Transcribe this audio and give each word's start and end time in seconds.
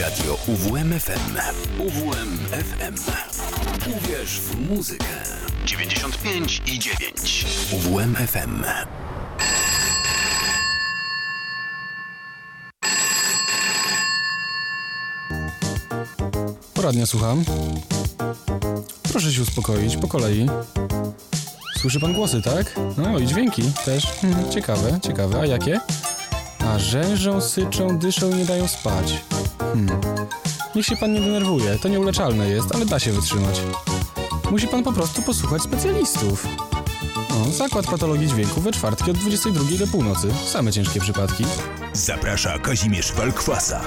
Radio 0.00 0.38
UWMFM. 0.46 1.36
UWMFM. 1.78 2.94
Uwierz 3.96 4.40
w 4.40 4.70
muzykę. 4.70 5.04
95 5.64 6.62
i 6.66 6.78
9. 6.78 7.46
UWMFM. 7.72 8.64
Poradnia 16.74 17.06
słucham. 17.06 17.44
Proszę 19.02 19.32
się 19.32 19.42
uspokoić, 19.42 19.96
po 19.96 20.08
kolei. 20.08 20.46
Słyszy 21.80 22.00
pan 22.00 22.12
głosy, 22.14 22.42
tak? 22.42 22.74
No 22.96 23.18
i 23.18 23.26
dźwięki 23.26 23.62
też. 23.84 24.06
Hmm, 24.06 24.50
ciekawe, 24.50 25.00
ciekawe. 25.02 25.40
A 25.40 25.46
jakie? 25.46 25.80
A 26.58 26.78
rzężą, 26.78 27.40
syczą, 27.40 27.98
dyszą 27.98 28.30
i 28.30 28.34
nie 28.34 28.44
dają 28.44 28.68
spać. 28.68 29.14
Hmm. 29.74 30.00
Niech 30.74 30.86
się 30.86 30.96
pan 30.96 31.12
nie 31.12 31.20
denerwuje, 31.20 31.78
to 31.78 31.88
nieuleczalne 31.88 32.48
jest, 32.48 32.74
ale 32.74 32.86
da 32.86 32.98
się 32.98 33.12
wytrzymać. 33.12 33.60
Musi 34.50 34.68
pan 34.68 34.82
po 34.82 34.92
prostu 34.92 35.22
posłuchać 35.22 35.62
specjalistów. 35.62 36.46
O, 37.30 37.50
zakład 37.50 37.86
patologii 37.86 38.28
dźwięku 38.28 38.60
we 38.60 38.72
czwartki 38.72 39.10
od 39.10 39.18
22 39.18 39.78
do 39.78 39.86
północy. 39.86 40.28
Same 40.46 40.72
ciężkie 40.72 41.00
przypadki. 41.00 41.44
Zaprasza 41.92 42.58
Kazimierz 42.58 43.12
Walkwasa. 43.12 43.80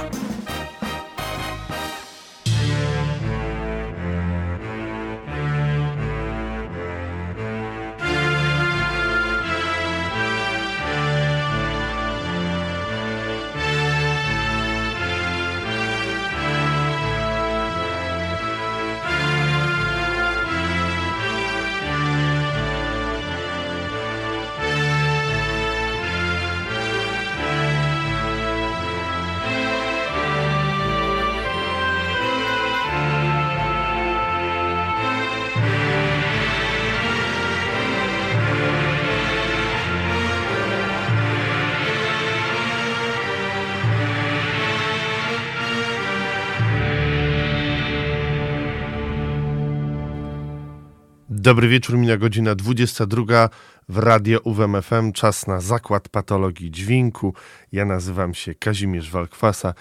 Dobry 51.48 51.67
wieczór, 51.67 51.98
mina 51.98 52.17
godzina 52.17 52.55
22 52.55 53.49
w 53.90 53.98
Radio 53.98 54.40
UWMFM. 54.40 55.12
Czas 55.12 55.48
na 55.48 55.62
zakład 55.62 56.09
patologii 56.09 56.71
dźwięku. 56.71 57.34
Ja 57.71 57.85
nazywam 57.85 58.34
się 58.34 58.55
Kazimierz 58.55 59.12
Walkwasa 59.12 59.73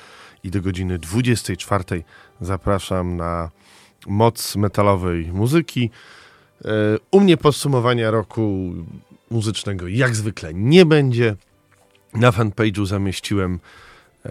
i 0.44 0.50
do 0.50 0.62
godziny 0.62 0.98
24 0.98 2.02
zapraszam 2.40 3.16
na 3.16 3.50
moc 4.06 4.56
metalowej 4.56 5.32
muzyki. 5.32 5.90
E, 6.64 6.68
u 7.10 7.20
mnie 7.20 7.36
podsumowania 7.36 8.10
roku 8.10 8.72
muzycznego 9.30 9.88
jak 9.88 10.16
zwykle 10.16 10.54
nie 10.54 10.86
będzie. 10.86 11.36
Na 12.14 12.30
fanpage'u 12.30 12.86
zamieściłem, 12.86 13.60
e, 14.24 14.30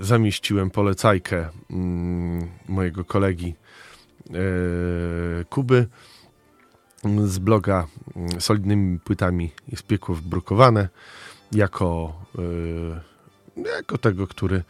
zamieściłem 0.00 0.70
polecajkę 0.70 1.48
mm, 1.70 2.48
mojego 2.68 3.04
kolegi 3.04 3.54
e, 4.30 5.44
Kuby 5.44 5.86
z 7.26 7.38
bloga 7.38 7.86
mm, 8.16 8.40
solidnymi 8.40 8.98
płytami 8.98 9.52
jest 9.68 9.82
piekło 9.82 10.14
wbrukowane 10.14 10.88
jako, 11.52 12.12
yy, 13.56 13.66
jako 13.76 13.98
tego, 13.98 14.26
który 14.26 14.62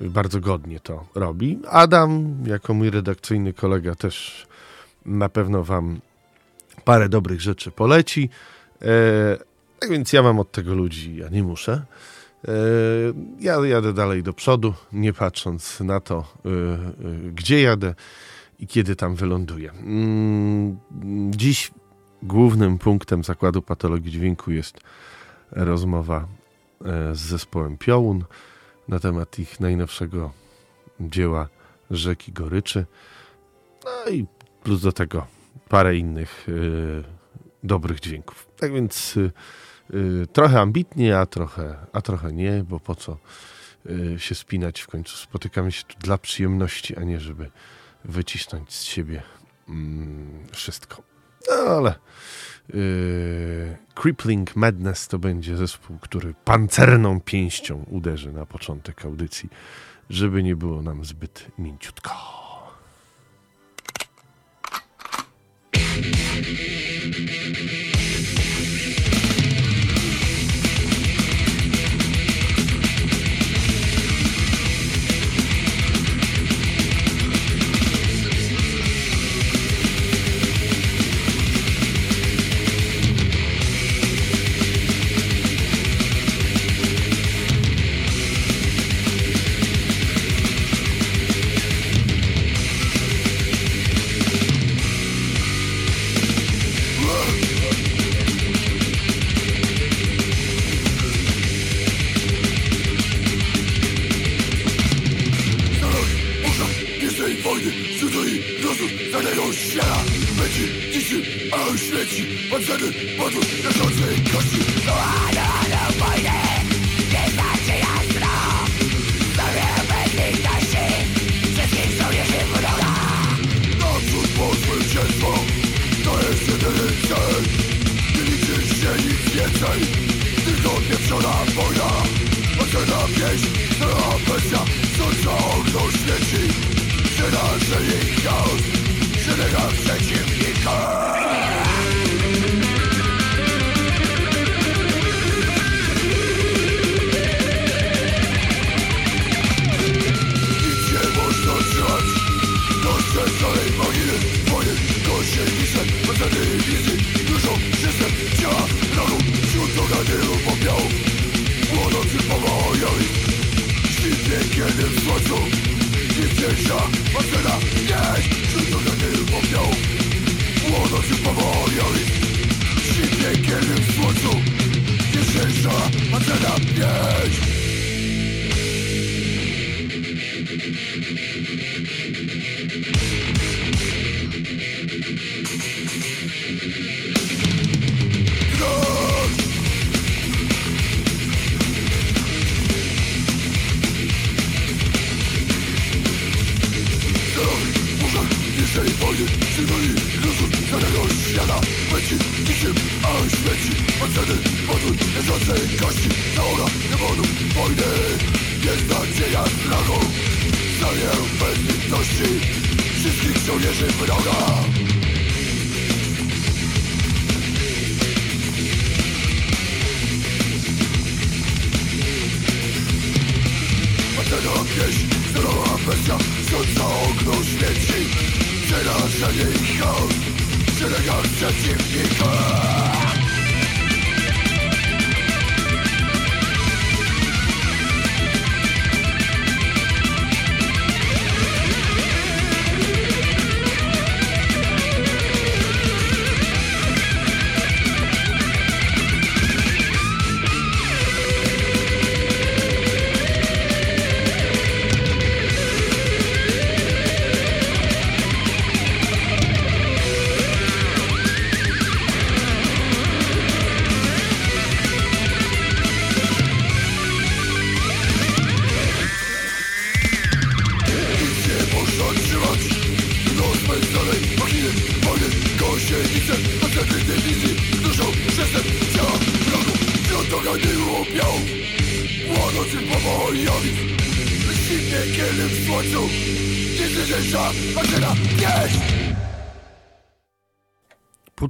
bardzo 0.00 0.40
godnie 0.40 0.80
to 0.80 1.04
robi. 1.14 1.60
Adam, 1.70 2.36
jako 2.46 2.74
mój 2.74 2.90
redakcyjny 2.90 3.52
kolega, 3.52 3.94
też 3.94 4.46
na 5.06 5.28
pewno 5.28 5.64
Wam 5.64 6.00
parę 6.84 7.08
dobrych 7.08 7.40
rzeczy 7.40 7.70
poleci. 7.70 8.30
Yy, 8.80 8.88
tak 9.78 9.90
więc 9.90 10.12
ja 10.12 10.22
mam 10.22 10.38
od 10.38 10.52
tego 10.52 10.74
ludzi, 10.74 11.16
ja 11.16 11.28
nie 11.28 11.42
muszę. 11.42 11.82
Yy, 12.44 12.52
ja 13.40 13.66
jadę 13.66 13.92
dalej 13.92 14.22
do 14.22 14.32
przodu, 14.32 14.74
nie 14.92 15.12
patrząc 15.12 15.80
na 15.80 16.00
to, 16.00 16.32
yy, 16.44 17.32
gdzie 17.32 17.62
jadę 17.62 17.94
i 18.58 18.66
kiedy 18.66 18.96
tam 18.96 19.14
wyląduje. 19.14 19.70
Mm, 19.70 20.78
dziś 21.30 21.70
głównym 22.22 22.78
punktem 22.78 23.24
zakładu 23.24 23.62
patologii 23.62 24.12
dźwięku 24.12 24.52
jest 24.52 24.80
rozmowa 25.50 26.26
e, 26.84 27.14
z 27.14 27.18
zespołem 27.18 27.78
Piołun 27.78 28.24
na 28.88 28.98
temat 29.00 29.38
ich 29.38 29.60
najnowszego 29.60 30.32
dzieła 31.00 31.48
Rzeki 31.90 32.32
Goryczy. 32.32 32.86
No 33.84 34.12
i 34.12 34.26
plus 34.62 34.82
do 34.82 34.92
tego 34.92 35.26
parę 35.68 35.96
innych 35.96 36.48
y, 36.48 37.04
dobrych 37.64 38.00
dźwięków. 38.00 38.48
Tak 38.58 38.72
więc 38.72 39.16
y, 39.16 39.32
trochę 40.32 40.60
ambitnie, 40.60 41.18
a 41.18 41.26
trochę, 41.26 41.76
a 41.92 42.00
trochę 42.00 42.32
nie, 42.32 42.64
bo 42.68 42.80
po 42.80 42.94
co 42.94 43.16
się 44.16 44.34
spinać 44.34 44.80
w 44.80 44.86
końcu. 44.86 45.16
Spotykamy 45.16 45.72
się 45.72 45.84
tu 45.84 45.98
dla 45.98 46.18
przyjemności, 46.18 46.96
a 46.96 47.02
nie 47.02 47.20
żeby 47.20 47.50
wycisnąć 48.04 48.72
z 48.72 48.82
siebie 48.82 49.22
mm, 49.68 50.46
wszystko. 50.52 51.02
No, 51.48 51.54
ale 51.54 51.94
yy, 52.74 53.76
Crippling 53.94 54.56
Madness 54.56 55.08
to 55.08 55.18
będzie 55.18 55.56
zespół, 55.56 55.98
który 55.98 56.34
pancerną 56.44 57.20
pięścią 57.20 57.84
uderzy 57.90 58.32
na 58.32 58.46
początek 58.46 59.04
audycji, 59.04 59.48
żeby 60.10 60.42
nie 60.42 60.56
było 60.56 60.82
nam 60.82 61.04
zbyt 61.04 61.46
mięciutko. 61.58 62.10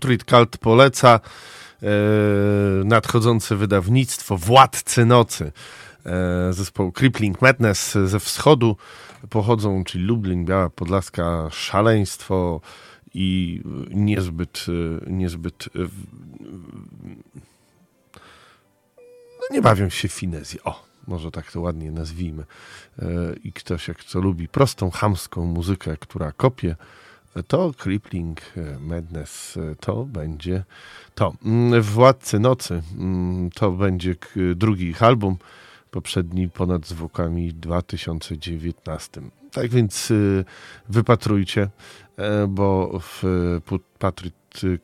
Putrid 0.04 0.24
Kalt 0.24 0.58
poleca 0.58 1.20
e, 1.82 1.88
nadchodzące 2.84 3.56
wydawnictwo 3.56 4.38
Władcy 4.38 5.04
Nocy. 5.04 5.52
E, 6.06 6.52
zespoł 6.52 6.92
Crippling 6.92 7.42
Madness 7.42 7.98
ze 8.04 8.20
wschodu 8.20 8.76
pochodzą, 9.30 9.84
czyli 9.84 10.04
Lublin, 10.04 10.44
Biała 10.44 10.70
Podlaska, 10.70 11.48
Szaleństwo 11.50 12.60
i 13.14 13.60
niezbyt, 13.90 14.66
e, 14.68 15.10
niezbyt 15.10 15.68
no 19.40 19.46
nie 19.50 19.62
bawią 19.62 19.88
się 19.88 20.08
w 20.08 20.12
finezję. 20.12 20.62
O, 20.64 20.84
może 21.06 21.30
tak 21.30 21.52
to 21.52 21.60
ładnie 21.60 21.90
nazwijmy. 21.90 22.44
I 23.44 23.52
ktoś, 23.52 23.88
jak 23.88 24.04
co 24.04 24.20
lubi 24.20 24.48
prostą, 24.48 24.90
chamską 24.90 25.46
muzykę, 25.46 25.96
która 25.96 26.32
kopie, 26.32 26.76
to 27.42 27.72
Crippling 27.78 28.40
Madness 28.80 29.58
to 29.80 30.04
będzie 30.04 30.64
to. 31.14 31.34
Mm, 31.44 31.82
Władcy 31.82 32.38
Nocy 32.38 32.82
mm, 32.98 33.50
to 33.50 33.70
będzie 33.70 34.14
drugi 34.54 34.86
ich 34.86 35.02
album, 35.02 35.36
poprzedni 35.90 36.48
ponad 36.48 36.86
zwłokami 36.86 37.48
w 37.48 37.52
2019. 37.52 39.20
Tak 39.52 39.70
więc 39.70 40.10
y, 40.10 40.44
wypatrujcie, 40.88 41.68
e, 42.16 42.46
bo 42.46 42.98
w 43.00 43.22
Patrick 43.98 44.36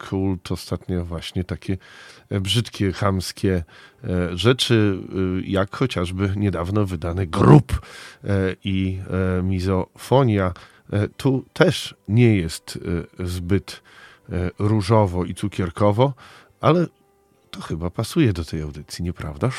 Kult 0.08 0.52
ostatnio 0.52 1.04
właśnie 1.04 1.44
takie 1.44 1.76
brzydkie, 2.30 2.92
chamskie 2.92 3.64
e, 4.04 4.36
rzeczy, 4.36 4.98
y, 5.40 5.46
jak 5.46 5.76
chociażby 5.76 6.32
niedawno 6.36 6.86
wydany 6.86 7.22
e, 7.22 7.26
i 8.64 8.98
Mizofonia 9.42 10.46
E, 10.48 10.52
tu 11.16 11.44
też 11.52 11.94
nie 12.08 12.36
jest 12.36 12.78
e, 13.18 13.26
zbyt 13.26 13.82
e, 14.32 14.50
różowo 14.58 15.24
i 15.24 15.34
cukierkowo, 15.34 16.14
ale 16.60 16.86
to 17.50 17.60
chyba 17.60 17.90
pasuje 17.90 18.32
do 18.32 18.44
tej 18.44 18.62
audycji, 18.62 19.04
nieprawdaż? 19.04 19.54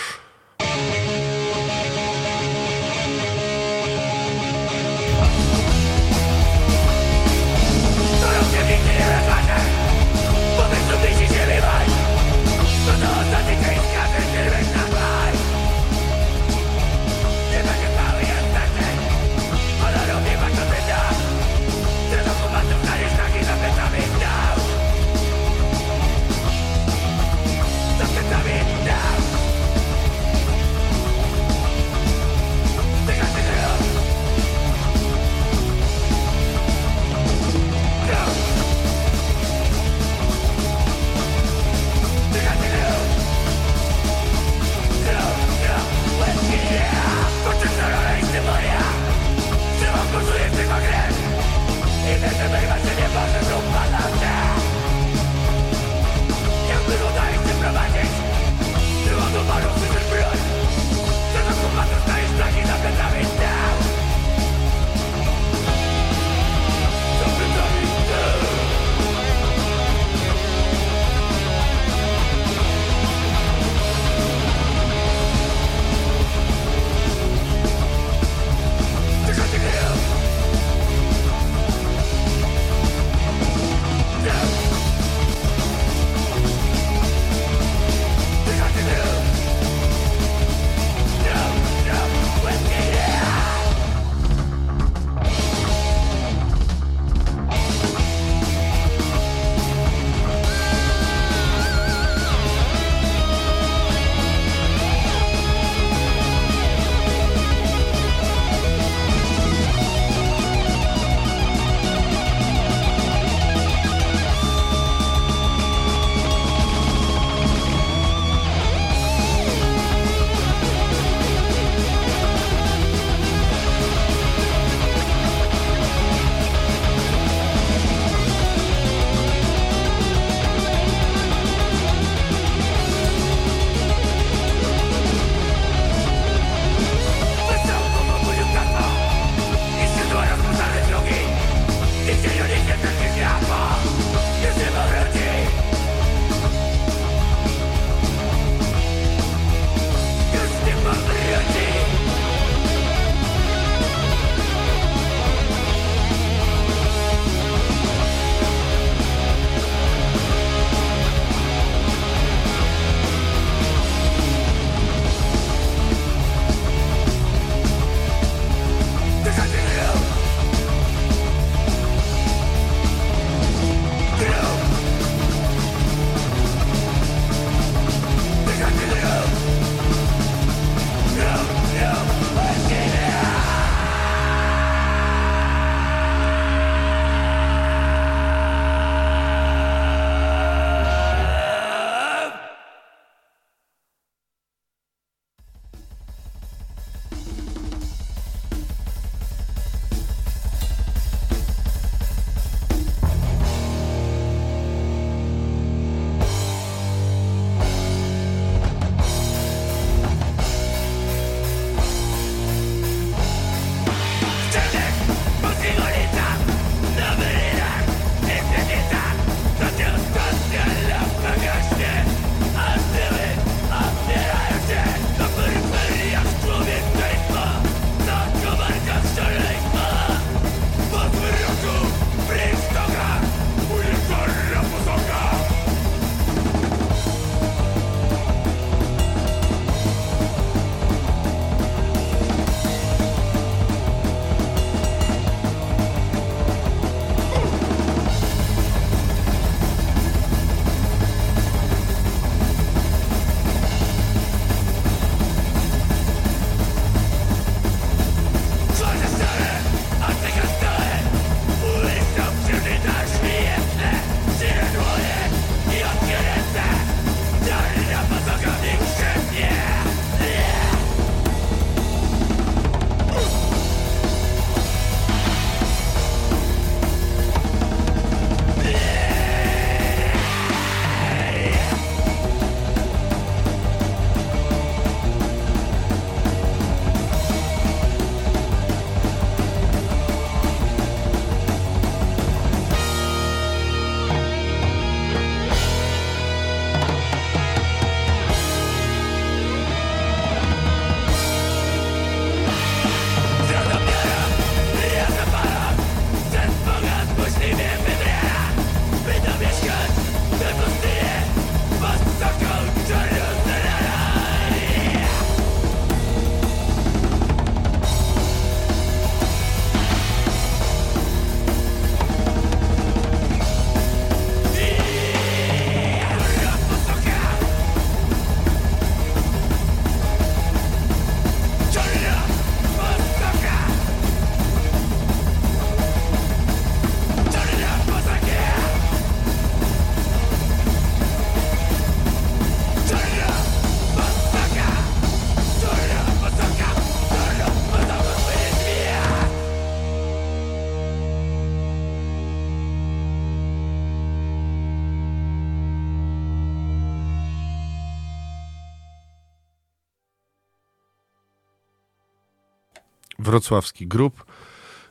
Wrocławski 363.31 363.87
grup 363.87 364.25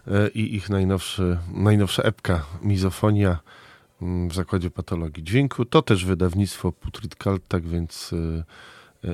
e, 0.06 0.28
i 0.28 0.54
ich 0.54 0.70
najnowszy, 0.70 1.38
najnowsza 1.54 2.02
epka 2.02 2.46
Mizofonia 2.62 3.38
mm, 4.02 4.28
w 4.28 4.34
Zakładzie 4.34 4.70
Patologii 4.70 5.24
Dźwięku. 5.24 5.64
To 5.64 5.82
też 5.82 6.04
wydawnictwo 6.04 6.72
Putrid 6.72 7.14
Kalt, 7.14 7.42
tak 7.48 7.66
więc 7.66 8.14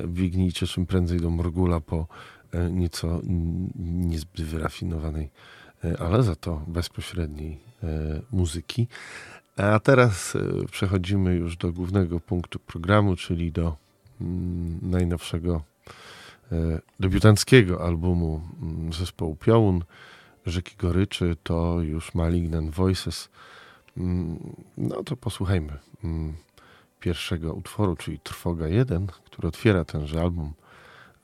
biegnijcie 0.07 0.67
czym 0.67 0.87
prędzej 0.87 1.21
do 1.21 1.31
Morgula 1.31 1.81
po 1.81 2.07
nieco 2.71 3.21
niezbyt 3.79 4.43
wyrafinowanej, 4.43 5.31
ale 5.99 6.23
za 6.23 6.37
to 6.37 6.63
bezpośredniej 6.67 7.61
muzyki. 8.33 8.89
A 9.57 9.81
teraz 9.81 10.37
przechodzimy 10.71 11.35
już 11.35 11.57
do 11.57 11.73
głównego 11.73 12.21
punktu 12.21 12.59
programu, 12.59 13.17
czyli 13.17 13.53
do 13.53 13.77
mm, 14.21 14.79
najnowszego 14.83 15.63
E, 15.76 15.76
debiutanckiego 17.01 17.85
albumu 17.85 18.41
mm, 18.63 18.93
zespołu 18.93 19.37
Piołun, 19.37 19.85
Rzeki 20.47 20.77
Goryczy, 20.77 21.37
to 21.43 21.81
już 21.81 22.15
Malignant 22.15 22.71
Voices. 22.71 23.29
Mm, 23.97 24.57
no 24.77 25.03
to 25.03 25.17
posłuchajmy 25.17 25.79
mm, 26.05 26.37
pierwszego 27.01 27.55
utworu, 27.55 27.97
czyli 27.97 28.19
Trwoga 28.19 28.69
1, 28.69 29.07
który 29.07 29.49
otwiera 29.49 29.85
tenże 29.85 30.21
album, 30.21 30.53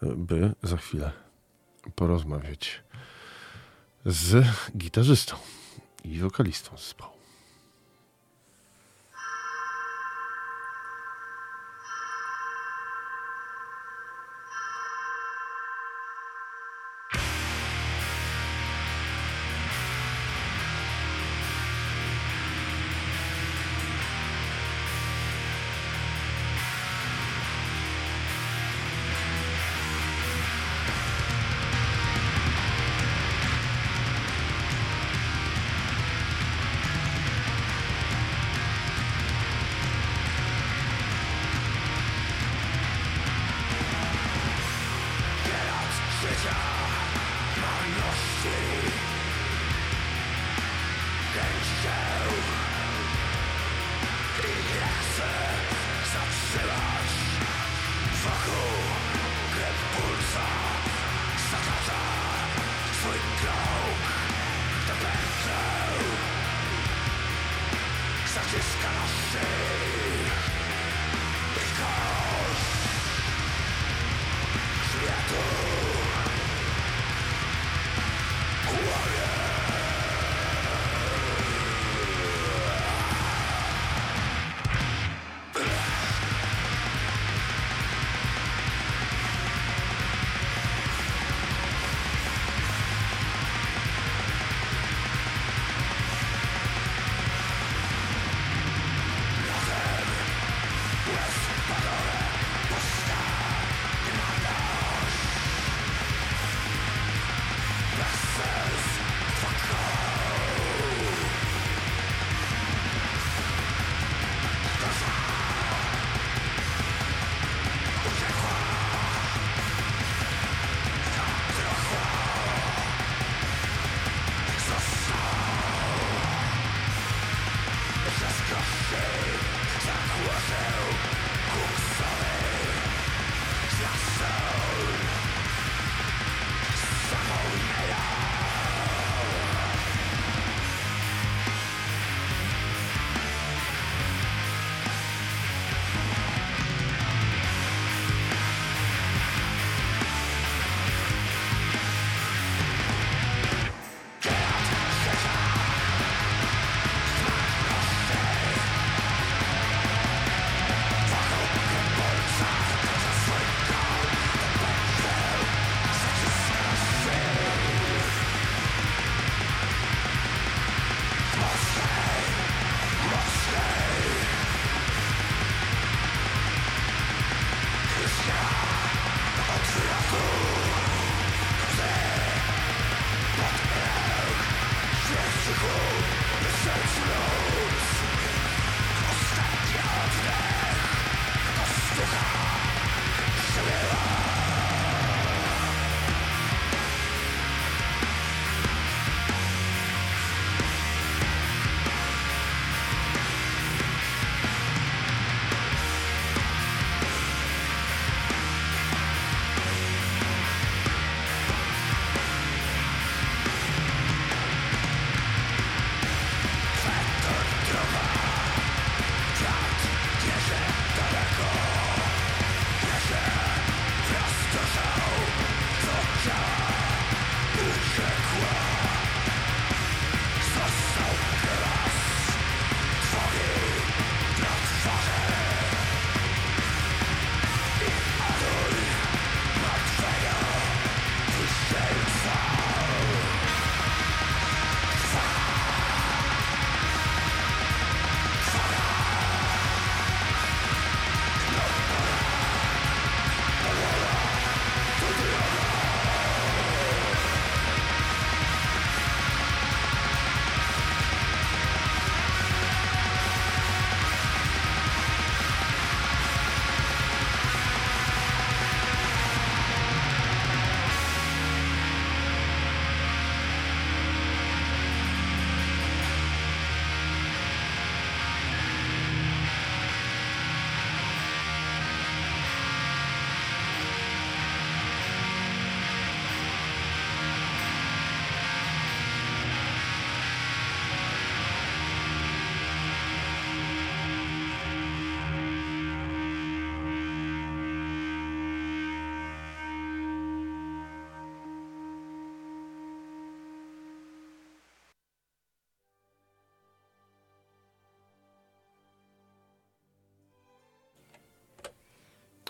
e, 0.02 0.07
by 0.17 0.55
za 0.62 0.76
chwilę 0.76 1.12
porozmawiać 1.95 2.83
z 4.07 4.47
gitarzystą 4.76 5.37
i 6.05 6.19
wokalistą 6.19 6.76
zespołu. 6.76 7.22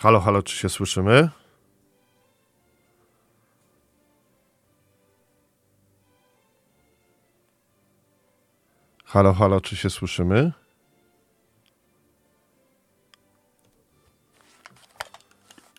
Halo, 0.03 0.21
halo, 0.21 0.43
czy 0.43 0.57
się 0.57 0.69
słyszymy? 0.69 1.29
Halo, 9.05 9.33
halo, 9.33 9.61
czy 9.61 9.77
się 9.77 9.91
słyszymy? 9.91 10.53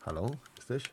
Halo, 0.02 0.30
jesteś? 0.58 0.84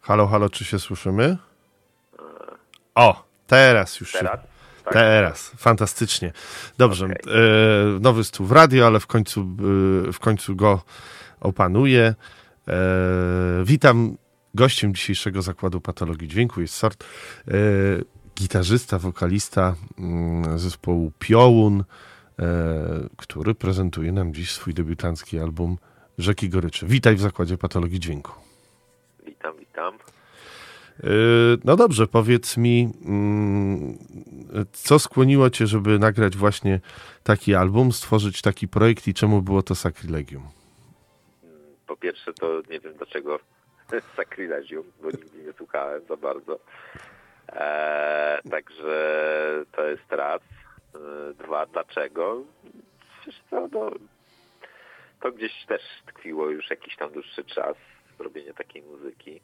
Halo, 0.00 0.26
halo, 0.26 0.48
czy 0.50 0.64
się 0.64 0.78
słyszymy? 0.78 1.36
O, 2.94 3.24
teraz 3.46 4.00
już 4.00 4.12
Teraz? 4.12 4.59
Tak. 4.90 5.02
Teraz, 5.02 5.52
fantastycznie. 5.56 6.32
Dobrze, 6.78 7.04
Okej. 7.04 7.16
e, 7.16 8.00
nowy 8.00 8.24
stół 8.24 8.46
w 8.46 8.52
radio, 8.52 8.86
ale 8.86 9.00
w 9.00 9.06
końcu, 9.06 9.40
e, 10.08 10.12
w 10.12 10.18
końcu 10.18 10.56
go 10.56 10.82
opanuję. 11.40 12.14
E, 12.68 12.74
witam 13.64 14.16
gościem 14.54 14.94
dzisiejszego 14.94 15.42
zakładu 15.42 15.80
patologii 15.80 16.28
dźwięku 16.28 16.60
jest 16.60 16.74
sort 16.74 17.04
e, 17.48 17.52
gitarzysta, 18.36 18.98
wokalista 18.98 19.74
mm, 19.98 20.58
zespołu 20.58 21.12
Piołun, 21.18 21.84
e, 22.38 22.44
który 23.16 23.54
prezentuje 23.54 24.12
nam 24.12 24.34
dziś 24.34 24.52
swój 24.52 24.74
debiutancki 24.74 25.38
album 25.38 25.78
Rzeki 26.18 26.48
Goryczy. 26.48 26.86
Witaj 26.86 27.16
w 27.16 27.20
zakładzie 27.20 27.58
patologii 27.58 28.00
dźwięku. 28.00 28.49
Yy, 31.04 31.58
No 31.64 31.76
dobrze, 31.76 32.06
powiedz 32.06 32.56
mi, 32.56 32.92
mm, 33.04 33.98
co 34.72 34.98
skłoniło 34.98 35.50
cię, 35.50 35.66
żeby 35.66 35.98
nagrać 35.98 36.36
właśnie 36.36 36.80
taki 37.22 37.54
album, 37.54 37.92
stworzyć 37.92 38.42
taki 38.42 38.68
projekt 38.68 39.08
i 39.08 39.14
czemu 39.14 39.42
było 39.42 39.62
to 39.62 39.74
Sacrilegium? 39.74 40.42
Po 41.86 41.96
pierwsze 41.96 42.32
to 42.32 42.62
nie 42.70 42.80
wiem 42.80 42.94
dlaczego 42.94 43.38
sakrylegium, 44.16 44.84
bo 45.02 45.10
nigdy 45.10 45.42
nie 45.46 45.52
słuchałem 45.52 46.02
za 46.08 46.16
bardzo. 46.16 46.58
Eee, 47.52 48.50
także 48.50 49.64
to 49.72 49.84
jest 49.88 50.12
raz. 50.12 50.40
Eee, 50.94 51.34
dwa, 51.34 51.66
dlaczego? 51.66 52.42
Wiesz 53.26 53.40
co, 53.50 53.68
no, 53.72 53.90
to 55.20 55.32
gdzieś 55.32 55.52
też 55.68 55.82
tkwiło 56.06 56.50
już 56.50 56.70
jakiś 56.70 56.96
tam 56.96 57.12
dłuższy 57.12 57.44
czas 57.44 57.76
robienie 58.18 58.54
takiej 58.54 58.82
muzyki. 58.82 59.40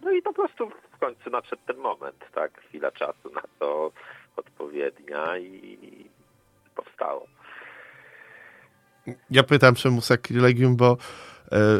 No 0.00 0.12
i 0.12 0.22
po 0.22 0.32
prostu 0.32 0.70
w 0.92 0.98
końcu 0.98 1.30
nadszedł 1.30 1.62
ten 1.66 1.76
moment, 1.76 2.24
tak? 2.34 2.60
Chwila 2.60 2.90
czasu 2.90 3.30
na 3.34 3.42
to 3.58 3.92
odpowiednia 4.36 5.38
i 5.38 6.10
powstało. 6.76 7.26
Ja 9.30 9.42
pytam 9.42 9.74
czemu 9.74 10.00
Sacrilegium, 10.00 10.76
bo 10.76 10.96
e, 11.52 11.56
e, 11.56 11.78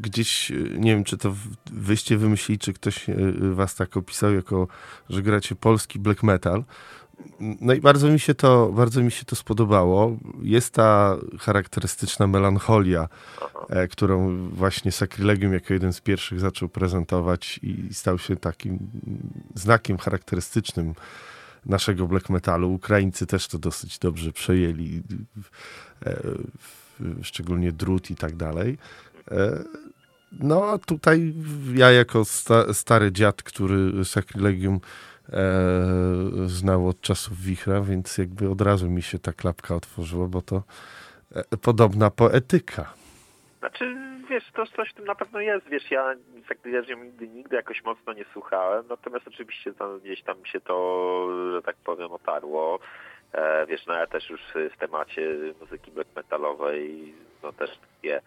gdzieś, 0.00 0.50
e, 0.50 0.54
nie 0.54 0.94
wiem, 0.94 1.04
czy 1.04 1.18
to 1.18 1.34
wyście 1.72 2.16
wymyślili, 2.16 2.58
czy 2.58 2.72
ktoś 2.72 3.06
was 3.40 3.74
tak 3.74 3.96
opisał, 3.96 4.34
jako, 4.34 4.68
że 5.10 5.22
gracie 5.22 5.54
polski 5.54 5.98
black 5.98 6.22
metal. 6.22 6.64
No 7.60 7.74
i 7.74 7.80
bardzo 7.80 8.08
mi 8.08 8.20
się 8.20 8.34
to, 8.34 8.72
bardzo 8.72 9.02
mi 9.02 9.10
się 9.10 9.24
to 9.24 9.36
spodobało. 9.36 10.16
Jest 10.42 10.74
ta 10.74 11.16
charakterystyczna 11.38 12.26
melancholia, 12.26 13.08
e, 13.68 13.88
którą 13.88 14.48
właśnie 14.48 14.92
Sacrilegium 14.92 15.52
jako 15.52 15.74
jeden 15.74 15.92
z 15.92 16.00
pierwszych 16.00 16.40
zaczął 16.40 16.68
prezentować 16.68 17.60
i 17.62 17.94
stał 17.94 18.18
się 18.18 18.36
takim 18.36 18.78
znakiem 19.54 19.98
charakterystycznym 19.98 20.94
naszego 21.66 22.06
black 22.06 22.30
metalu. 22.30 22.74
Ukraińcy 22.74 23.26
też 23.26 23.48
to 23.48 23.58
dosyć 23.58 23.98
dobrze 23.98 24.32
przejęli, 24.32 25.02
e, 26.06 26.16
szczególnie 27.22 27.72
drut 27.72 28.10
i 28.10 28.16
tak 28.16 28.36
dalej. 28.36 28.78
E, 29.30 29.64
No 30.32 30.64
a 30.64 30.78
tutaj 30.78 31.34
ja 31.74 31.90
jako 31.90 32.24
sta, 32.24 32.74
stary 32.74 33.12
dziad, 33.12 33.42
który 33.42 34.04
Sacrilegium 34.04 34.74
e, 34.74 34.80
znał 36.46 36.88
od 36.88 37.00
czasów 37.00 37.40
wichra, 37.40 37.80
więc 37.80 38.18
jakby 38.18 38.50
od 38.50 38.60
razu 38.60 38.90
mi 38.90 39.02
się 39.02 39.18
ta 39.18 39.32
klapka 39.32 39.74
otworzyła, 39.74 40.26
bo 40.26 40.42
to 40.42 40.62
e, 41.34 41.56
podobna 41.56 42.10
poetyka. 42.10 42.92
Znaczy, 43.58 43.96
wiesz, 44.30 44.44
to 44.54 44.66
coś 44.66 44.90
w 44.90 44.94
tym 44.94 45.04
na 45.04 45.14
pewno 45.14 45.40
jest. 45.40 45.68
Wiesz, 45.68 45.90
ja 45.90 46.14
Sacrilegium 46.48 47.04
nigdy, 47.04 47.28
nigdy 47.28 47.56
jakoś 47.56 47.84
mocno 47.84 48.12
nie 48.12 48.24
słuchałem, 48.32 48.84
natomiast 48.88 49.28
oczywiście 49.28 49.74
tam, 49.74 50.00
gdzieś 50.00 50.22
tam 50.22 50.44
się 50.44 50.60
to, 50.60 51.26
że 51.52 51.62
tak 51.62 51.76
powiem, 51.76 52.12
otarło. 52.12 52.78
E, 53.32 53.66
wiesz, 53.66 53.86
no 53.86 53.94
ja 53.94 54.06
też 54.06 54.30
już 54.30 54.40
w 54.74 54.78
temacie 54.78 55.36
muzyki 55.60 55.90
black 55.90 56.16
metalowej, 56.16 57.14
no 57.42 57.52
też 57.52 57.70
dwie, 58.00 58.20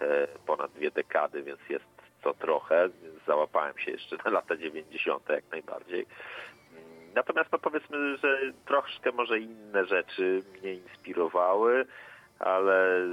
e, 0.00 0.26
ponad 0.46 0.72
dwie 0.72 0.90
dekady, 0.90 1.42
więc 1.42 1.60
jest 1.68 1.91
co 2.22 2.34
trochę, 2.34 2.88
załapałem 3.26 3.78
się 3.78 3.90
jeszcze 3.90 4.16
na 4.24 4.30
lata 4.30 4.56
90. 4.56 5.28
jak 5.28 5.44
najbardziej. 5.50 6.06
Natomiast 7.14 7.52
no 7.52 7.58
powiedzmy, 7.58 8.16
że 8.16 8.38
troszkę 8.66 9.12
może 9.12 9.38
inne 9.38 9.86
rzeczy 9.86 10.42
mnie 10.60 10.74
inspirowały, 10.74 11.86
ale 12.38 13.06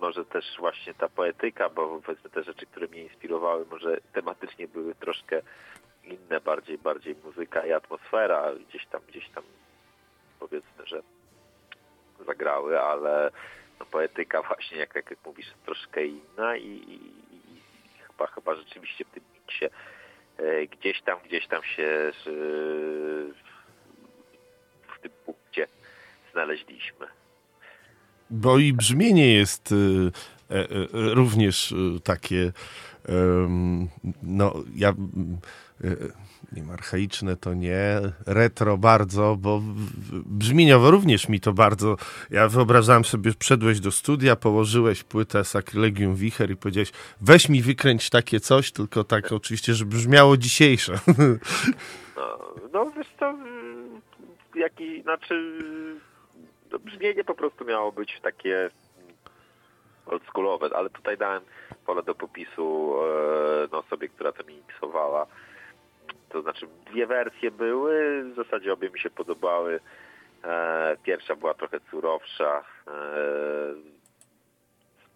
może 0.00 0.24
też 0.24 0.44
właśnie 0.58 0.94
ta 0.94 1.08
poetyka, 1.08 1.68
bo 1.68 2.00
powiedzmy 2.06 2.30
te 2.30 2.42
rzeczy, 2.42 2.66
które 2.66 2.88
mnie 2.88 3.02
inspirowały, 3.02 3.66
może 3.70 3.96
tematycznie 4.12 4.68
były 4.68 4.94
troszkę 4.94 5.42
inne, 6.04 6.40
bardziej, 6.40 6.78
bardziej 6.78 7.16
muzyka 7.24 7.66
i 7.66 7.72
atmosfera 7.72 8.54
gdzieś 8.68 8.86
tam, 8.86 9.00
gdzieś 9.08 9.28
tam 9.28 9.44
powiedzmy, 10.40 10.86
że 10.86 11.02
zagrały, 12.26 12.80
ale 12.80 13.30
no, 13.80 13.86
poetyka 13.86 14.42
właśnie, 14.42 14.78
jak, 14.78 14.94
jak 14.94 15.14
mówisz, 15.26 15.54
troszkę 15.64 16.04
inna 16.04 16.56
i, 16.56 16.66
i, 16.66 17.27
i 18.18 18.26
chyba, 18.26 18.54
rzeczywiście 18.54 19.04
w 19.04 19.10
tym 19.10 19.22
miksie 19.34 19.64
e, 20.38 20.66
gdzieś 20.66 21.02
tam, 21.02 21.18
gdzieś 21.24 21.46
tam 21.46 21.62
się 21.62 21.82
e, 21.82 22.12
w 24.96 25.00
tym 25.02 25.10
punkcie 25.26 25.66
znaleźliśmy. 26.32 27.06
Bo 28.30 28.58
i 28.58 28.72
brzmienie 28.72 29.34
jest 29.34 29.72
e, 29.72 29.74
również 30.92 31.74
takie, 32.04 32.52
no 34.22 34.54
ja, 34.74 34.90
y, 35.84 36.12
nie 36.52 36.62
wiem, 36.62 36.70
archaiczne 36.70 37.36
to 37.36 37.54
nie, 37.54 38.00
retro 38.26 38.78
bardzo, 38.78 39.36
bo 39.40 39.62
brzmieniowo 40.26 40.90
również 40.90 41.28
mi 41.28 41.40
to 41.40 41.52
bardzo, 41.52 41.96
ja 42.30 42.48
wyobrażałem 42.48 43.04
sobie, 43.04 43.32
wszedłeś 43.38 43.80
do 43.80 43.90
studia, 43.90 44.36
położyłeś 44.36 45.04
płytę 45.04 45.44
Sacrilegium 45.44 46.14
Wicher 46.14 46.50
i 46.50 46.56
powiedziałeś, 46.56 46.92
weź 47.20 47.48
mi 47.48 47.62
wykręć 47.62 48.10
takie 48.10 48.40
coś, 48.40 48.72
tylko 48.72 49.04
tak 49.04 49.32
oczywiście, 49.32 49.74
żeby 49.74 49.96
brzmiało 49.96 50.36
dzisiejsze. 50.36 50.98
No, 52.16 52.38
no 52.72 52.90
wiesz 52.90 53.06
co, 53.18 53.34
jaki, 54.54 55.02
znaczy 55.02 55.58
no, 56.72 56.78
brzmienie 56.78 57.24
po 57.24 57.34
prostu 57.34 57.64
miało 57.64 57.92
być 57.92 58.20
takie 58.22 58.70
oldschoolowe, 60.10 60.70
ale 60.76 60.90
tutaj 60.90 61.16
dałem 61.18 61.42
pole 61.86 62.02
do 62.02 62.14
popisu 62.14 62.94
no, 63.72 63.78
osobie, 63.78 64.08
która 64.08 64.32
to 64.32 64.44
mi 64.44 64.54
miksowała. 64.54 65.26
To 66.28 66.42
znaczy 66.42 66.66
dwie 66.86 67.06
wersje 67.06 67.50
były, 67.50 68.24
w 68.32 68.34
zasadzie 68.36 68.72
obie 68.72 68.90
mi 68.90 69.00
się 69.00 69.10
podobały. 69.10 69.80
E, 70.44 70.96
pierwsza 71.02 71.36
była 71.36 71.54
trochę 71.54 71.80
surowsza. 71.90 72.64
E, 72.86 72.92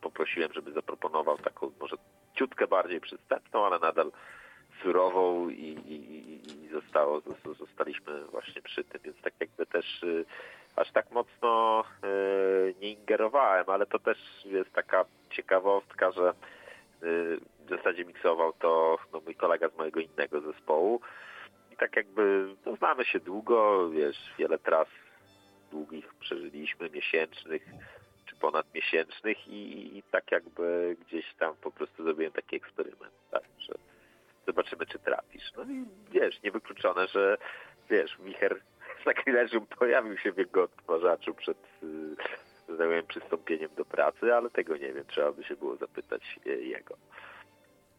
poprosiłem, 0.00 0.52
żeby 0.52 0.72
zaproponował 0.72 1.38
taką 1.38 1.72
może 1.81 1.96
ciutkę 2.35 2.66
bardziej 2.66 3.00
przystępną, 3.00 3.66
ale 3.66 3.78
nadal 3.78 4.12
surową 4.83 5.48
i, 5.48 5.55
i, 5.87 5.94
i- 6.35 6.68
zostało, 6.72 7.18
zos- 7.20 7.57
zostaliśmy 7.59 8.24
właśnie 8.24 8.62
przy 8.62 8.85
tym, 8.85 9.00
więc 9.05 9.20
tak 9.22 9.35
jakby 9.40 9.66
też 9.66 10.02
y, 10.02 10.24
aż 10.76 10.92
tak 10.92 11.11
mocno 11.11 11.85
y, 12.04 12.74
nie 12.80 12.90
ingerowałem, 12.90 13.64
ale 13.68 13.87
to 13.87 13.98
też 13.98 14.18
jest 14.44 14.72
taka 14.72 15.04
ciekawostka, 15.30 16.12
że 16.12 16.30
y, 17.02 17.40
w 17.66 17.68
zasadzie 17.68 18.04
miksował 18.04 18.52
to 18.52 18.98
no, 19.12 19.20
mój 19.24 19.35
kolega 19.35 19.68
z 19.68 19.76
mojego 19.76 20.00
innego 20.00 20.40
zespołu 20.40 21.00
i 21.72 21.76
tak 21.76 21.96
jakby 21.96 22.54
no, 22.66 22.76
znamy 22.76 23.04
się 23.04 23.20
długo, 23.20 23.90
wiesz, 23.90 24.16
wiele 24.38 24.58
tras 24.58 24.88
długich 25.70 26.14
przeżyliśmy, 26.14 26.90
miesięcznych 26.90 27.62
czy 28.26 28.37
ponadmiesięcznych 28.37 29.48
i, 29.48 29.98
i 29.98 30.02
tak 30.02 30.32
jakby 30.32 30.96
gdzieś 31.06 31.35
tam 31.35 31.54
po 31.56 31.70
prostu 31.70 32.04
zrobiłem 32.04 32.32
taki 32.32 32.56
eksperyment, 32.56 33.12
tak, 33.30 33.42
że 33.58 33.74
zobaczymy, 34.46 34.87
czy 34.87 34.98
trafisz. 34.98 35.52
No 35.56 35.62
i 35.62 35.85
wiesz, 36.11 36.42
niewykluczone, 36.42 37.08
że 37.08 37.37
wiesz, 37.90 38.18
Micher 38.18 38.61
Sacrilegium 39.04 39.66
pojawił 39.66 40.18
się 40.18 40.32
w 40.32 40.38
jego 40.38 40.62
odtwarzaczu 40.62 41.34
przed 41.34 41.58
y, 41.82 42.76
powiem, 42.76 43.06
przystąpieniem 43.06 43.70
do 43.76 43.84
pracy, 43.84 44.34
ale 44.34 44.50
tego 44.50 44.76
nie 44.76 44.92
wiem, 44.92 45.04
trzeba 45.08 45.32
by 45.32 45.44
się 45.44 45.56
było 45.56 45.76
zapytać 45.76 46.40
y, 46.46 46.64
jego. 46.64 46.96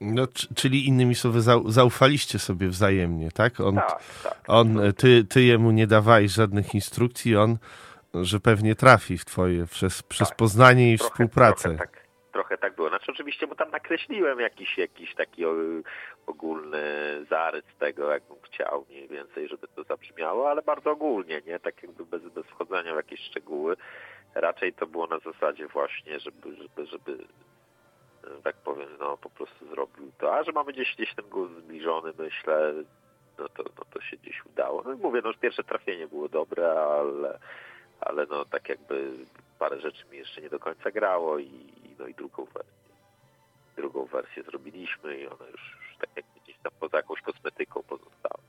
No, 0.01 0.27
czyli 0.55 0.87
innymi 0.87 1.15
słowy, 1.15 1.41
zaufaliście 1.65 2.39
sobie 2.39 2.67
wzajemnie, 2.67 3.31
tak? 3.31 3.59
On, 3.59 3.75
tak, 3.75 4.03
tak. 4.23 4.43
On, 4.47 4.79
ty, 4.97 5.23
ty 5.23 5.43
jemu 5.43 5.71
nie 5.71 5.87
dawałeś 5.87 6.31
żadnych 6.31 6.75
instrukcji, 6.75 7.35
on, 7.35 7.57
że 8.13 8.39
pewnie 8.39 8.75
trafi 8.75 9.17
w 9.17 9.25
twoje 9.25 9.65
przez, 9.65 10.03
przez 10.03 10.29
tak. 10.29 10.37
poznanie 10.37 10.93
i 10.93 10.97
trochę, 10.97 11.11
współpracę. 11.11 11.69
Trochę 11.69 11.77
tak 11.77 12.02
było. 12.83 12.89
Znaczy 12.89 13.11
oczywiście 13.11 13.47
mu 13.47 13.55
tam 13.55 13.71
nakreśliłem 13.71 14.39
jakiś, 14.39 14.77
jakiś 14.77 15.15
taki 15.15 15.43
ogólny 16.25 16.83
zarys 17.29 17.63
tego, 17.79 18.11
jakbym 18.11 18.37
chciał 18.41 18.85
mniej 18.89 19.07
więcej, 19.07 19.47
żeby 19.47 19.67
to 19.67 19.83
zabrzmiało, 19.83 20.49
ale 20.49 20.61
bardzo 20.61 20.91
ogólnie, 20.91 21.41
nie? 21.45 21.59
Tak 21.59 21.83
jakby 21.83 22.05
bez, 22.05 22.21
bez 22.21 22.45
wchodzenia 22.45 22.93
w 22.93 22.97
jakieś 22.97 23.19
szczegóły. 23.19 23.75
Raczej 24.35 24.73
to 24.73 24.87
było 24.87 25.07
na 25.07 25.19
zasadzie 25.19 25.67
właśnie, 25.67 26.19
żeby, 26.19 26.55
żeby, 26.55 26.85
żeby 26.85 27.17
tak 28.43 28.55
powiem, 28.55 28.89
no 28.99 29.17
po 29.17 29.29
prostu 29.29 29.67
zrobił 29.67 30.11
to. 30.19 30.35
A 30.35 30.43
że 30.43 30.51
mamy 30.51 30.73
gdzieś, 30.73 30.95
gdzieś 30.95 31.15
ten 31.15 31.29
głos 31.29 31.51
zbliżony, 31.51 32.13
myślę, 32.17 32.73
no 33.37 33.49
to, 33.49 33.63
no 33.63 33.85
to 33.93 34.01
się 34.01 34.17
gdzieś 34.17 34.45
udało. 34.45 34.83
No 34.85 34.95
mówię, 34.97 35.21
no 35.23 35.33
pierwsze 35.41 35.63
trafienie 35.63 36.07
było 36.07 36.29
dobre, 36.29 36.71
ale, 36.71 37.39
ale 38.05 38.25
no 38.25 38.45
tak 38.45 38.69
jakby 38.69 39.11
parę 39.59 39.81
rzeczy 39.81 40.05
mi 40.11 40.17
jeszcze 40.17 40.41
nie 40.41 40.49
do 40.49 40.59
końca 40.59 40.91
grało 40.91 41.39
i, 41.39 41.49
no 41.99 42.07
i 42.07 42.13
drugą 42.13 42.45
wersję. 42.45 42.73
Drugą 43.75 44.05
wersję 44.05 44.43
zrobiliśmy 44.43 45.17
i 45.17 45.27
ona 45.27 45.45
już, 45.51 45.77
już 45.89 45.97
tak 45.97 46.09
jakby 46.15 46.39
gdzieś 46.43 46.57
tam 46.63 46.71
poza 46.79 46.97
jakąś 46.97 47.21
kosmetyką 47.21 47.83
pozostała. 47.83 48.43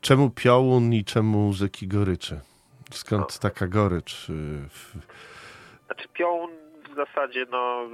Czemu 0.00 0.30
piołun 0.30 0.92
i 0.92 1.04
czemu 1.04 1.52
rzeki 1.52 1.88
goryczy? 1.88 2.40
Skąd 2.90 3.22
no. 3.22 3.50
taka 3.50 3.66
gorycz? 3.66 4.30
Y, 4.30 4.68
znaczy 5.86 6.08
piołun 6.08 6.50
w 6.92 6.94
zasadzie 6.94 7.46
no, 7.50 7.88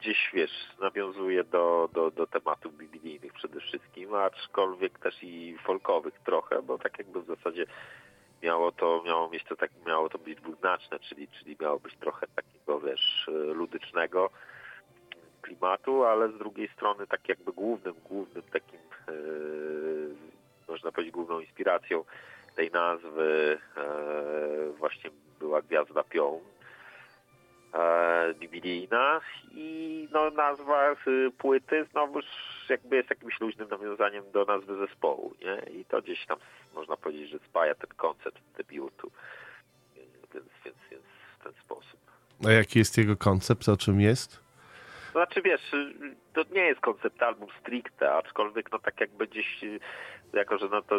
gdzieś 0.00 0.30
wiesz, 0.34 0.50
nawiązuje 0.80 1.44
do, 1.44 1.88
do, 1.92 2.10
do 2.10 2.26
tematów 2.26 2.76
biblijnych 2.76 3.32
przede 3.32 3.60
wszystkim, 3.60 4.14
aczkolwiek 4.14 4.98
też 4.98 5.22
i 5.22 5.56
folkowych 5.64 6.14
trochę, 6.24 6.62
bo 6.62 6.78
tak 6.78 6.98
jakby 6.98 7.22
w 7.22 7.26
zasadzie 7.26 7.66
miało 8.42 8.72
to, 8.72 9.02
miało 9.06 9.30
to 9.48 9.56
tak, 9.56 9.70
miało 9.86 10.08
to 10.08 10.18
być 10.18 10.40
dwuznaczne, 10.40 10.98
czyli, 10.98 11.28
czyli 11.28 11.56
miało 11.60 11.80
być 11.80 11.96
trochę 11.96 12.26
takiego 12.36 12.80
wiesz, 12.80 13.26
ludycznego 13.54 14.30
klimatu, 15.42 16.04
ale 16.04 16.32
z 16.32 16.38
drugiej 16.38 16.68
strony 16.68 17.06
tak 17.06 17.28
jakby 17.28 17.52
głównym, 17.52 17.94
głównym 18.08 18.42
takim 18.42 18.80
yy, 19.08 20.14
można 20.68 20.92
powiedzieć 20.92 21.14
główną 21.14 21.40
inspiracją 21.40 22.04
tej 22.56 22.70
nazwy 22.70 23.58
yy, 23.76 24.72
właśnie 24.72 25.10
była 25.38 25.62
Gwiazda 25.62 26.02
Pią, 26.02 26.40
biblijna 28.34 29.20
i 29.50 30.08
no, 30.12 30.30
nazwa 30.30 30.96
płyty 31.38 31.84
znowuż 31.90 32.24
jakby 32.68 32.96
jest 32.96 33.10
jakimś 33.10 33.40
luźnym 33.40 33.68
nawiązaniem 33.68 34.30
do 34.32 34.44
nazwy 34.44 34.76
zespołu, 34.76 35.34
nie? 35.40 35.72
I 35.80 35.84
to 35.84 36.02
gdzieś 36.02 36.26
tam 36.26 36.38
można 36.74 36.96
powiedzieć, 36.96 37.30
że 37.30 37.38
spaja 37.38 37.74
ten 37.74 37.90
koncept 37.96 38.38
debiutu, 38.56 39.10
więc, 39.96 40.44
więc, 40.64 40.76
więc 40.90 41.02
w 41.38 41.44
ten 41.44 41.52
sposób. 41.64 42.00
A 42.46 42.50
jaki 42.50 42.78
jest 42.78 42.98
jego 42.98 43.16
koncept? 43.16 43.68
O 43.68 43.76
czym 43.76 44.00
jest? 44.00 44.48
Znaczy 45.12 45.42
wiesz, 45.42 45.72
to 46.34 46.42
nie 46.54 46.60
jest 46.60 46.80
koncept 46.80 47.22
album 47.22 47.48
stricte, 47.60 48.12
aczkolwiek 48.14 48.72
no 48.72 48.78
tak 48.78 49.00
jakby 49.00 49.26
gdzieś, 49.26 49.60
jako 50.32 50.58
że 50.58 50.68
no 50.68 50.82
to 50.82 50.96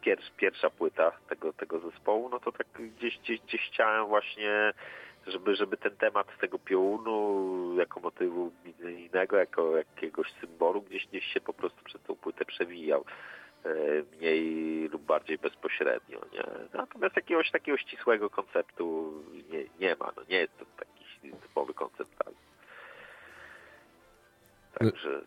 pierwsza, 0.00 0.30
pierwsza 0.36 0.70
płyta 0.70 1.12
tego, 1.28 1.52
tego 1.52 1.78
zespołu, 1.78 2.28
no 2.28 2.40
to 2.40 2.52
tak 2.52 2.66
gdzieś, 2.96 3.18
gdzieś, 3.18 3.40
gdzieś 3.40 3.70
chciałem 3.72 4.06
właśnie 4.06 4.72
żeby, 5.28 5.56
żeby 5.56 5.76
ten 5.76 5.96
temat 5.96 6.26
tego 6.40 6.58
piołunu 6.58 7.74
jako 7.78 8.00
motywu 8.00 8.52
innego, 8.98 9.36
jako 9.36 9.76
jakiegoś 9.76 10.32
symbolu 10.40 10.82
gdzieś, 10.82 11.06
gdzieś 11.06 11.24
się 11.24 11.40
po 11.40 11.52
prostu 11.52 11.84
przez 11.84 12.02
tą 12.02 12.16
płytę 12.16 12.44
przewijał 12.44 13.04
e, 13.64 13.68
mniej 14.16 14.42
lub 14.88 15.02
bardziej 15.02 15.38
bezpośrednio. 15.38 16.20
Nie? 16.32 16.44
Natomiast 16.74 17.16
jakiegoś 17.16 17.50
takiego 17.50 17.78
ścisłego 17.78 18.30
konceptu 18.30 19.12
nie, 19.50 19.64
nie 19.80 19.96
ma. 19.96 20.12
No, 20.16 20.22
nie 20.28 20.36
jest 20.36 20.58
to 20.58 20.64
taki 20.78 21.30
typowy 21.42 21.74
koncept. 21.74 22.10
Także 24.78 25.20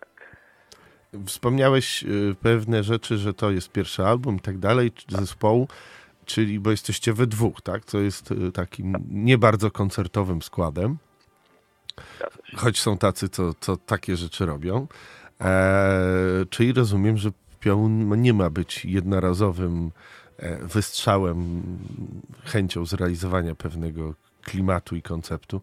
tak. 0.00 0.36
Wspomniałeś 1.26 2.04
e, 2.04 2.06
pewne 2.42 2.82
rzeczy, 2.82 3.16
że 3.16 3.34
to 3.34 3.50
jest 3.50 3.72
pierwszy 3.72 4.02
album 4.02 4.36
i 4.36 4.40
tak 4.40 4.58
dalej 4.58 4.92
zespołu 5.08 5.68
czyli 6.28 6.60
bo 6.60 6.70
jesteście 6.70 7.12
we 7.12 7.26
dwóch, 7.26 7.60
tak? 7.60 7.84
Co 7.84 7.98
jest 7.98 8.30
y, 8.30 8.52
takim 8.52 8.94
nie 9.10 9.38
bardzo 9.38 9.70
koncertowym 9.70 10.42
składem. 10.42 10.98
Choć 12.56 12.80
są 12.80 12.98
tacy, 12.98 13.28
co, 13.28 13.54
co 13.60 13.76
takie 13.76 14.16
rzeczy 14.16 14.46
robią. 14.46 14.86
E, 15.40 16.46
czyli 16.50 16.72
rozumiem, 16.72 17.16
że 17.16 17.30
pion 17.60 18.22
nie 18.22 18.34
ma 18.34 18.50
być 18.50 18.84
jednorazowym 18.84 19.90
e, 20.36 20.56
wystrzałem, 20.56 21.62
chęcią 22.44 22.86
zrealizowania 22.86 23.54
pewnego 23.54 24.14
klimatu 24.42 24.96
i 24.96 25.02
konceptu, 25.02 25.60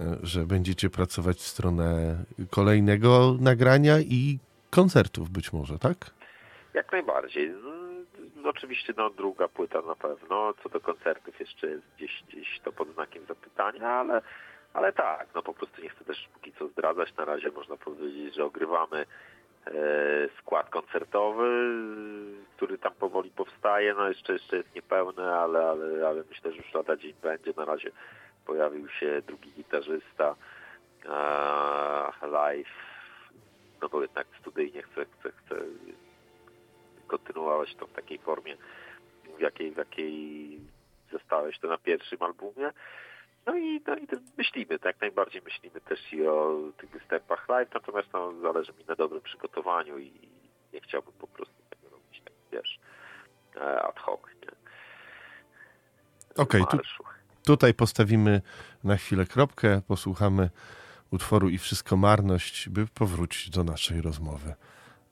e, 0.00 0.16
że 0.22 0.46
będziecie 0.46 0.90
pracować 0.90 1.38
w 1.38 1.46
stronę 1.46 2.16
kolejnego 2.50 3.36
nagrania 3.40 4.00
i 4.00 4.38
koncertów 4.70 5.30
być 5.30 5.52
może, 5.52 5.78
tak? 5.78 6.10
Jak 6.74 6.92
najbardziej 6.92 7.54
oczywiście 8.50 8.92
no, 8.96 9.10
druga 9.10 9.48
płyta 9.48 9.82
na 9.82 9.94
pewno. 9.94 10.54
Co 10.62 10.68
do 10.68 10.80
koncertów 10.80 11.40
jeszcze 11.40 11.66
jest 11.66 11.84
gdzieś, 11.96 12.22
gdzieś 12.28 12.60
to 12.60 12.72
pod 12.72 12.94
znakiem 12.94 13.26
zapytania, 13.26 13.88
ale, 13.88 14.22
ale 14.72 14.92
tak, 14.92 15.28
no 15.34 15.42
po 15.42 15.54
prostu 15.54 15.82
nie 15.82 15.88
chcę 15.88 16.04
też 16.04 16.28
póki 16.34 16.52
co 16.52 16.68
zdradzać. 16.68 17.16
Na 17.16 17.24
razie 17.24 17.50
można 17.50 17.76
powiedzieć, 17.76 18.34
że 18.34 18.44
ogrywamy 18.44 19.06
e, 19.66 19.72
skład 20.38 20.70
koncertowy, 20.70 21.74
który 22.56 22.78
tam 22.78 22.94
powoli 22.94 23.30
powstaje. 23.30 23.94
No 23.94 24.08
jeszcze, 24.08 24.32
jeszcze 24.32 24.56
jest 24.56 24.74
niepełny, 24.74 25.34
ale, 25.34 25.66
ale, 25.66 26.08
ale 26.08 26.24
myślę, 26.30 26.52
że 26.52 26.56
już 26.56 26.74
lada 26.74 26.96
dzień 26.96 27.14
będzie. 27.22 27.52
Na 27.56 27.64
razie 27.64 27.90
pojawił 28.46 28.88
się 28.88 29.22
drugi 29.26 29.52
gitarzysta 29.52 30.34
e, 32.22 32.26
live, 32.26 32.74
no 33.82 33.88
bo 33.88 34.02
jednak 34.02 34.26
studyjnie 34.40 34.82
chcę, 34.82 35.06
chcę, 35.06 35.32
chcę 35.32 35.56
kontynuować 37.04 37.74
to 37.74 37.86
w 37.86 37.92
takiej 37.92 38.18
formie, 38.18 38.56
w 39.38 39.40
jakiej, 39.40 39.72
w 39.72 39.76
jakiej 39.76 40.60
zostałeś 41.12 41.58
to 41.58 41.68
na 41.68 41.78
pierwszym 41.78 42.22
albumie. 42.22 42.70
No 43.46 43.56
i, 43.56 43.80
no 43.86 43.96
i 43.96 44.06
myślimy, 44.38 44.78
tak 44.78 45.00
najbardziej 45.00 45.42
myślimy 45.42 45.80
też 45.80 46.12
i 46.12 46.26
o 46.26 46.58
tych 46.78 46.90
występach 46.90 47.48
live, 47.48 47.68
natomiast 47.74 48.08
no, 48.12 48.32
zależy 48.42 48.72
mi 48.72 48.84
na 48.88 48.94
dobrym 48.94 49.22
przygotowaniu 49.22 49.98
i 49.98 50.12
nie 50.72 50.80
chciałbym 50.80 51.12
po 51.12 51.26
prostu 51.26 51.54
tego 51.70 51.90
robić 51.90 52.22
tak, 52.24 52.32
wiesz, 52.52 52.78
e, 53.56 53.82
ad 53.82 53.98
hoc, 53.98 54.20
nie? 54.42 54.50
Okej, 56.42 56.62
okay, 56.62 56.78
tu, 56.78 57.04
tutaj 57.46 57.74
postawimy 57.74 58.42
na 58.84 58.96
chwilę 58.96 59.26
kropkę, 59.26 59.82
posłuchamy 59.88 60.50
utworu 61.10 61.48
i 61.48 61.58
wszystko 61.58 61.96
marność, 61.96 62.68
by 62.68 62.86
powrócić 62.86 63.50
do 63.50 63.64
naszej 63.64 64.02
rozmowy 64.02 64.54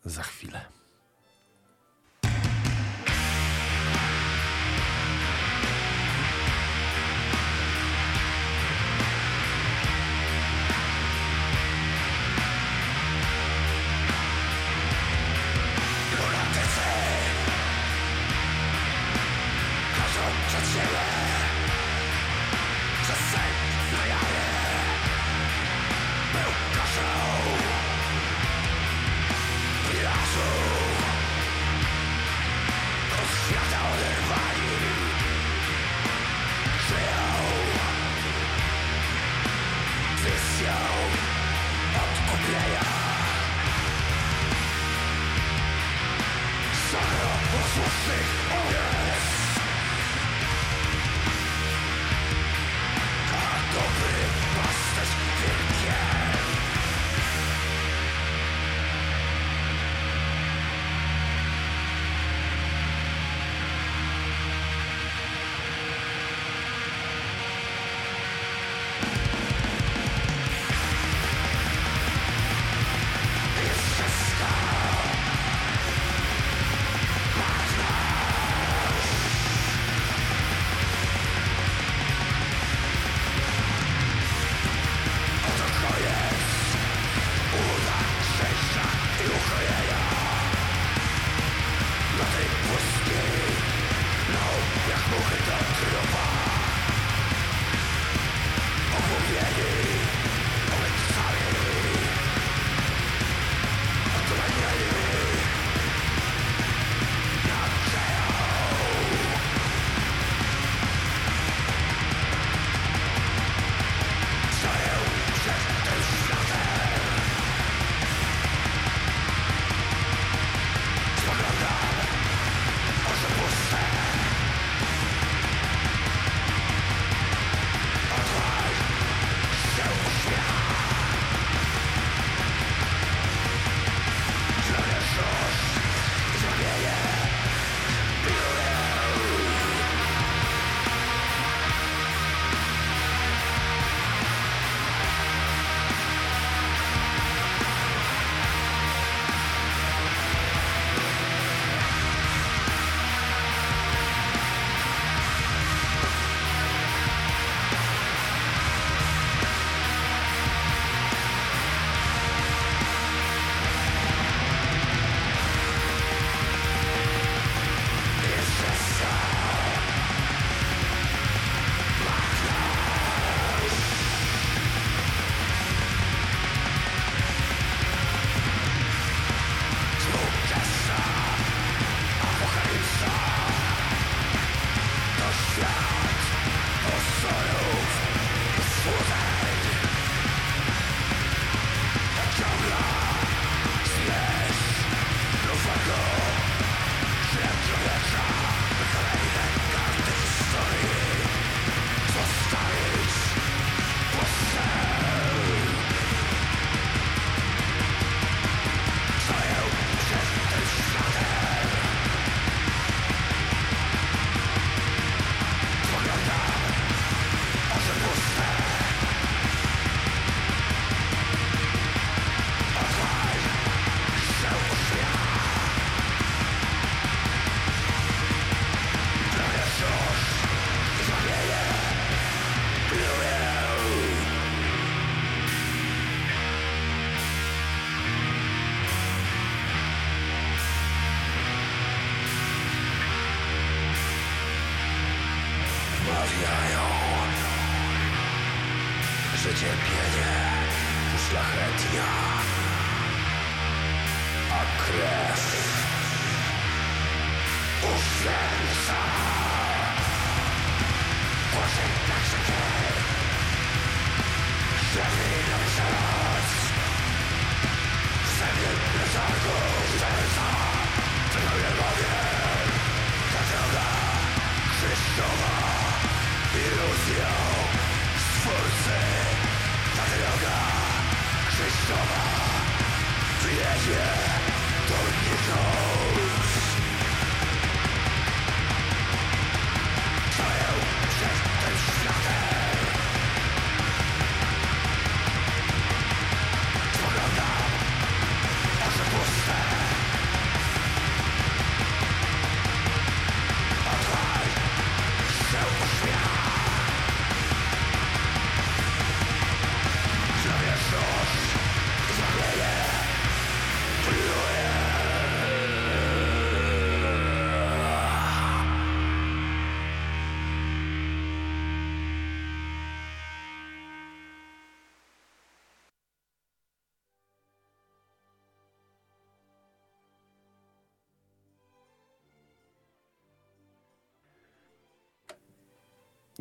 za 0.05 0.23
chwilę. 0.23 0.61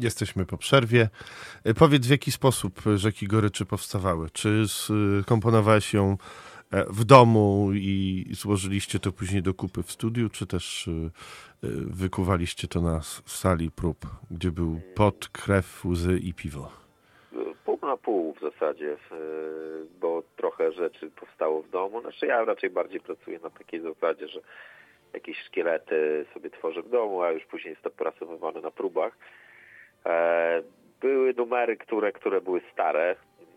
Jesteśmy 0.02 0.46
po 0.46 0.58
przerwie. 0.58 1.10
E, 1.64 1.74
powiedz, 1.74 2.08
w 2.08 2.10
jaki 2.10 2.32
sposób 2.32 2.82
rzeki 2.96 3.28
Goryczy 3.28 3.66
powstawały? 3.66 4.30
Czy 4.30 4.66
komponowałeś 5.26 5.94
ją 5.94 6.18
e, 6.72 6.86
w 6.86 7.04
domu 7.04 7.70
i 7.74 8.26
złożyliście 8.32 9.00
to 9.00 9.12
później 9.12 9.42
do 9.42 9.54
kupy 9.54 9.84
w 9.84 9.92
studiu, 9.92 10.30
czy 10.30 10.48
też 10.48 10.88
e, 10.88 10.92
wykuwaliście 11.88 12.68
to 12.68 12.82
na 12.82 13.02
sali 13.26 13.72
prób, 13.72 13.98
gdzie 14.32 14.52
był 14.52 14.82
pot, 14.96 15.30
krew, 15.30 15.86
łzy 15.86 16.20
i 16.24 16.34
piwo? 16.34 16.72
Pół 17.66 17.80
na 17.82 17.98
pół 17.98 18.34
w 18.34 18.40
zasadzie, 18.40 18.98
bo 20.00 20.24
trochę 20.38 20.72
rzeczy 20.72 21.12
powstało 21.20 21.62
w 21.62 21.70
domu. 21.70 22.02
Znaczy 22.02 22.26
ja 22.26 22.46
raczej 22.46 22.70
bardziej 22.70 23.00
pracuję 23.00 23.40
na 23.44 23.50
takiej 23.50 23.82
zasadzie, 23.82 24.28
że 24.28 24.40
jakieś 25.14 25.38
szkielety 25.38 26.26
sobie 26.34 26.50
tworzę 26.50 26.82
w 26.82 26.90
domu, 26.90 27.22
a 27.22 27.32
już 27.32 27.46
później 27.46 27.72
jest 27.72 27.84
to 27.84 27.90
pracowywane 27.90 28.62
na 28.62 28.72
próbach. 28.72 29.18
E, 30.06 30.64
były 31.02 31.34
numery, 31.34 31.78
które, 31.78 32.12
które 32.12 32.42
były 32.42 32.62
stare, 32.74 33.16
mm, 33.40 33.50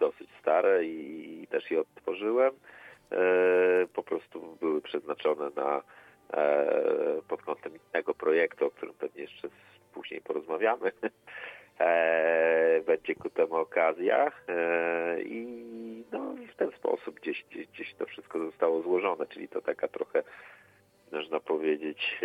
dosyć 0.00 0.28
stare 0.40 0.84
i, 0.84 1.46
też 1.50 1.70
je 1.70 1.80
odtworzyłem. 1.80 2.54
E, 3.12 3.16
po 3.94 4.02
prostu 4.02 4.56
były 4.60 4.82
przeznaczone 4.82 5.50
na 5.56 5.82
e, 6.32 6.66
pod 7.28 7.42
kątem 7.42 7.72
innego 7.72 8.14
projektu, 8.14 8.66
o 8.66 8.70
którym 8.70 8.94
pewnie 8.94 9.22
jeszcze 9.22 9.48
później 9.94 10.20
porozmawiamy. 10.20 10.92
Będzie 12.86 13.14
ku 13.14 13.30
temu 13.30 13.54
okazja 13.54 14.32
i 15.24 15.46
no, 16.12 16.34
w 16.52 16.54
ten 16.54 16.70
sposób 16.70 17.20
gdzieś, 17.20 17.44
gdzieś, 17.50 17.66
gdzieś 17.66 17.94
to 17.94 18.06
wszystko 18.06 18.38
zostało 18.38 18.82
złożone, 18.82 19.26
czyli 19.26 19.48
to 19.48 19.60
taka 19.60 19.88
trochę, 19.88 20.22
można 21.12 21.40
powiedzieć, 21.40 22.20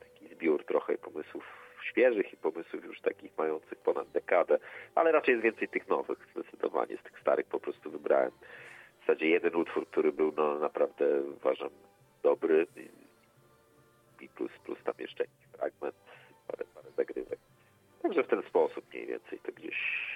taki 0.00 0.34
zbiór 0.34 0.64
trochę 0.64 0.98
pomysłów 0.98 1.59
świeżych 1.84 2.32
i 2.32 2.36
pomysłów 2.36 2.84
już 2.84 3.00
takich 3.00 3.38
mających 3.38 3.78
ponad 3.78 4.08
dekadę, 4.08 4.58
ale 4.94 5.12
raczej 5.12 5.32
jest 5.32 5.44
więcej 5.44 5.68
tych 5.68 5.88
nowych 5.88 6.18
zdecydowanie. 6.34 6.96
Z 6.96 7.02
tych 7.02 7.20
starych 7.20 7.46
po 7.46 7.60
prostu 7.60 7.90
wybrałem 7.90 8.30
w 8.30 9.00
zasadzie 9.00 9.28
jeden 9.28 9.56
utwór, 9.56 9.86
który 9.86 10.12
był 10.12 10.32
no, 10.36 10.58
naprawdę 10.58 11.22
uważam 11.22 11.70
dobry 12.22 12.66
i 14.20 14.28
plus, 14.28 14.50
plus 14.64 14.78
tam 14.84 14.94
jeszcze 14.98 15.24
jakiś 15.24 15.46
fragment, 15.58 15.94
parę, 16.48 16.64
parę 16.74 16.90
zagrywek. 16.96 17.38
Także 18.02 18.22
w 18.22 18.28
ten 18.28 18.42
sposób 18.42 18.84
mniej 18.92 19.06
więcej 19.06 19.38
to 19.38 19.52
gdzieś 19.52 20.10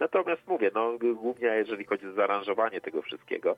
Natomiast 0.00 0.46
mówię, 0.46 0.70
no 0.74 0.98
głównie 1.14 1.46
jeżeli 1.46 1.84
chodzi 1.84 2.06
o 2.06 2.12
zaaranżowanie 2.12 2.80
tego 2.80 3.02
wszystkiego, 3.02 3.56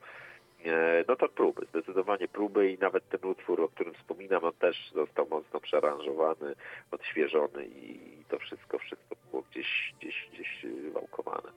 no 1.09 1.17
to 1.17 1.29
próby, 1.29 1.67
zdecydowanie 1.71 2.29
próby 2.29 2.71
i 2.73 2.79
nawet 2.79 3.09
ten 3.09 3.31
utwór, 3.31 3.61
o 3.61 3.69
którym 3.69 3.95
wspominam, 3.95 4.45
on 4.45 4.53
też 4.53 4.93
został 4.95 5.27
mocno 5.31 5.61
przearanżowany, 5.61 6.55
odświeżony 6.91 7.67
i 7.67 7.99
to 8.29 8.39
wszystko, 8.39 8.79
wszystko 8.79 9.17
było 9.31 9.43
gdzieś, 9.51 9.95
gdzieś, 10.01 10.29
gdzieś 10.33 10.67
wałkowane. 10.93 11.49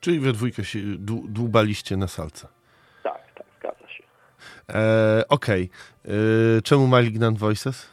Czyli 0.00 0.20
we 0.20 0.32
dwójkę 0.32 0.64
się 0.64 0.78
dłubaliście 1.28 1.96
na 1.96 2.08
salce. 2.08 2.48
Tak, 3.02 3.32
tak, 3.34 3.46
zgadza 3.58 3.88
się. 3.88 4.04
E, 4.68 5.24
Okej. 5.28 5.70
Okay. 6.04 6.14
E, 6.58 6.62
czemu 6.62 6.86
Malignant 6.86 7.38
Voices? 7.38 7.90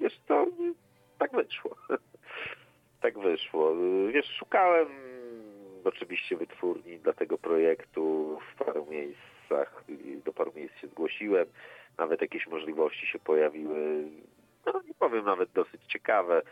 Wiesz 0.00 0.20
to 0.28 0.46
tak 1.18 1.32
wyszło. 1.32 1.76
tak 3.02 3.18
wyszło. 3.18 3.74
Wiesz, 4.12 4.26
szukałem 4.38 4.88
oczywiście 5.86 6.36
wytwórni 6.36 6.98
dla 6.98 7.12
tego 7.12 7.38
projektu 7.38 8.38
w 8.52 8.64
paru 8.64 8.86
miejscach, 8.90 9.84
do 10.24 10.32
paru 10.32 10.52
miejsc 10.56 10.76
się 10.76 10.86
zgłosiłem, 10.88 11.46
nawet 11.98 12.20
jakieś 12.20 12.46
możliwości 12.46 13.06
się 13.06 13.18
pojawiły, 13.18 14.04
no 14.66 14.82
nie 14.88 14.94
powiem 14.94 15.24
nawet 15.24 15.50
dosyć 15.52 15.80
ciekawe, 15.88 16.42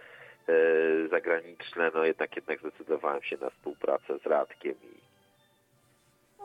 e, 0.49 1.09
zagraniczne, 1.09 1.91
no 1.95 2.05
jednak 2.05 2.37
jednak 2.37 2.61
zdecydowałem 2.61 3.23
się 3.23 3.37
na 3.37 3.51
współpracę 3.51 4.19
z 4.19 4.27
Radkiem 4.27 4.75
i, 4.75 5.01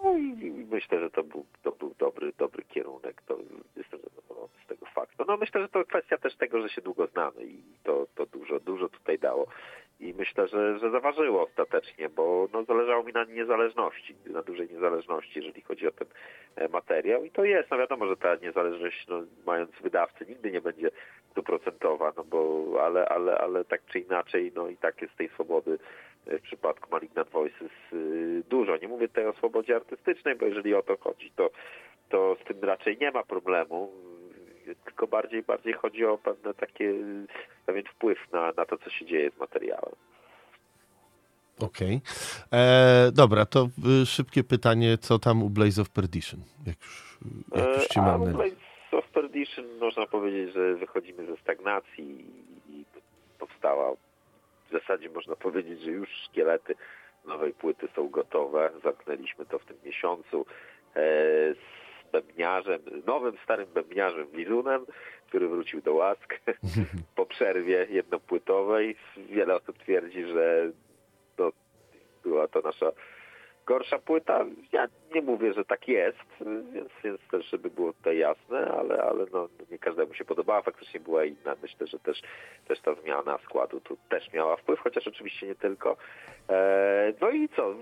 no 0.03 0.17
i, 0.17 0.45
i 0.45 0.65
myślę, 0.71 0.99
że 0.99 1.09
to 1.09 1.23
był, 1.23 1.45
to 1.63 1.71
był 1.71 1.95
dobry, 1.99 2.33
dobry 2.37 2.63
kierunek, 2.63 3.21
to 3.21 3.37
jestem 3.75 3.99
zadowolony 3.99 4.53
z 4.65 4.67
tego 4.67 4.85
faktu. 4.85 5.25
No 5.27 5.37
myślę, 5.37 5.61
że 5.61 5.69
to 5.69 5.85
kwestia 5.85 6.17
też 6.17 6.35
tego, 6.35 6.61
że 6.61 6.69
się 6.69 6.81
długo 6.81 7.07
znamy 7.07 7.45
i 7.45 7.63
to, 7.83 8.07
to 8.15 8.25
dużo, 8.25 8.59
dużo 8.59 8.89
tutaj 8.89 9.19
dało 9.19 9.47
i 9.99 10.13
myślę, 10.13 10.47
że, 10.47 10.79
że 10.79 10.91
zaważyło 10.91 11.43
ostatecznie, 11.43 12.09
bo 12.09 12.47
no, 12.53 12.63
zależało 12.63 13.03
mi 13.03 13.13
na 13.13 13.23
niezależności, 13.23 14.15
na 14.25 14.41
dużej 14.41 14.69
niezależności, 14.69 15.31
jeżeli 15.35 15.61
chodzi 15.61 15.87
o 15.87 15.91
ten 15.91 16.07
e, 16.55 16.67
materiał 16.67 17.23
i 17.23 17.31
to 17.31 17.43
jest, 17.43 17.71
no 17.71 17.77
wiadomo, 17.77 18.07
że 18.07 18.17
ta 18.17 18.35
niezależność, 18.35 19.07
no, 19.07 19.23
mając 19.45 19.71
wydawcy, 19.81 20.25
nigdy 20.29 20.51
nie 20.51 20.61
będzie 20.61 20.91
stuprocentowa, 21.31 22.13
no 22.17 22.23
bo, 22.23 22.65
ale, 22.81 23.09
ale, 23.09 23.37
ale 23.37 23.65
tak 23.65 23.81
czy 23.85 23.99
inaczej, 23.99 24.51
no 24.55 24.69
i 24.69 24.77
tak 24.77 25.01
jest 25.01 25.15
tej 25.15 25.29
swobody 25.29 25.77
e, 26.27 26.37
w 26.37 26.41
przypadku 26.41 26.89
Malignant 26.91 27.29
Voices 27.29 27.71
y, 27.93 28.43
dużo. 28.49 28.77
Nie 28.77 28.87
mówię 28.87 29.07
tutaj 29.07 29.25
o 29.25 29.33
swobodzie 29.33 29.75
artystycznej, 29.75 30.35
bo 30.35 30.45
jeżeli 30.45 30.73
o 30.73 30.83
to 30.83 30.97
chodzi, 30.97 31.31
to, 31.35 31.49
to 32.09 32.37
z 32.41 32.47
tym 32.47 32.63
raczej 32.63 32.97
nie 33.01 33.11
ma 33.11 33.23
problemu 33.23 33.91
tylko 34.85 35.07
bardziej, 35.07 35.43
bardziej 35.43 35.73
chodzi 35.73 36.05
o 36.05 36.17
pewne 36.17 36.53
takie, 36.53 36.93
pewien 37.65 37.83
wpływ 37.85 38.17
na, 38.31 38.51
na 38.57 38.65
to, 38.65 38.77
co 38.77 38.89
się 38.89 39.05
dzieje 39.05 39.31
z 39.31 39.39
materiałem. 39.39 39.95
Okej. 41.59 42.01
Okay. 42.47 42.59
E, 42.59 43.11
dobra, 43.11 43.45
to 43.45 43.69
y, 44.01 44.05
szybkie 44.05 44.43
pytanie, 44.43 44.97
co 44.97 45.19
tam 45.19 45.43
u 45.43 45.49
Blaze 45.49 45.81
of 45.81 45.89
Perdition? 45.89 46.39
Jak 46.67 46.81
już, 46.81 47.19
jak 47.55 47.75
już 47.75 47.87
cię 47.87 47.99
e, 47.99 48.03
mamy. 48.03 48.33
Blaze 48.33 48.55
of 48.91 49.07
Perdition 49.07 49.65
można 49.79 50.07
powiedzieć, 50.07 50.53
że 50.53 50.75
wychodzimy 50.75 51.25
ze 51.25 51.37
stagnacji 51.37 52.25
i 52.69 52.85
powstała 53.39 53.91
w 54.69 54.71
zasadzie 54.71 55.09
można 55.09 55.35
powiedzieć, 55.35 55.81
że 55.81 55.91
już 55.91 56.09
szkielety 56.09 56.75
nowej 57.25 57.53
płyty 57.53 57.87
są 57.95 58.09
gotowe. 58.09 58.71
Zamknęliśmy 58.83 59.45
to 59.45 59.59
w 59.59 59.65
tym 59.65 59.77
miesiącu. 59.85 60.45
Bębniarzem, 62.11 62.81
nowym, 63.07 63.37
starym 63.43 63.67
bębniarzem 63.73 64.27
Wizunem, 64.27 64.85
który 65.27 65.47
wrócił 65.47 65.81
do 65.81 65.93
łask 65.93 66.39
po 67.15 67.25
przerwie 67.25 67.87
jednopłytowej. 67.89 68.95
Wiele 69.17 69.55
osób 69.55 69.77
twierdzi, 69.77 70.23
że 70.25 70.71
to 71.35 71.51
była 72.23 72.47
to 72.47 72.61
nasza 72.61 72.91
gorsza 73.65 73.99
płyta. 73.99 74.45
Ja 74.71 74.87
nie 75.15 75.21
mówię, 75.21 75.53
że 75.53 75.65
tak 75.65 75.87
jest, 75.87 76.17
więc, 76.73 76.89
więc 77.03 77.21
też, 77.31 77.45
żeby 77.45 77.69
było 77.69 77.93
tutaj 77.93 78.17
jasne, 78.17 78.71
ale, 78.79 79.03
ale 79.03 79.25
no, 79.33 79.49
nie 79.71 79.79
każdemu 79.79 80.13
się 80.13 80.25
podobała. 80.25 80.61
Faktycznie 80.61 80.99
była 80.99 81.25
inna. 81.25 81.55
Myślę, 81.61 81.87
że 81.87 81.99
też, 81.99 82.21
też 82.67 82.79
ta 82.79 82.95
zmiana 82.95 83.37
składu 83.37 83.79
tu 83.79 83.97
też 84.09 84.33
miała 84.33 84.57
wpływ, 84.57 84.79
chociaż 84.79 85.07
oczywiście 85.07 85.47
nie 85.47 85.55
tylko. 85.55 85.97
E, 86.49 87.13
no 87.21 87.29
i 87.29 87.49
co? 87.49 87.75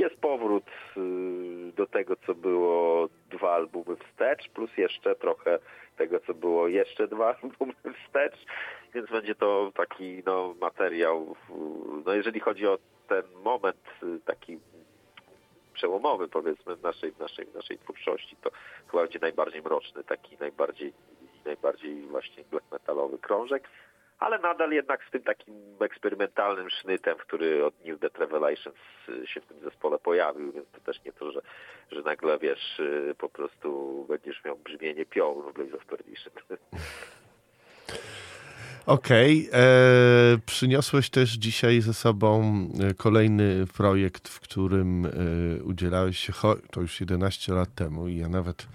Jest 0.00 0.16
powrót 0.16 0.64
y, 0.96 1.72
do 1.76 1.86
tego, 1.86 2.16
co 2.26 2.34
było 2.34 3.08
dwa 3.30 3.52
albumy 3.52 3.96
wstecz, 3.96 4.48
plus 4.48 4.70
jeszcze 4.76 5.14
trochę 5.14 5.58
tego, 5.96 6.20
co 6.20 6.34
było 6.34 6.68
jeszcze 6.68 7.08
dwa 7.08 7.34
albumy 7.42 7.72
wstecz, 8.04 8.46
więc 8.94 9.10
będzie 9.10 9.34
to 9.34 9.72
taki 9.74 10.22
no, 10.26 10.54
materiał, 10.60 11.36
no 12.06 12.14
jeżeli 12.14 12.40
chodzi 12.40 12.66
o 12.66 12.78
ten 13.08 13.22
moment 13.44 13.80
y, 14.02 14.20
taki 14.24 14.58
przełomowy 15.74 16.28
powiedzmy 16.28 16.76
w 16.76 16.82
naszej, 16.82 17.12
w 17.12 17.18
naszej, 17.18 17.46
w 17.46 17.54
naszej 17.54 17.78
twórczości, 17.78 18.36
to 18.42 18.50
chyba 18.90 19.02
będzie 19.02 19.18
najbardziej 19.18 19.62
mroczny, 19.62 20.04
taki 20.04 20.36
najbardziej, 20.40 20.92
najbardziej 21.44 22.02
właśnie 22.02 22.44
black 22.50 22.72
metalowy 22.72 23.18
krążek, 23.18 23.68
ale 24.20 24.38
nadal 24.38 24.70
jednak 24.70 25.04
z 25.08 25.10
tym 25.10 25.22
takim 25.22 25.54
eksperymentalnym 25.80 26.70
sznytem, 26.70 27.16
który 27.18 27.64
od 27.64 27.84
New 27.84 28.00
Death 28.00 28.18
Revelations 28.18 28.76
y, 29.08 29.26
się 29.26 29.40
w 29.40 29.46
tym 29.46 29.60
zespole 29.60 29.98
pojawił, 29.98 30.52
więc 30.52 30.66
to 30.72 30.80
też 30.80 31.04
nie 31.04 31.12
to, 31.12 31.32
że, 31.32 31.40
że 31.92 32.02
nagle 32.02 32.38
wiesz, 32.38 32.80
y, 32.80 33.14
po 33.18 33.28
prostu 33.28 34.04
będziesz 34.08 34.44
miał 34.44 34.56
brzmienie 34.56 35.06
piołu 35.06 35.42
w 35.42 35.54
Blaze 35.54 35.76
of 35.76 35.86
Perdition. 35.86 36.32
Okej. 38.86 39.48
Okay. 39.48 39.60
E, 39.60 40.38
przyniosłeś 40.46 41.10
też 41.10 41.30
dzisiaj 41.30 41.80
ze 41.80 41.94
sobą 41.94 42.42
e, 42.80 42.94
kolejny 42.94 43.66
projekt, 43.76 44.28
w 44.28 44.40
którym 44.40 45.06
e, 45.06 45.10
udzielałeś 45.62 46.18
się, 46.18 46.32
to 46.70 46.80
już 46.80 47.00
11 47.00 47.52
lat 47.54 47.74
temu 47.74 48.08
i 48.08 48.16
ja 48.16 48.28
nawet, 48.28 48.66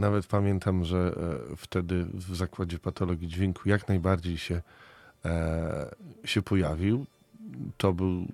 nawet 0.00 0.26
pamiętam, 0.26 0.84
że 0.84 0.96
e, 1.52 1.56
wtedy 1.56 2.04
w 2.04 2.36
Zakładzie 2.36 2.78
Patologii 2.78 3.28
Dźwięku 3.28 3.68
jak 3.68 3.88
najbardziej 3.88 4.38
się, 4.38 4.62
e, 5.24 5.94
się 6.24 6.42
pojawił. 6.42 7.06
To 7.76 7.92
był 7.92 8.24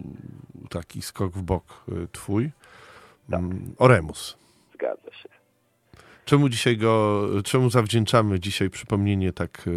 taki 0.70 1.02
skok 1.02 1.32
w 1.32 1.42
bok 1.42 1.84
e, 1.88 2.06
twój. 2.12 2.50
Tak. 3.30 3.40
Mm, 3.40 3.74
Oremus. 3.78 4.36
Zgadza 4.74 5.12
się. 5.12 5.28
Czemu 6.24 6.48
dzisiaj 6.48 6.76
go, 6.76 7.26
czemu 7.44 7.70
zawdzięczamy 7.70 8.40
dzisiaj 8.40 8.70
przypomnienie 8.70 9.32
tak 9.32 9.68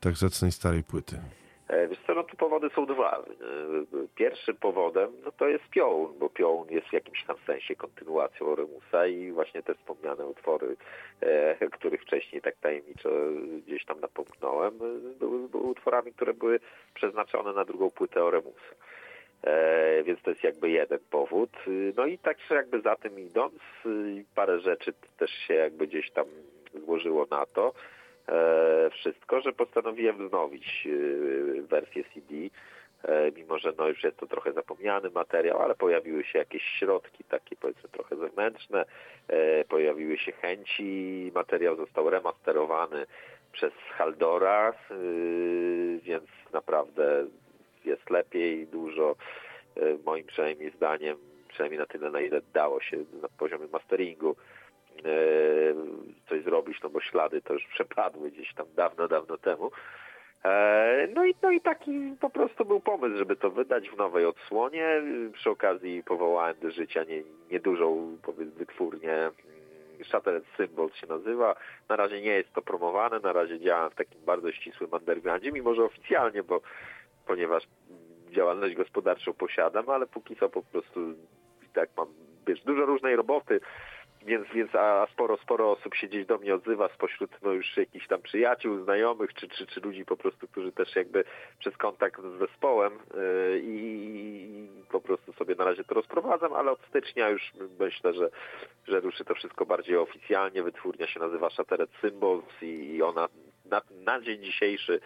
tak 0.00 0.16
zacnej 0.16 0.52
starej 0.52 0.84
płyty? 0.84 1.18
Wiesz 1.90 1.98
co, 2.06 2.14
no 2.14 2.24
powody 2.36 2.70
są 2.74 2.86
dwa. 2.86 3.18
E, 3.18 3.24
pierwszym 4.14 4.56
powodem 4.56 5.12
no 5.24 5.32
to 5.32 5.48
jest 5.48 5.64
Piołun, 5.68 6.18
bo 6.18 6.30
Piołun 6.30 6.68
jest 6.70 6.86
w 6.86 6.92
jakimś 6.92 7.24
tam 7.24 7.36
sensie 7.46 7.76
kontynuacją 7.76 8.54
Remusa 8.54 9.06
i 9.06 9.32
właśnie 9.32 9.62
te 9.62 9.74
wspomniane 9.74 10.26
utwory, 10.26 10.76
e, 11.20 11.70
których 11.70 12.02
wcześniej 12.02 12.42
tak 12.42 12.56
tajemniczo 12.56 13.10
gdzieś 13.66 13.84
tam 13.84 14.00
napomknąłem, 14.00 14.78
były, 15.18 15.48
były 15.48 15.64
utworami, 15.64 16.12
które 16.12 16.34
były 16.34 16.60
przeznaczone 16.94 17.52
na 17.52 17.64
drugą 17.64 17.90
płytę 17.90 18.24
Oremusa. 18.24 18.74
E, 19.42 20.02
więc 20.02 20.22
to 20.22 20.30
jest 20.30 20.44
jakby 20.44 20.70
jeden 20.70 20.98
powód. 21.10 21.50
No 21.96 22.06
i 22.06 22.18
tak 22.18 22.38
jakby 22.50 22.80
za 22.80 22.96
tym 22.96 23.20
idąc, 23.20 23.54
parę 24.34 24.60
rzeczy 24.60 24.92
też 25.18 25.30
się 25.30 25.54
jakby 25.54 25.86
gdzieś 25.86 26.10
tam 26.10 26.26
złożyło 26.84 27.26
na 27.30 27.46
to. 27.46 27.72
E, 28.28 28.90
wszystko, 28.90 29.40
że 29.40 29.52
postanowiłem 29.52 30.26
wznowić 30.26 30.86
e, 30.86 31.62
wersję 31.62 32.04
CD, 32.04 32.34
e, 33.02 33.32
mimo 33.32 33.58
że 33.58 33.72
no 33.78 33.88
już 33.88 34.04
jest 34.04 34.16
to 34.16 34.26
trochę 34.26 34.52
zapomniany 34.52 35.10
materiał, 35.10 35.62
ale 35.62 35.74
pojawiły 35.74 36.24
się 36.24 36.38
jakieś 36.38 36.62
środki 36.62 37.24
takie 37.24 37.56
powiedzmy 37.56 37.88
trochę 37.88 38.16
zewnętrzne, 38.16 38.84
pojawiły 39.68 40.18
się 40.18 40.32
chęci, 40.32 41.32
materiał 41.34 41.76
został 41.76 42.10
remasterowany 42.10 43.06
przez 43.52 43.72
Haldora, 43.90 44.72
więc 46.02 46.24
naprawdę 46.52 47.26
jest 47.84 48.10
lepiej, 48.10 48.66
dużo 48.66 49.16
moim 50.04 50.26
przynajmniej 50.26 50.70
zdaniem, 50.70 51.16
przynajmniej 51.48 51.78
na 51.78 51.86
tyle 51.86 52.10
na 52.10 52.20
ile 52.20 52.40
dało 52.54 52.80
się 52.80 52.96
na 53.22 53.28
poziomie 53.28 53.66
masteringu, 53.72 54.36
coś 56.28 56.42
zrobić, 56.42 56.82
no 56.82 56.90
bo 56.90 57.00
ślady 57.00 57.42
to 57.42 57.52
już 57.52 57.66
przepadły 57.66 58.30
gdzieś 58.30 58.54
tam 58.54 58.66
dawno, 58.76 59.08
dawno 59.08 59.38
temu. 59.38 59.70
E, 60.44 61.08
no 61.14 61.24
i, 61.24 61.34
no 61.42 61.50
i 61.50 61.60
taki 61.60 62.14
po 62.20 62.30
prostu 62.30 62.64
był 62.64 62.80
pomysł, 62.80 63.16
żeby 63.16 63.36
to 63.36 63.50
wydać 63.50 63.90
w 63.90 63.96
nowej 63.96 64.26
odsłonie. 64.26 65.02
Przy 65.32 65.50
okazji 65.50 66.02
powołałem 66.02 66.56
do 66.62 66.70
życia 66.70 67.04
nie, 67.04 67.22
niedużą 67.50 68.16
wytwórnię 68.56 69.14
mm, 69.14 69.32
Shattered 70.04 70.44
Symbols 70.56 70.94
się 70.94 71.06
nazywa. 71.06 71.56
Na 71.88 71.96
razie 71.96 72.20
nie 72.20 72.30
jest 72.32 72.52
to 72.52 72.62
promowane, 72.62 73.20
na 73.20 73.32
razie 73.32 73.60
działam 73.60 73.90
w 73.90 73.94
takim 73.94 74.20
bardzo 74.26 74.52
ścisłym 74.52 74.92
undergroundzie, 74.92 75.52
mimo 75.52 75.74
że 75.74 75.84
oficjalnie, 75.84 76.42
bo 76.42 76.60
ponieważ 77.26 77.62
działalność 78.30 78.74
gospodarczą 78.74 79.32
posiadam, 79.32 79.90
ale 79.90 80.06
póki 80.06 80.36
co 80.36 80.48
po 80.48 80.62
prostu 80.62 81.14
tak 81.74 81.88
mam 81.96 82.06
wiesz, 82.46 82.60
dużo 82.60 82.86
różnej 82.86 83.16
roboty, 83.16 83.60
więc, 84.26 84.46
więc 84.54 84.74
a 84.74 85.06
sporo, 85.12 85.36
sporo 85.36 85.70
osób 85.70 85.94
się 85.94 86.06
gdzieś 86.06 86.26
do 86.26 86.38
mnie 86.38 86.54
odzywa 86.54 86.88
spośród 86.94 87.30
no 87.42 87.52
już 87.52 87.76
jakichś 87.76 88.06
tam 88.06 88.22
przyjaciół, 88.22 88.84
znajomych, 88.84 89.34
czy, 89.34 89.48
czy, 89.48 89.66
czy 89.66 89.80
ludzi 89.80 90.04
po 90.04 90.16
prostu, 90.16 90.48
którzy 90.48 90.72
też 90.72 90.96
jakby 90.96 91.24
przez 91.58 91.76
kontakt 91.76 92.20
z 92.22 92.38
zespołem 92.38 92.92
yy, 92.92 93.60
i 93.64 94.68
po 94.90 95.00
prostu 95.00 95.32
sobie 95.32 95.54
na 95.54 95.64
razie 95.64 95.84
to 95.84 95.94
rozprowadzam, 95.94 96.52
ale 96.52 96.70
od 96.70 96.80
stycznia 96.88 97.28
już 97.28 97.52
myślę, 97.80 98.12
że, 98.12 98.30
że 98.88 99.00
ruszy 99.00 99.24
to 99.24 99.34
wszystko 99.34 99.66
bardziej 99.66 99.96
oficjalnie. 99.96 100.62
Wytwórnia 100.62 101.06
się 101.06 101.20
nazywa 101.20 101.50
Shattered 101.50 101.90
Symbols 102.00 102.62
i, 102.62 103.02
ona 103.02 103.28
na, 103.64 103.82
na 103.90 104.20
dzień 104.20 104.42
dzisiejszy 104.42 105.00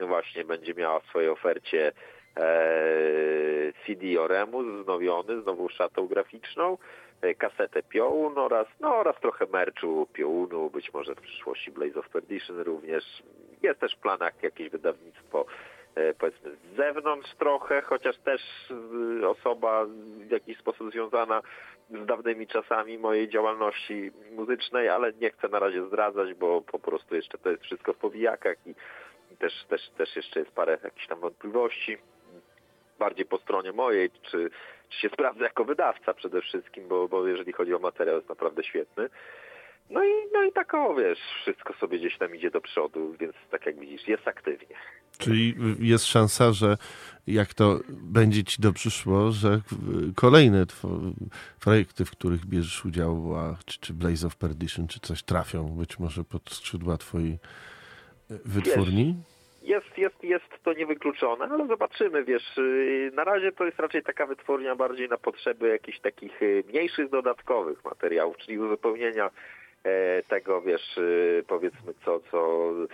właśnie 0.00 0.44
będzie 0.44 0.74
miała 0.74 1.00
w 1.00 1.06
swojej 1.06 1.28
ofercie 1.28 1.92
e, 2.36 3.72
CD 3.86 4.20
Oremus 4.20 4.66
wznowiony, 4.66 5.42
znowu 5.42 5.68
szatą 5.68 6.06
graficzną, 6.06 6.76
E, 7.22 7.34
kasetę 7.34 7.82
Piołun 7.82 8.38
oraz, 8.38 8.66
no, 8.80 8.96
oraz 8.96 9.16
trochę 9.20 9.46
merczu 9.46 10.06
Piołunu, 10.12 10.70
być 10.70 10.92
może 10.92 11.14
w 11.14 11.20
przyszłości 11.20 11.70
Blaze 11.70 12.00
of 12.00 12.08
Perdition 12.08 12.60
również. 12.60 13.22
Jest 13.62 13.80
też 13.80 13.94
w 13.94 13.98
planach 13.98 14.42
jakieś 14.42 14.70
wydawnictwo 14.70 15.46
e, 15.94 16.14
powiedzmy 16.14 16.50
z 16.50 16.76
zewnątrz 16.76 17.34
trochę, 17.34 17.82
chociaż 17.82 18.18
też 18.18 18.42
e, 19.22 19.28
osoba 19.28 19.84
w 20.26 20.30
jakiś 20.30 20.58
sposób 20.58 20.92
związana 20.92 21.42
z 21.90 22.06
dawnymi 22.06 22.46
czasami 22.46 22.98
mojej 22.98 23.28
działalności 23.28 24.12
muzycznej, 24.30 24.88
ale 24.88 25.12
nie 25.12 25.30
chcę 25.30 25.48
na 25.48 25.58
razie 25.58 25.86
zdradzać, 25.86 26.34
bo 26.34 26.62
po 26.62 26.78
prostu 26.78 27.14
jeszcze 27.14 27.38
to 27.38 27.50
jest 27.50 27.62
wszystko 27.62 27.92
w 27.92 27.96
powijakach 27.96 28.56
i 28.66 28.74
też, 29.36 29.64
też, 29.68 29.90
też 29.90 30.16
jeszcze 30.16 30.40
jest 30.40 30.52
parę 30.52 30.78
jakichś 30.84 31.06
tam 31.06 31.20
wątpliwości 31.20 31.98
bardziej 32.98 33.26
po 33.26 33.38
stronie 33.38 33.72
mojej, 33.72 34.10
czy, 34.10 34.50
czy 34.88 35.00
się 35.00 35.08
sprawdza 35.08 35.44
jako 35.44 35.64
wydawca 35.64 36.14
przede 36.14 36.42
wszystkim, 36.42 36.88
bo, 36.88 37.08
bo 37.08 37.26
jeżeli 37.26 37.52
chodzi 37.52 37.74
o 37.74 37.78
materiał 37.78 38.16
jest 38.16 38.28
naprawdę 38.28 38.64
świetny. 38.64 39.08
No 39.90 40.04
i, 40.04 40.12
no 40.32 40.42
i 40.42 40.52
tak 40.52 40.74
o, 40.74 40.94
wiesz, 40.94 41.18
wszystko 41.42 41.74
sobie 41.74 41.98
gdzieś 41.98 42.18
tam 42.18 42.36
idzie 42.36 42.50
do 42.50 42.60
przodu, 42.60 43.14
więc 43.20 43.34
tak 43.50 43.66
jak 43.66 43.80
widzisz, 43.80 44.08
jest 44.08 44.28
aktywnie. 44.28 44.76
Czyli 45.18 45.54
jest 45.78 46.06
szansa, 46.06 46.52
że 46.52 46.76
jak 47.26 47.54
to 47.54 47.80
będzie 47.88 48.44
ci 48.44 48.62
dobrze 48.62 48.90
szło, 48.90 49.30
że 49.32 49.60
kolejne 50.14 50.66
projekty, 51.60 52.04
w 52.04 52.10
których 52.10 52.46
bierzesz 52.46 52.84
udział, 52.84 53.36
a, 53.36 53.56
czy, 53.66 53.80
czy 53.80 53.94
Blaze 53.94 54.26
of 54.26 54.36
Perdition, 54.36 54.88
czy 54.88 55.00
coś 55.00 55.22
trafią 55.22 55.68
być 55.68 55.98
może 55.98 56.24
pod 56.24 56.50
skrzydła 56.50 56.98
twojej 56.98 57.38
wytwórni? 58.28 59.04
Wiesz, 59.04 59.35
jest, 59.66 59.98
jest, 59.98 60.24
jest 60.24 60.44
to 60.62 60.72
niewykluczone, 60.72 61.44
ale 61.44 61.66
zobaczymy, 61.66 62.24
wiesz, 62.24 62.58
y, 62.58 63.10
na 63.14 63.24
razie 63.24 63.52
to 63.52 63.64
jest 63.64 63.78
raczej 63.78 64.02
taka 64.02 64.26
wytwórnia 64.26 64.76
bardziej 64.76 65.08
na 65.08 65.18
potrzeby 65.18 65.68
jakichś 65.68 66.00
takich 66.00 66.42
y, 66.42 66.64
mniejszych, 66.68 67.10
dodatkowych 67.10 67.84
materiałów, 67.84 68.36
czyli 68.36 68.58
uzupełnienia 68.58 69.30
e, 69.84 70.22
tego, 70.22 70.62
wiesz, 70.62 70.98
y, 70.98 71.44
powiedzmy, 71.48 71.94
co, 72.04 72.20
co, 72.30 72.70
mm, 72.70 72.88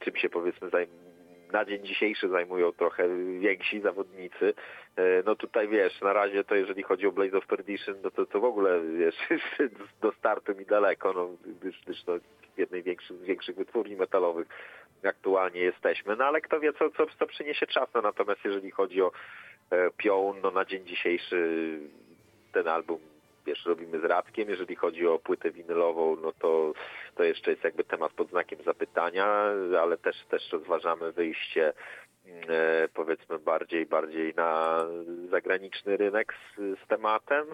czym 0.00 0.16
się 0.16 0.28
powiedzmy 0.28 0.70
zajmuje 0.70 1.09
na 1.52 1.64
dzień 1.64 1.86
dzisiejszy 1.86 2.28
zajmują 2.28 2.72
trochę 2.72 3.08
więksi 3.40 3.80
zawodnicy. 3.80 4.54
E, 4.96 5.02
no 5.26 5.36
tutaj 5.36 5.68
wiesz, 5.68 6.00
na 6.00 6.12
razie 6.12 6.44
to 6.44 6.54
jeżeli 6.54 6.82
chodzi 6.82 7.06
o 7.06 7.12
Blaze 7.12 7.38
of 7.38 7.46
Perdition, 7.46 7.94
no 8.02 8.10
to, 8.10 8.26
to 8.26 8.40
w 8.40 8.44
ogóle 8.44 8.80
wiesz, 8.80 9.16
do 10.02 10.12
startu 10.12 10.54
mi 10.54 10.66
daleko, 10.66 11.12
no, 11.12 11.28
gdyż, 11.60 11.80
gdyż 11.80 12.06
no, 12.06 12.14
jednej 12.56 12.82
większych, 12.82 13.20
większych 13.20 13.56
wytwórni 13.56 13.96
metalowych 13.96 14.48
aktualnie 15.04 15.60
jesteśmy. 15.60 16.16
No 16.16 16.24
ale 16.24 16.40
kto 16.40 16.60
wie, 16.60 16.72
co, 16.72 16.90
co, 16.90 17.06
co 17.18 17.26
przyniesie 17.26 17.66
czas. 17.66 17.88
No, 17.94 18.02
natomiast 18.02 18.40
jeżeli 18.44 18.70
chodzi 18.70 19.02
o 19.02 19.12
e, 19.72 19.90
no 20.42 20.50
na 20.50 20.64
dzień 20.64 20.86
dzisiejszy 20.86 21.78
ten 22.52 22.68
album 22.68 22.98
wiesz, 23.46 23.66
robimy 23.66 24.00
z 24.00 24.04
Radkiem. 24.04 24.48
Jeżeli 24.48 24.76
chodzi 24.76 25.06
o 25.06 25.18
płytę 25.18 25.50
winylową, 25.50 26.16
no 26.16 26.32
to, 26.32 26.72
to 27.14 27.24
jeszcze 27.24 27.50
jest 27.50 27.64
jakby 27.64 27.84
temat 27.84 28.12
pod 28.12 28.30
znakiem 28.30 28.58
zapytania, 28.64 29.26
ale 29.80 29.98
też, 29.98 30.16
też 30.30 30.52
rozważamy 30.52 31.12
wyjście 31.12 31.72
e, 32.48 32.88
powiedzmy 32.94 33.38
bardziej 33.38 33.86
bardziej 33.86 34.34
na 34.34 34.84
zagraniczny 35.30 35.96
rynek 35.96 36.34
z, 36.34 36.80
z 36.84 36.86
tematem. 36.86 37.46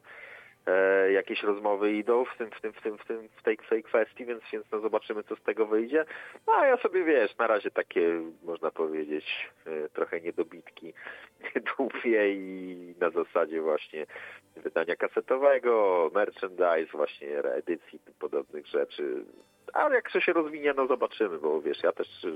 E, 0.67 1.13
jakieś 1.13 1.43
rozmowy 1.43 1.93
idą 1.93 2.25
w 2.25 2.37
tym, 2.39 2.51
w 2.51 2.61
tym, 2.61 2.73
w 2.73 2.83
tym, 2.83 2.99
w 2.99 3.05
tym, 3.05 3.29
w 3.37 3.43
tej, 3.43 3.57
w 3.57 3.69
tej 3.69 3.83
kwestii, 3.83 4.25
więc, 4.25 4.43
więc 4.53 4.67
no 4.73 4.81
zobaczymy, 4.81 5.23
co 5.23 5.37
z 5.37 5.43
tego 5.43 5.67
wyjdzie. 5.67 6.05
No 6.47 6.53
a 6.53 6.67
ja 6.67 6.77
sobie 6.77 7.05
wiesz, 7.05 7.37
na 7.39 7.47
razie 7.47 7.71
takie, 7.71 8.23
można 8.43 8.71
powiedzieć, 8.71 9.51
e, 9.67 9.89
trochę 9.89 10.21
niedobitki 10.21 10.95
dłupię 11.77 12.35
i 12.35 12.95
na 13.01 13.11
zasadzie 13.11 13.61
właśnie 13.61 14.07
wydania 14.57 14.97
kasetowego, 14.97 16.11
merchandise, 16.15 16.93
właśnie 16.93 17.43
reedycji 17.43 18.01
podobnych 18.19 18.67
rzeczy. 18.67 19.25
Ale 19.73 19.95
jak 19.95 20.11
to 20.13 20.21
się 20.21 20.33
rozwinie, 20.33 20.75
no 20.77 20.87
zobaczymy, 20.87 21.39
bo 21.39 21.63
wiesz, 21.63 21.83
ja 21.83 21.93
też, 21.93 22.27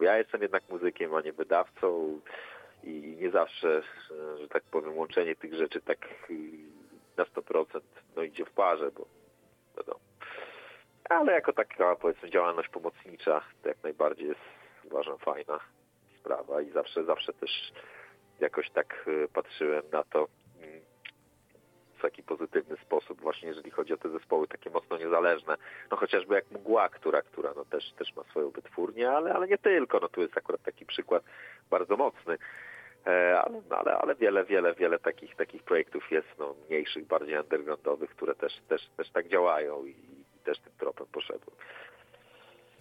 ja 0.00 0.18
jestem 0.18 0.42
jednak 0.42 0.62
muzykiem, 0.68 1.14
a 1.14 1.20
nie 1.20 1.32
wydawcą 1.32 2.20
i 2.84 3.16
nie 3.20 3.30
zawsze, 3.30 3.82
że 4.40 4.48
tak 4.48 4.62
powiem, 4.62 4.96
łączenie 4.98 5.36
tych 5.36 5.54
rzeczy 5.54 5.80
tak 5.80 5.98
na 7.16 7.24
100% 7.24 7.80
no 8.16 8.22
idzie 8.22 8.44
w 8.44 8.50
parze, 8.50 8.90
bo 8.90 9.06
wiadomo. 9.76 10.00
Ale 11.08 11.32
jako 11.32 11.52
taka 11.52 11.96
powiedzmy 11.96 12.30
działalność 12.30 12.68
pomocnicza 12.68 13.42
to 13.62 13.68
jak 13.68 13.82
najbardziej 13.82 14.28
jest 14.28 14.40
uważam 14.84 15.18
fajna 15.18 15.60
sprawa 16.20 16.60
i 16.60 16.70
zawsze, 16.70 17.04
zawsze 17.04 17.32
też 17.32 17.72
jakoś 18.40 18.70
tak 18.70 19.04
y, 19.08 19.28
patrzyłem 19.32 19.82
na 19.92 20.04
to 20.04 20.28
mm, 20.62 20.80
w 21.98 22.02
taki 22.02 22.22
pozytywny 22.22 22.76
sposób 22.76 23.20
właśnie 23.20 23.48
jeżeli 23.48 23.70
chodzi 23.70 23.92
o 23.92 23.96
te 23.96 24.08
zespoły 24.08 24.48
takie 24.48 24.70
mocno 24.70 24.98
niezależne. 24.98 25.56
No 25.90 25.96
chociażby 25.96 26.34
jak 26.34 26.50
Mgła, 26.50 26.88
która, 26.88 27.22
która 27.22 27.52
no 27.56 27.64
też, 27.64 27.92
też 27.92 28.16
ma 28.16 28.24
swoją 28.24 28.50
wytwórnię, 28.50 29.10
ale, 29.10 29.34
ale 29.34 29.48
nie 29.48 29.58
tylko. 29.58 30.00
No 30.00 30.08
tu 30.08 30.20
jest 30.20 30.38
akurat 30.38 30.62
taki 30.62 30.86
przykład 30.86 31.22
bardzo 31.70 31.96
mocny. 31.96 32.38
E, 33.06 33.40
ale, 33.40 33.62
no, 33.70 33.76
ale, 33.76 33.98
ale 33.98 34.14
wiele, 34.14 34.44
wiele, 34.44 34.74
wiele 34.74 34.98
takich, 34.98 35.36
takich 35.36 35.62
projektów 35.62 36.10
jest 36.10 36.28
no, 36.38 36.54
mniejszych, 36.68 37.06
bardziej 37.06 37.38
undergroundowych, 37.38 38.10
które 38.10 38.34
też, 38.34 38.52
też, 38.68 38.88
też 38.96 39.10
tak 39.10 39.28
działają 39.28 39.84
i, 39.84 39.90
i 39.90 40.24
też 40.44 40.58
tym 40.58 40.72
tropem 40.78 41.06
poszedłem. 41.12 41.56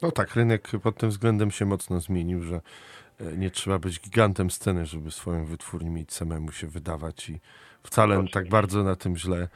No 0.02 0.12
tak, 0.12 0.36
rynek 0.36 0.68
pod 0.84 0.98
tym 0.98 1.10
względem 1.10 1.52
się 1.52 1.66
mocno 1.66 2.00
zmienił, 2.00 2.42
że 2.42 2.56
e, 2.56 3.38
nie 3.38 3.52
trzeba 3.52 3.80
być 3.80 4.00
gigantem 4.00 4.52
sceny, 4.52 4.86
żeby 4.86 5.12
swoją 5.12 5.46
wytwórnię 5.46 5.90
mieć 5.90 6.14
samemu 6.14 6.52
się 6.52 6.68
wydawać 6.68 7.30
i 7.30 7.40
wcale 7.84 8.16
Oczywiście. 8.16 8.40
tak 8.40 8.50
bardzo 8.50 8.84
na 8.84 8.96
tym 8.96 9.18
źle 9.18 9.48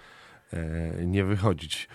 e, 0.54 0.60
nie 1.06 1.24
wychodzić. 1.24 1.90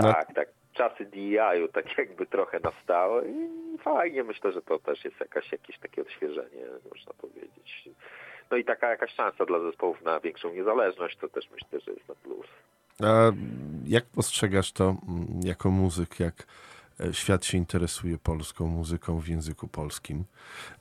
Tak, 0.00 0.34
tak. 0.34 0.55
Czasy 0.76 1.04
DI-u 1.04 1.68
tak 1.68 1.98
jakby 1.98 2.26
trochę 2.26 2.60
nastały 2.60 3.30
i 3.30 3.78
fajnie, 3.78 4.24
myślę, 4.24 4.52
że 4.52 4.62
to 4.62 4.78
też 4.78 5.04
jest 5.04 5.20
jakaś, 5.20 5.52
jakieś 5.52 5.78
takie 5.78 6.02
odświeżenie, 6.02 6.66
można 6.90 7.12
powiedzieć. 7.12 7.88
No 8.50 8.56
i 8.56 8.64
taka 8.64 8.90
jakaś 8.90 9.14
szansa 9.14 9.46
dla 9.46 9.60
zespołów 9.60 10.02
na 10.02 10.20
większą 10.20 10.52
niezależność, 10.52 11.16
to 11.18 11.28
też 11.28 11.50
myślę, 11.50 11.80
że 11.80 11.92
jest 11.92 12.08
na 12.08 12.14
plus. 12.14 12.46
A 13.02 13.32
jak 13.86 14.04
postrzegasz 14.04 14.72
to 14.72 14.84
mm, 14.84 15.40
jako 15.44 15.70
muzyk, 15.70 16.20
jak 16.20 16.46
świat 17.12 17.44
się 17.44 17.58
interesuje 17.58 18.18
polską 18.18 18.66
muzyką 18.66 19.20
w 19.20 19.28
języku 19.28 19.68
polskim? 19.68 20.24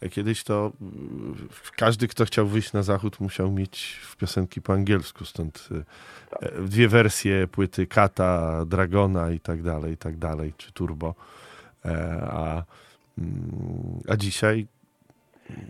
E, 0.01 0.09
kiedyś 0.09 0.43
to 0.43 0.72
każdy, 1.76 2.07
kto 2.07 2.26
chciał 2.26 2.47
wyjść 2.47 2.74
na 2.74 2.84
zachód, 2.84 3.20
musiał 3.20 3.51
mieć 3.51 3.99
w 4.01 4.16
piosenki 4.16 4.61
po 4.61 4.74
angielsku, 4.74 5.26
stąd 5.26 5.70
e, 5.72 5.84
tak. 6.30 6.63
dwie 6.63 6.88
wersje 6.88 7.47
płyty 7.47 7.88
Kata, 7.88 8.66
Dragona 8.66 9.32
i 9.32 9.39
tak 9.39 9.61
dalej, 9.61 9.93
i 9.93 9.97
tak 9.97 10.18
dalej, 10.18 10.53
czy 10.57 10.72
Turbo. 10.72 11.16
A, 12.22 12.63
mm, 13.18 14.01
a 14.09 14.16
dzisiaj 14.16 14.68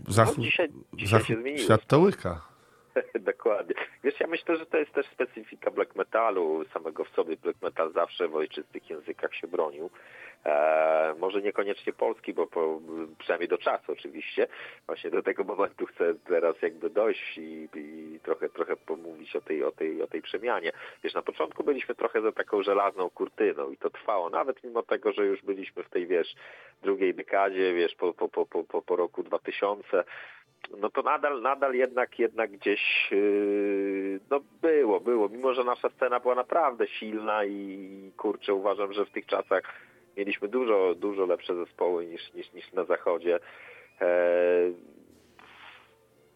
Zachód, 0.08 0.38
no, 0.38 0.44
dzisiaj, 0.44 0.68
dzisiaj 0.94 1.20
zachód, 1.20 1.36
świat 1.64 1.86
to 1.86 1.98
łyka. 1.98 2.40
Dokładnie. 3.20 3.74
Wiesz, 4.04 4.20
ja 4.20 4.26
myślę, 4.26 4.56
że 4.56 4.66
to 4.66 4.78
jest 4.78 4.92
też 4.92 5.06
specyfika 5.06 5.70
black 5.70 5.96
metalu. 5.96 6.64
Samego 6.72 7.04
w 7.04 7.08
sobie 7.08 7.36
black 7.36 7.62
metal 7.62 7.92
zawsze 7.92 8.28
w 8.28 8.36
ojczystych 8.36 8.90
językach 8.90 9.34
się 9.34 9.46
bronił. 9.46 9.90
E, 10.46 11.14
może 11.18 11.42
niekoniecznie 11.42 11.92
polski, 11.92 12.34
bo 12.34 12.46
po, 12.46 12.80
przynajmniej 13.18 13.48
do 13.48 13.58
czasu 13.58 13.92
oczywiście. 13.92 14.46
Właśnie 14.86 15.10
do 15.10 15.22
tego 15.22 15.44
momentu 15.44 15.86
chcę 15.86 16.14
teraz 16.14 16.62
jakby 16.62 16.90
dojść 16.90 17.38
i, 17.38 17.68
i, 17.74 18.20
trochę, 18.22 18.48
trochę 18.48 18.76
pomówić 18.76 19.36
o 19.36 19.40
tej, 19.40 19.64
o, 19.64 19.72
tej, 19.72 20.02
o 20.02 20.06
tej 20.06 20.22
przemianie. 20.22 20.72
Wiesz, 21.04 21.14
na 21.14 21.22
początku 21.22 21.64
byliśmy 21.64 21.94
trochę 21.94 22.22
za 22.22 22.32
taką 22.32 22.62
żelazną 22.62 23.10
kurtyną 23.10 23.70
i 23.70 23.76
to 23.76 23.90
trwało, 23.90 24.30
nawet 24.30 24.64
mimo 24.64 24.82
tego, 24.82 25.12
że 25.12 25.26
już 25.26 25.42
byliśmy 25.42 25.82
w 25.82 25.90
tej, 25.90 26.06
wiesz, 26.06 26.34
drugiej 26.82 27.14
dekadzie, 27.14 27.74
wiesz, 27.74 27.94
po, 27.94 28.14
po, 28.14 28.28
po, 28.28 28.46
po, 28.64 28.82
po 28.82 28.96
roku 28.96 29.22
2000, 29.22 30.04
no 30.78 30.90
to 30.90 31.02
nadal, 31.02 31.42
nadal 31.42 31.74
jednak, 31.74 32.18
jednak 32.18 32.50
gdzieś 32.50 33.10
yy, 33.10 34.20
no 34.30 34.40
było, 34.62 35.00
było. 35.00 35.28
Mimo, 35.28 35.54
że 35.54 35.64
nasza 35.64 35.88
scena 35.88 36.20
była 36.20 36.34
naprawdę 36.34 36.88
silna 36.88 37.44
i 37.44 38.12
kurczę, 38.16 38.54
uważam, 38.54 38.92
że 38.92 39.06
w 39.06 39.10
tych 39.10 39.26
czasach 39.26 39.62
mieliśmy 40.16 40.48
dużo, 40.48 40.94
dużo 40.94 41.26
lepsze 41.26 41.54
zespoły 41.54 42.06
niż, 42.06 42.34
niż, 42.34 42.52
niż 42.52 42.72
na 42.72 42.84
zachodzie. 42.84 43.38
E, 44.00 44.08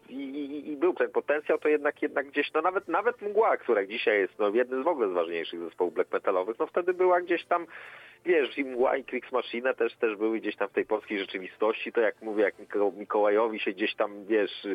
i, 0.09 0.73
i, 0.73 0.77
był 0.77 0.95
ten 0.95 1.11
potencjał, 1.11 1.59
to 1.59 1.68
jednak 1.68 2.03
jednak 2.03 2.27
gdzieś, 2.27 2.53
no 2.53 2.62
nawet 2.62 2.89
nawet 2.89 3.23
Mgła, 3.23 3.57
która 3.57 3.87
dzisiaj 3.87 4.18
jest 4.18 4.39
no, 4.39 4.49
jednym 4.49 4.83
z 4.83 4.85
w 4.85 4.89
ogóle 4.89 5.09
z 5.09 5.12
ważniejszych 5.12 5.61
zespołów 5.61 5.95
black 5.95 6.12
metalowych, 6.12 6.59
no 6.59 6.66
wtedy 6.66 6.95
była 6.95 7.21
gdzieś 7.21 7.45
tam, 7.45 7.66
wiesz, 8.25 8.59
i 8.59 8.64
Mgła 8.64 8.97
i 8.97 9.05
Kriegs 9.05 9.33
Machine 9.33 9.75
też, 9.75 9.97
też 9.97 10.16
były 10.16 10.41
gdzieś 10.41 10.57
tam 10.57 10.68
w 10.68 10.73
tej 10.73 10.85
polskiej 10.85 11.18
rzeczywistości, 11.18 11.93
to 11.93 12.01
jak 12.01 12.23
mówię, 12.23 12.43
jak 12.43 12.55
Mikołajowi 12.97 13.61
się 13.61 13.73
gdzieś 13.73 13.95
tam, 13.95 14.25
wiesz, 14.25 14.66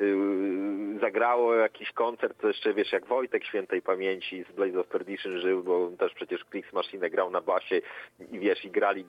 Yy, 0.00 0.98
zagrało 1.00 1.54
jakiś 1.54 1.92
koncert, 1.92 2.40
to 2.40 2.48
jeszcze 2.48 2.74
wiesz, 2.74 2.92
jak 2.92 3.06
Wojtek 3.06 3.44
Świętej 3.44 3.82
Pamięci 3.82 4.44
z 4.44 4.52
Blaze 4.52 4.80
of 4.80 4.86
Perdition 4.86 5.40
żył, 5.40 5.62
bo 5.62 5.86
on 5.86 5.96
też 5.96 6.14
przecież 6.14 6.44
Clicks 6.50 6.72
Machine 6.72 7.10
grał 7.10 7.30
na 7.30 7.40
basie 7.40 7.80
i 8.32 8.38
wiesz, 8.38 8.64
i 8.64 8.70
grali, 8.70 9.04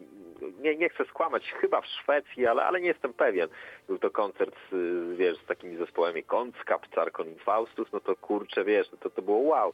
nie, 0.61 0.75
nie 0.75 0.89
chcę 0.89 1.05
skłamać, 1.05 1.53
chyba 1.61 1.81
w 1.81 1.85
Szwecji, 1.85 2.47
ale, 2.47 2.63
ale 2.63 2.81
nie 2.81 2.87
jestem 2.87 3.13
pewien. 3.13 3.49
Był 3.87 3.99
to 3.99 4.11
koncert, 4.11 4.55
z, 4.71 5.17
wiesz, 5.17 5.37
z 5.37 5.45
takimi 5.45 5.77
zespołami 5.77 6.23
Koncka, 6.23 6.79
Pcarkon 6.79 7.29
i 7.29 7.39
Faustus, 7.39 7.87
no 7.93 7.99
to 7.99 8.15
kurczę, 8.15 8.63
wiesz, 8.63 8.91
no 8.91 8.97
to, 8.97 9.09
to 9.09 9.21
było 9.21 9.39
wow. 9.39 9.73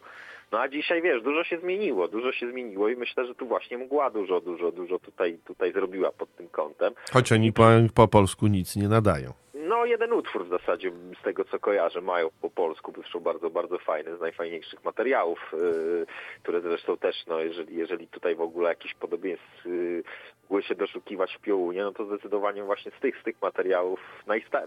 No 0.52 0.60
a 0.60 0.68
dzisiaj, 0.68 1.02
wiesz, 1.02 1.22
dużo 1.22 1.43
się 1.43 1.60
zmieniło, 1.60 2.08
dużo 2.08 2.32
się 2.32 2.52
zmieniło 2.52 2.89
i 2.89 2.96
myślę, 2.96 3.26
że 3.26 3.36
tu 3.36 3.48
właśnie 3.48 3.78
mgła 3.78 4.10
dużo, 4.10 4.41
dużo, 4.41 4.72
dużo 4.72 5.00
tutaj, 5.00 5.38
tutaj 5.46 5.74
zrobiła 5.74 6.12
pod 6.12 6.36
tym 6.36 6.48
kątem. 6.48 6.93
Choć 7.14 7.32
oni 7.32 7.54
po, 7.54 7.68
po 7.96 8.08
polsku 8.08 8.48
nic 8.48 8.76
nie 8.76 8.88
nadają. 8.88 9.34
No, 9.54 9.86
jeden 9.86 10.14
utwór 10.14 10.46
w 10.46 10.50
zasadzie, 10.50 10.91
z 11.22 11.24
tego 11.24 11.46
co 11.46 11.60
kojarzę, 11.60 12.02
mają 12.02 12.30
po 12.41 12.50
polsku, 12.50 12.93
zresztą 12.96 13.20
bardzo, 13.20 13.50
bardzo 13.50 13.80
fajny, 13.80 14.18
z 14.18 14.22
najfajniejszych 14.22 14.84
materiałów, 14.84 15.39
yy, 15.54 16.06
które 16.43 16.62
zresztą 16.62 16.98
też, 16.98 17.26
no, 17.28 17.39
jeżeli, 17.39 17.76
jeżeli 17.76 18.08
tutaj 18.08 18.36
w 18.36 18.41
ogóle 18.41 18.70
jakieś 18.70 18.93
podobieństw 18.93 19.66
yy, 19.66 20.04
były 20.50 20.64
się 20.64 20.76
doszukiwać 20.76 21.36
w 21.36 21.41
Piołunie, 21.41 21.84
no 21.84 21.91
to 21.91 22.06
zdecydowanie 22.06 22.64
właśnie 22.64 22.91
z 22.98 23.00
tych, 23.00 23.22
z 23.22 23.24
tych 23.24 23.41
materiałów, 23.41 24.00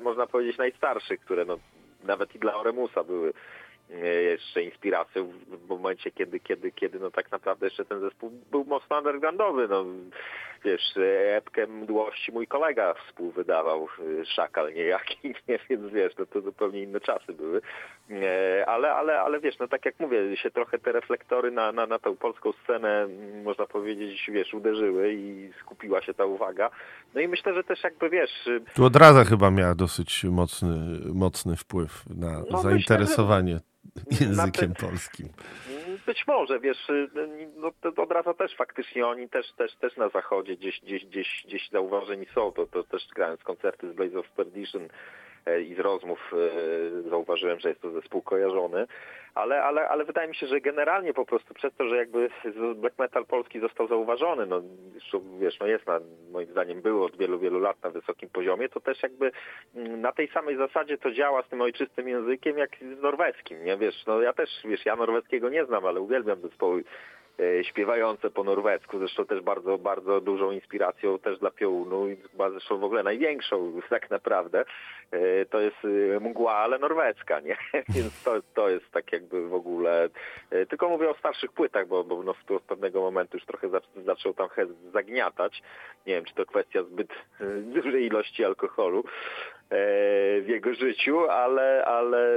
można 0.00 0.26
powiedzieć 0.26 0.58
najstarszych, 0.58 1.20
które 1.20 1.44
no, 1.44 1.58
nawet 2.04 2.34
i 2.34 2.38
dla 2.38 2.54
Oremusa 2.54 3.04
były 3.04 3.32
jeszcze 4.22 4.62
inspiracją 4.62 5.32
w 5.46 5.68
momencie, 5.68 6.10
kiedy, 6.10 6.40
kiedy, 6.40 6.72
kiedy 6.72 6.98
no 7.00 7.10
tak 7.10 7.32
naprawdę 7.32 7.66
jeszcze 7.66 7.84
ten 7.84 8.00
zespół 8.00 8.30
był 8.50 8.64
mocno 8.64 8.98
undergroundowy. 8.98 9.68
No, 9.68 9.84
wiesz, 10.64 10.94
epkę 11.36 11.66
mdłości 11.66 12.32
mój 12.32 12.46
kolega 12.46 12.94
współwydawał, 12.94 13.88
e, 14.20 14.24
szakal 14.26 14.74
niejaki, 14.74 15.16
nie? 15.48 15.58
więc 15.70 15.92
wiesz, 15.92 16.12
no 16.18 16.26
to 16.26 16.40
zupełnie 16.40 16.82
inne 16.82 17.00
czasy 17.00 17.32
były. 17.32 17.60
E, 18.10 18.66
ale, 18.68 18.92
ale, 18.92 19.20
ale 19.20 19.40
wiesz, 19.40 19.58
no 19.58 19.68
tak 19.68 19.84
jak 19.84 20.00
mówię, 20.00 20.36
się 20.36 20.50
trochę 20.50 20.78
te 20.78 20.92
reflektory 20.92 21.50
na, 21.50 21.72
na, 21.72 21.86
na 21.86 21.98
tę 21.98 22.16
polską 22.16 22.52
scenę, 22.64 23.08
można 23.44 23.66
powiedzieć, 23.66 24.30
wiesz, 24.32 24.54
uderzyły 24.54 25.12
i 25.12 25.50
skupiła 25.60 26.02
się 26.02 26.14
ta 26.14 26.24
uwaga. 26.24 26.70
No 27.14 27.20
i 27.20 27.28
myślę, 27.28 27.54
że 27.54 27.64
też 27.64 27.84
jakby, 27.84 28.10
wiesz... 28.10 28.48
Tu 28.74 28.84
od 28.84 28.96
razu 28.96 29.24
chyba 29.24 29.50
miała 29.50 29.74
dosyć 29.74 30.24
mocny, 30.24 30.76
mocny 31.14 31.56
wpływ 31.56 32.04
na 32.16 32.42
no 32.50 32.62
zainteresowanie 32.62 33.60
myślę, 34.10 34.26
językiem 34.26 34.74
polskim. 34.74 35.28
Być 36.08 36.26
może, 36.26 36.60
wiesz, 36.60 36.88
no, 37.56 37.72
to 37.82 38.02
od 38.02 38.12
razu 38.12 38.34
też 38.34 38.56
faktycznie 38.56 39.06
oni 39.06 39.28
też, 39.28 39.52
też, 39.52 39.76
też 39.76 39.96
na 39.96 40.08
zachodzie 40.08 40.56
gdzieś, 40.56 40.80
gdzieś, 40.80 41.06
gdzieś, 41.06 41.42
gdzieś 41.46 41.68
zauważeni 41.70 42.26
są, 42.34 42.52
to, 42.52 42.66
to 42.66 42.82
też 42.82 43.08
grając 43.14 43.42
koncerty 43.42 43.90
z 43.90 43.92
Blaze 43.92 44.18
of 44.18 44.30
Perdition, 44.30 44.88
i 45.68 45.74
z 45.74 45.78
rozmów 45.78 46.32
e, 46.32 47.10
zauważyłem, 47.10 47.60
że 47.60 47.68
jest 47.68 47.80
to 47.80 47.90
zespół 47.90 48.22
kojarzony, 48.22 48.86
ale, 49.34 49.62
ale, 49.62 49.88
ale 49.88 50.04
wydaje 50.04 50.28
mi 50.28 50.34
się, 50.34 50.46
że 50.46 50.60
generalnie 50.60 51.14
po 51.14 51.26
prostu 51.26 51.54
przez 51.54 51.74
to, 51.74 51.88
że 51.88 51.96
jakby 51.96 52.30
black 52.74 52.98
metal 52.98 53.26
polski 53.26 53.60
został 53.60 53.88
zauważony, 53.88 54.46
no 54.46 54.62
wiesz, 55.40 55.58
no 55.60 55.66
jest 55.66 55.86
na, 55.86 56.00
moim 56.30 56.50
zdaniem 56.50 56.82
było 56.82 57.06
od 57.06 57.16
wielu, 57.16 57.38
wielu 57.38 57.58
lat 57.58 57.82
na 57.82 57.90
wysokim 57.90 58.28
poziomie, 58.28 58.68
to 58.68 58.80
też 58.80 59.02
jakby 59.02 59.30
mm, 59.74 60.00
na 60.00 60.12
tej 60.12 60.28
samej 60.28 60.56
zasadzie 60.56 60.98
to 60.98 61.10
działa 61.10 61.42
z 61.42 61.48
tym 61.48 61.60
ojczystym 61.60 62.08
językiem 62.08 62.58
jak 62.58 62.70
z 62.98 63.02
norweskim, 63.02 63.64
nie? 63.64 63.76
Wiesz, 63.76 64.06
no 64.06 64.20
ja 64.22 64.32
też, 64.32 64.50
wiesz, 64.64 64.86
ja 64.86 64.96
norweskiego 64.96 65.48
nie 65.48 65.64
znam, 65.64 65.86
ale 65.86 66.00
uwielbiam 66.00 66.40
zespoły 66.40 66.80
e, 66.80 66.84
śpiewające 67.62 68.30
po 68.30 68.44
norwesku, 68.44 68.98
zresztą 68.98 69.26
też 69.26 69.40
bardzo, 69.40 69.78
bardzo 69.78 70.20
dużą 70.20 70.50
inspiracją 70.50 71.18
też 71.18 71.38
dla 71.38 71.50
Piounu 71.50 72.08
i 72.08 72.16
chyba 72.16 72.50
zresztą 72.50 72.78
w 72.78 72.84
ogóle 72.84 73.02
największą 73.02 73.72
tak 73.90 74.10
naprawdę. 74.10 74.64
E, 75.10 75.46
to 75.46 75.60
jest 75.60 75.76
mgła, 76.20 76.54
ale 76.54 76.78
norweska, 76.78 77.40
nie? 77.40 77.56
Więc 77.94 78.22
to, 78.22 78.32
to 78.54 78.68
jest 78.68 78.90
tak 78.90 79.12
jakby 79.12 79.48
w 79.48 79.54
ogóle, 79.54 80.08
tylko 80.68 80.88
mówię 80.88 81.10
o 81.10 81.14
starszych 81.14 81.52
płytach, 81.52 81.86
bo, 81.86 82.04
bo 82.04 82.22
no, 82.22 82.34
w 82.34 82.62
pewnego 82.62 83.00
momentu 83.00 83.36
już 83.36 83.46
trochę 83.46 83.68
zaczął 84.04 84.34
tam 84.34 84.48
zagniatać. 84.92 85.62
Nie 86.06 86.14
wiem, 86.14 86.24
czy 86.24 86.34
to 86.34 86.46
kwestia 86.46 86.82
zbyt 86.82 87.08
dużej 87.74 88.06
ilości 88.06 88.44
alkoholu, 88.44 89.04
w 89.70 90.44
jego 90.48 90.74
życiu, 90.74 91.30
ale, 91.30 91.84
ale 91.84 92.30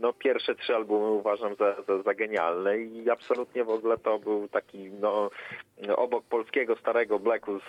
no, 0.00 0.12
pierwsze 0.12 0.54
trzy 0.54 0.74
albumy 0.74 1.10
uważam 1.10 1.54
za, 1.54 1.82
za, 1.88 2.02
za 2.02 2.14
genialne 2.14 2.78
i 2.78 3.10
absolutnie 3.10 3.64
w 3.64 3.70
ogóle 3.70 3.98
to 3.98 4.18
był 4.18 4.48
taki 4.48 4.90
no, 5.00 5.30
obok 5.96 6.24
polskiego 6.24 6.76
starego 6.76 7.18
Blacku 7.18 7.60
z 7.60 7.62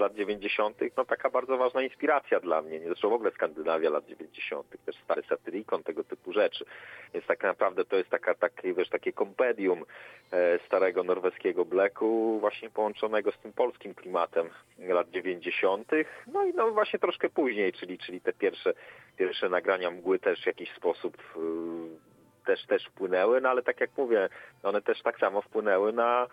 lat 0.00 0.14
90., 0.14 0.80
no 0.96 1.04
taka 1.04 1.30
bardzo 1.30 1.56
ważna 1.56 1.82
inspiracja 1.82 2.40
dla 2.40 2.62
mnie. 2.62 2.80
Zresztą 2.86 3.10
w 3.10 3.12
ogóle 3.12 3.30
Skandynawia 3.30 3.90
lat 3.90 4.06
90., 4.06 4.66
też 4.86 4.96
stary 5.04 5.22
satyrikon, 5.28 5.82
tego 5.82 6.04
typu 6.04 6.32
rzeczy. 6.32 6.64
Więc 7.14 7.26
tak 7.26 7.42
naprawdę 7.42 7.84
to 7.84 7.96
jest 7.96 8.10
taka, 8.10 8.34
takie, 8.34 8.74
wiesz, 8.74 8.88
takie 8.88 9.12
kompedium 9.12 9.84
e, 10.32 10.58
starego 10.66 11.02
norweskiego 11.02 11.64
Blacku, 11.64 12.38
właśnie 12.40 12.70
połączonego 12.70 13.32
z 13.32 13.38
tym 13.38 13.52
polskim 13.52 13.94
klimatem 13.94 14.50
lat 14.78 15.10
90., 15.10 15.90
no 16.26 16.44
i 16.44 16.54
no 16.54 16.70
właśnie 16.70 16.98
troszkę 16.98 17.28
później, 17.28 17.72
czyli, 17.72 17.98
czyli 17.98 18.20
te 18.20 18.32
pierwsze, 18.32 18.74
pierwsze 19.16 19.48
nagrania 19.48 19.90
mgły 19.90 20.18
też 20.18 20.42
w 20.42 20.46
jakiś 20.46 20.70
sposób 20.74 21.16
e, 21.36 22.46
też, 22.46 22.66
też 22.66 22.86
wpłynęły, 22.86 23.40
no 23.40 23.48
ale 23.48 23.62
tak 23.62 23.80
jak 23.80 23.90
mówię, 23.96 24.28
one 24.62 24.82
też 24.82 25.02
tak 25.02 25.18
samo 25.18 25.42
wpłynęły 25.42 25.92
na 25.92 26.26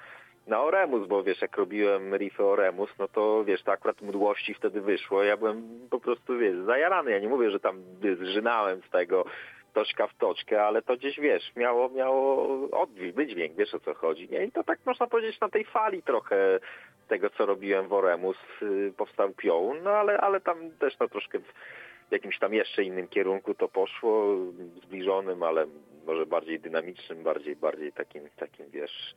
na 0.47 0.63
Oremus, 0.63 1.07
bo 1.07 1.23
wiesz, 1.23 1.41
jak 1.41 1.57
robiłem 1.57 2.15
riffy 2.15 2.43
Oremus, 2.43 2.89
no 2.99 3.07
to 3.07 3.43
wiesz, 3.43 3.63
to 3.63 3.71
akurat 3.71 4.01
mdłości 4.01 4.53
wtedy 4.53 4.81
wyszło. 4.81 5.23
Ja 5.23 5.37
byłem 5.37 5.79
po 5.89 5.99
prostu, 5.99 6.37
wiesz, 6.37 6.57
zajarany. 6.65 7.11
Ja 7.11 7.19
nie 7.19 7.29
mówię, 7.29 7.51
że 7.51 7.59
tam 7.59 7.83
zżynałem 8.21 8.81
z 8.87 8.89
tego 8.89 9.25
toczka 9.73 10.07
w 10.07 10.17
toczkę, 10.17 10.63
ale 10.63 10.81
to 10.81 10.97
gdzieś, 10.97 11.19
wiesz, 11.19 11.51
miało, 11.55 11.89
miało 11.89 12.47
odwilg, 12.71 13.15
wydźwięk, 13.15 13.55
wiesz 13.55 13.73
o 13.73 13.79
co 13.79 13.93
chodzi. 13.93 14.29
Nie? 14.29 14.45
I 14.45 14.51
to 14.51 14.63
tak 14.63 14.79
można 14.85 15.07
powiedzieć 15.07 15.39
na 15.39 15.49
tej 15.49 15.65
fali 15.65 16.03
trochę 16.03 16.59
tego, 17.07 17.29
co 17.29 17.45
robiłem 17.45 17.87
w 17.87 17.93
Oremus, 17.93 18.37
yy, 18.61 18.93
powstał 18.97 19.29
piołun, 19.29 19.77
no 19.83 19.89
ale, 19.89 20.17
ale 20.17 20.41
tam 20.41 20.71
też 20.79 20.99
no 20.99 21.07
troszkę 21.07 21.39
w 21.39 22.11
jakimś 22.11 22.39
tam 22.39 22.53
jeszcze 22.53 22.83
innym 22.83 23.07
kierunku 23.07 23.53
to 23.53 23.67
poszło, 23.67 24.35
zbliżonym, 24.83 25.43
ale 25.43 25.65
może 26.05 26.25
bardziej 26.25 26.59
dynamicznym, 26.59 27.23
bardziej, 27.23 27.55
bardziej 27.55 27.93
takim, 27.93 28.29
takim, 28.37 28.69
wiesz, 28.69 29.15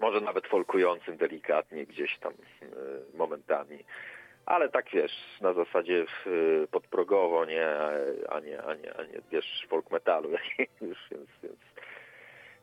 może 0.00 0.20
nawet 0.20 0.46
folkującym 0.46 1.16
delikatnie 1.16 1.86
gdzieś 1.86 2.18
tam 2.18 2.32
e, 2.32 2.66
momentami. 3.18 3.78
Ale 4.46 4.68
tak 4.68 4.86
wiesz, 4.92 5.12
na 5.40 5.52
zasadzie 5.52 6.02
e, 6.02 6.66
podprogowo, 6.66 7.44
nie, 7.44 7.68
a 8.28 8.40
nie, 8.40 8.62
a 8.62 8.74
nie, 8.74 8.96
a 8.96 9.02
nie 9.02 9.20
wiesz, 9.32 9.66
folk 9.68 9.90
metalu 9.90 10.30
już, 10.80 10.98
więc, 11.10 11.28
więc, 11.42 11.58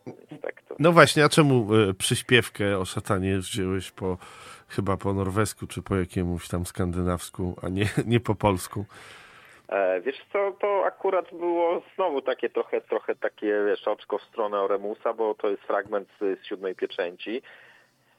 więc 0.05 0.41
tak 0.41 0.61
to. 0.61 0.75
No 0.79 0.91
właśnie, 0.91 1.25
a 1.25 1.29
czemu 1.29 1.75
e, 1.75 1.93
przyśpiewkę 1.93 2.79
o 2.79 2.85
szatanie 2.85 3.37
wziąłeś 3.37 3.91
po, 3.91 4.17
chyba 4.67 4.97
po 4.97 5.13
norwesku, 5.13 5.67
czy 5.67 5.81
po 5.81 5.95
jakiemuś 5.95 6.47
tam 6.47 6.65
skandynawsku, 6.65 7.55
a 7.61 7.69
nie, 7.69 7.85
nie 8.05 8.19
po 8.19 8.35
polsku? 8.35 8.85
E, 9.73 10.01
wiesz 10.01 10.25
co, 10.33 10.51
to 10.51 10.85
akurat 10.85 11.33
było 11.33 11.81
znowu 11.95 12.21
takie 12.21 12.49
trochę, 12.49 12.81
trochę 12.81 13.15
takie, 13.15 13.63
wiesz, 13.67 13.87
oczko 13.87 14.17
w 14.17 14.23
stronę 14.23 14.61
Oremusa, 14.61 15.13
bo 15.13 15.35
to 15.35 15.49
jest 15.49 15.63
fragment 15.63 16.09
z, 16.19 16.39
z 16.39 16.45
siódmej 16.45 16.75
pieczęci. 16.75 17.41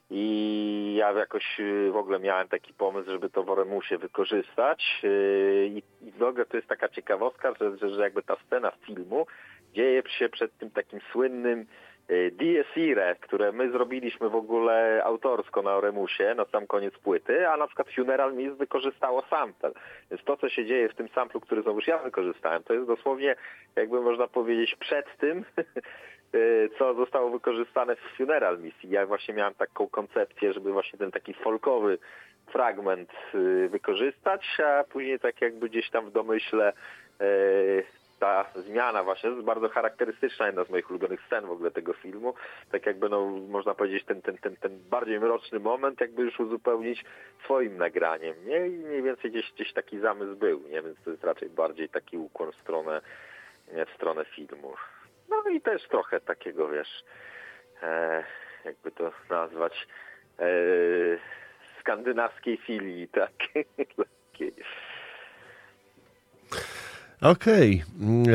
I 0.09 0.95
ja 0.97 1.11
jakoś 1.11 1.59
y, 1.59 1.91
w 1.91 1.95
ogóle 1.95 2.19
miałem 2.19 2.47
taki 2.47 2.73
pomysł, 2.73 3.11
żeby 3.11 3.29
to 3.29 3.43
w 3.43 3.49
Oremusie 3.49 3.97
wykorzystać. 3.97 5.01
Y, 5.03 5.67
I, 5.69 6.07
i 6.07 6.11
w 6.11 6.23
ogóle 6.23 6.45
to 6.45 6.57
jest 6.57 6.69
taka 6.69 6.89
ciekawostka, 6.89 7.53
że, 7.61 7.77
że, 7.77 7.89
że 7.89 8.01
jakby 8.01 8.23
ta 8.23 8.35
scena 8.45 8.71
filmu 8.71 9.25
dzieje 9.73 10.03
się 10.19 10.29
przed 10.29 10.57
tym 10.57 10.71
takim 10.71 10.99
słynnym 11.11 11.65
Dies 12.31 12.77
Irae, 12.77 13.15
które 13.15 13.51
my 13.51 13.71
zrobiliśmy 13.71 14.29
w 14.29 14.35
ogóle 14.35 15.01
autorsko 15.03 15.61
na 15.61 15.75
Oremusie 15.75 16.35
na 16.37 16.45
sam 16.45 16.67
koniec 16.67 16.93
płyty, 16.97 17.49
a 17.49 17.57
na 17.57 17.67
przykład 17.67 17.87
Funeral 17.95 18.33
Mist 18.33 18.55
wykorzystało 18.55 19.23
sample. 19.29 19.71
Więc 20.11 20.23
to, 20.23 20.37
co 20.37 20.49
się 20.49 20.65
dzieje 20.65 20.89
w 20.89 20.95
tym 20.95 21.07
samplu, 21.07 21.41
który 21.41 21.61
znowuż 21.61 21.87
ja 21.87 21.97
wykorzystałem, 21.97 22.63
to 22.63 22.73
jest 22.73 22.87
dosłownie, 22.87 23.35
jakby 23.75 24.01
można 24.01 24.27
powiedzieć, 24.27 24.75
przed 24.75 25.17
tym, 25.17 25.45
y, 26.35 26.69
co 26.77 26.93
zostało 26.93 27.29
wykorzystane 27.29 27.95
w 27.95 28.17
Funeral 28.17 28.59
Mist. 28.59 28.83
Ja 28.83 29.05
właśnie 29.05 29.33
miałem 29.33 29.53
taką 29.53 29.87
koncepcję, 29.87 30.53
żeby 30.53 30.71
właśnie 30.71 30.99
ten 30.99 31.11
taki 31.11 31.33
folkowy 31.33 31.97
fragment 32.51 33.09
y, 33.35 33.69
wykorzystać, 33.69 34.57
a 34.65 34.83
później 34.83 35.19
tak 35.19 35.41
jakby 35.41 35.69
gdzieś 35.69 35.89
tam 35.89 36.09
w 36.09 36.11
domyśle 36.11 36.73
ta 38.19 38.45
zmiana 38.55 39.03
właśnie 39.03 39.29
jest 39.29 39.41
bardzo 39.41 39.69
charakterystyczna, 39.69 40.45
jedna 40.45 40.63
z 40.63 40.69
moich 40.69 40.89
ulubionych 40.89 41.21
scen 41.27 41.45
w 41.45 41.51
ogóle 41.51 41.71
tego 41.71 41.93
filmu. 41.93 42.33
Tak 42.71 42.85
jakby, 42.85 43.09
no, 43.09 43.25
można 43.25 43.75
powiedzieć, 43.75 44.05
ten, 44.05 44.21
ten, 44.21 44.37
ten, 44.37 44.55
ten 44.55 44.79
bardziej 44.89 45.19
mroczny 45.19 45.59
moment 45.59 46.01
jakby 46.01 46.21
już 46.23 46.39
uzupełnić 46.39 47.05
swoim 47.43 47.77
nagraniem, 47.77 48.35
nie? 48.45 48.67
I 48.67 48.71
mniej 48.71 49.03
więcej 49.03 49.31
gdzieś, 49.31 49.51
gdzieś 49.51 49.73
taki 49.73 49.99
zamysł 49.99 50.35
był, 50.35 50.61
nie? 50.61 50.81
Więc 50.81 50.97
to 51.05 51.11
jest 51.11 51.23
raczej 51.23 51.49
bardziej 51.49 51.89
taki 51.89 52.17
ukłon 52.17 52.51
w 52.51 52.55
stronę, 52.55 53.01
nie, 53.73 53.85
w 53.85 53.89
stronę 53.89 54.25
filmu. 54.25 54.73
No 55.29 55.43
i 55.49 55.61
też 55.61 55.87
trochę 55.87 56.19
takiego, 56.19 56.69
wiesz, 56.69 57.03
e, 57.83 58.23
jakby 58.65 58.91
to 58.91 59.11
nazwać, 59.29 59.87
e, 60.39 60.45
skandynawskiej 61.79 62.57
filii, 62.57 63.07
tak? 63.07 63.31
Okej, 67.21 67.83
okay. 67.97 68.33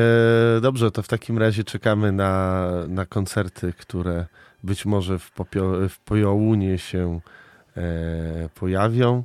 E, 0.57 0.61
dobrze, 0.61 0.91
to 0.91 1.03
w 1.03 1.09
takim 1.09 1.39
razie 1.39 1.65
czekamy 1.65 2.13
na, 2.13 2.67
na 2.89 3.07
koncerty, 3.07 3.73
które 3.73 4.27
być 4.65 4.87
może 4.87 5.19
w, 5.19 5.31
popio, 5.31 5.89
w 5.89 5.99
Pojołunie 5.99 6.79
się 6.79 7.21
e, 7.77 8.49
pojawią. 8.55 9.25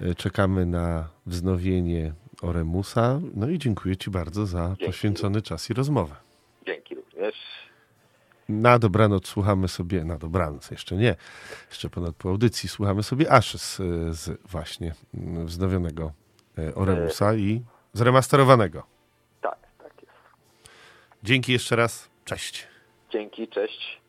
E, 0.00 0.14
czekamy 0.14 0.66
na 0.66 1.08
wznowienie 1.26 2.12
Oremusa. 2.42 3.20
No 3.34 3.48
i 3.48 3.58
dziękuję 3.58 3.96
Ci 3.96 4.10
bardzo 4.10 4.46
za 4.46 4.68
Dzięki. 4.68 4.84
poświęcony 4.84 5.42
czas 5.42 5.70
i 5.70 5.74
rozmowę. 5.74 6.14
Dzięki 6.66 6.94
również. 6.94 7.34
Na 8.48 8.78
dobranoc 8.78 9.26
słuchamy 9.26 9.68
sobie, 9.68 10.04
na 10.04 10.18
dobranoc 10.18 10.70
jeszcze 10.70 10.96
nie, 10.96 11.16
jeszcze 11.70 11.90
ponad 11.90 12.14
po 12.16 12.28
audycji 12.28 12.68
słuchamy 12.68 13.02
sobie 13.02 13.32
aż 13.32 13.54
z, 13.54 13.76
z 14.16 14.40
właśnie 14.50 14.94
wznowionego 15.44 16.12
e, 16.58 16.74
Oremusa 16.74 17.34
i 17.34 17.62
zremasterowanego. 17.92 18.82
Tak, 19.40 19.58
tak 19.78 19.92
jest. 20.02 20.14
Dzięki 21.22 21.52
jeszcze 21.52 21.76
raz. 21.76 22.08
Cześć. 22.24 22.66
Dzięki, 23.10 23.48
cześć. 23.48 24.00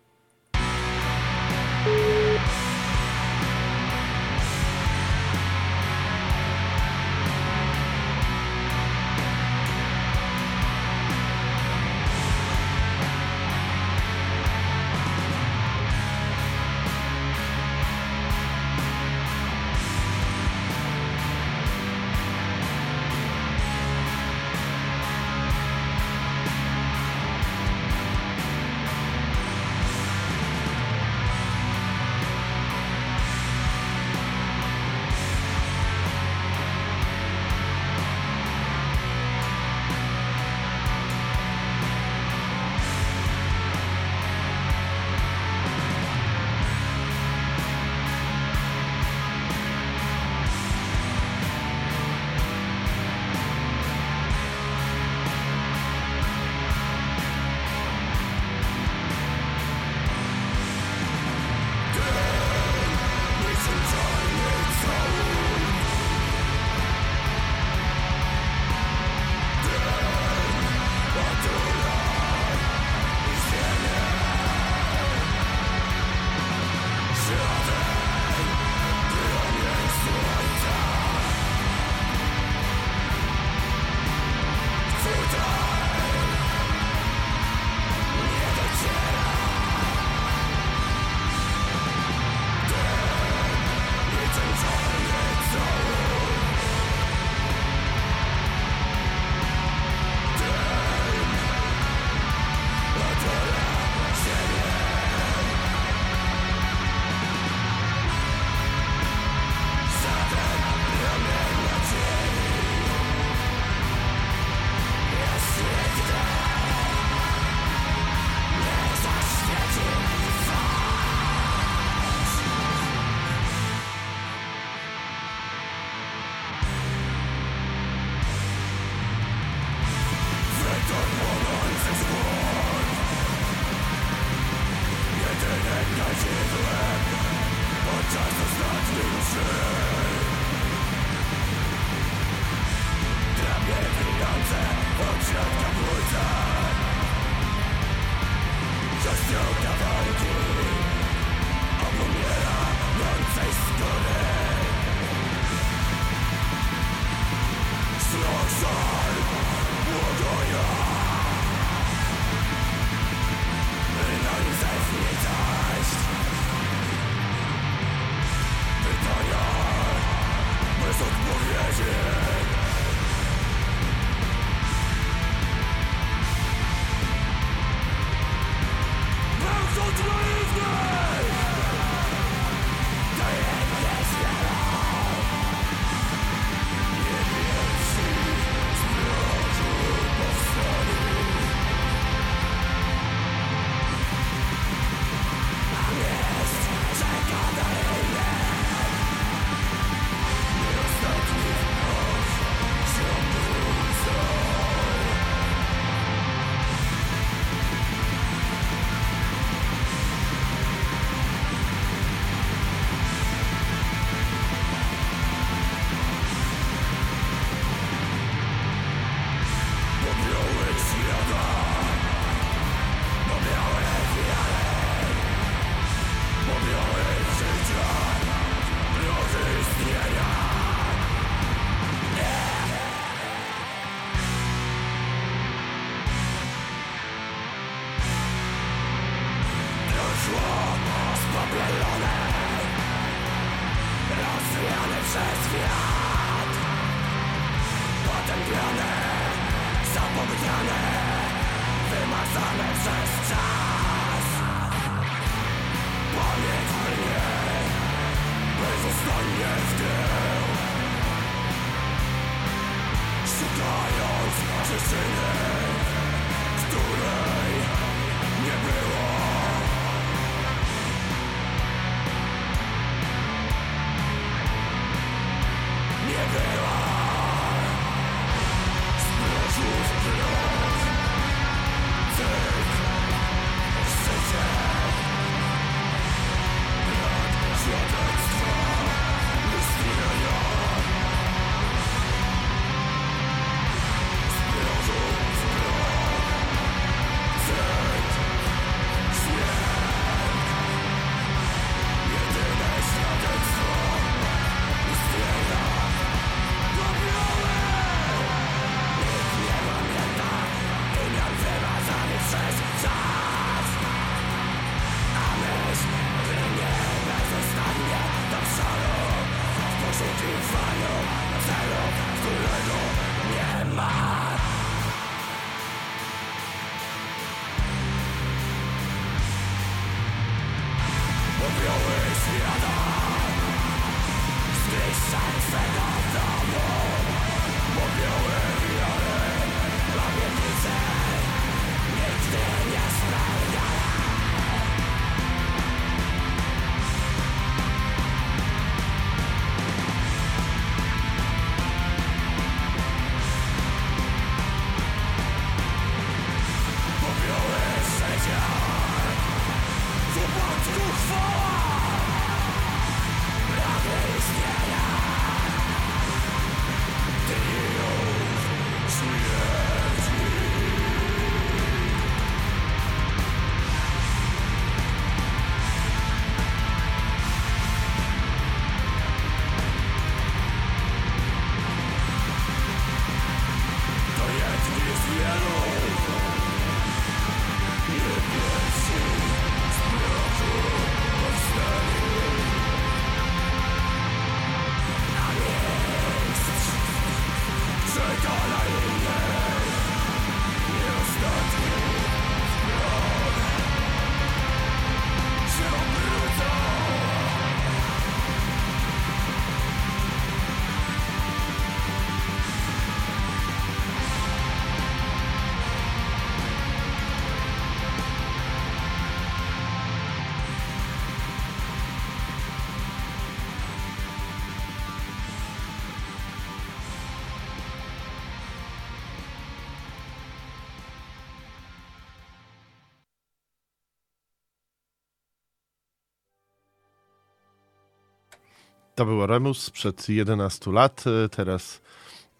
To 439.00 439.06
był 439.06 439.28
Remus 439.28 439.64
sprzed 439.64 440.10
11 440.10 440.72
lat. 440.72 441.04
E, 441.08 441.30
teraz 441.30 441.82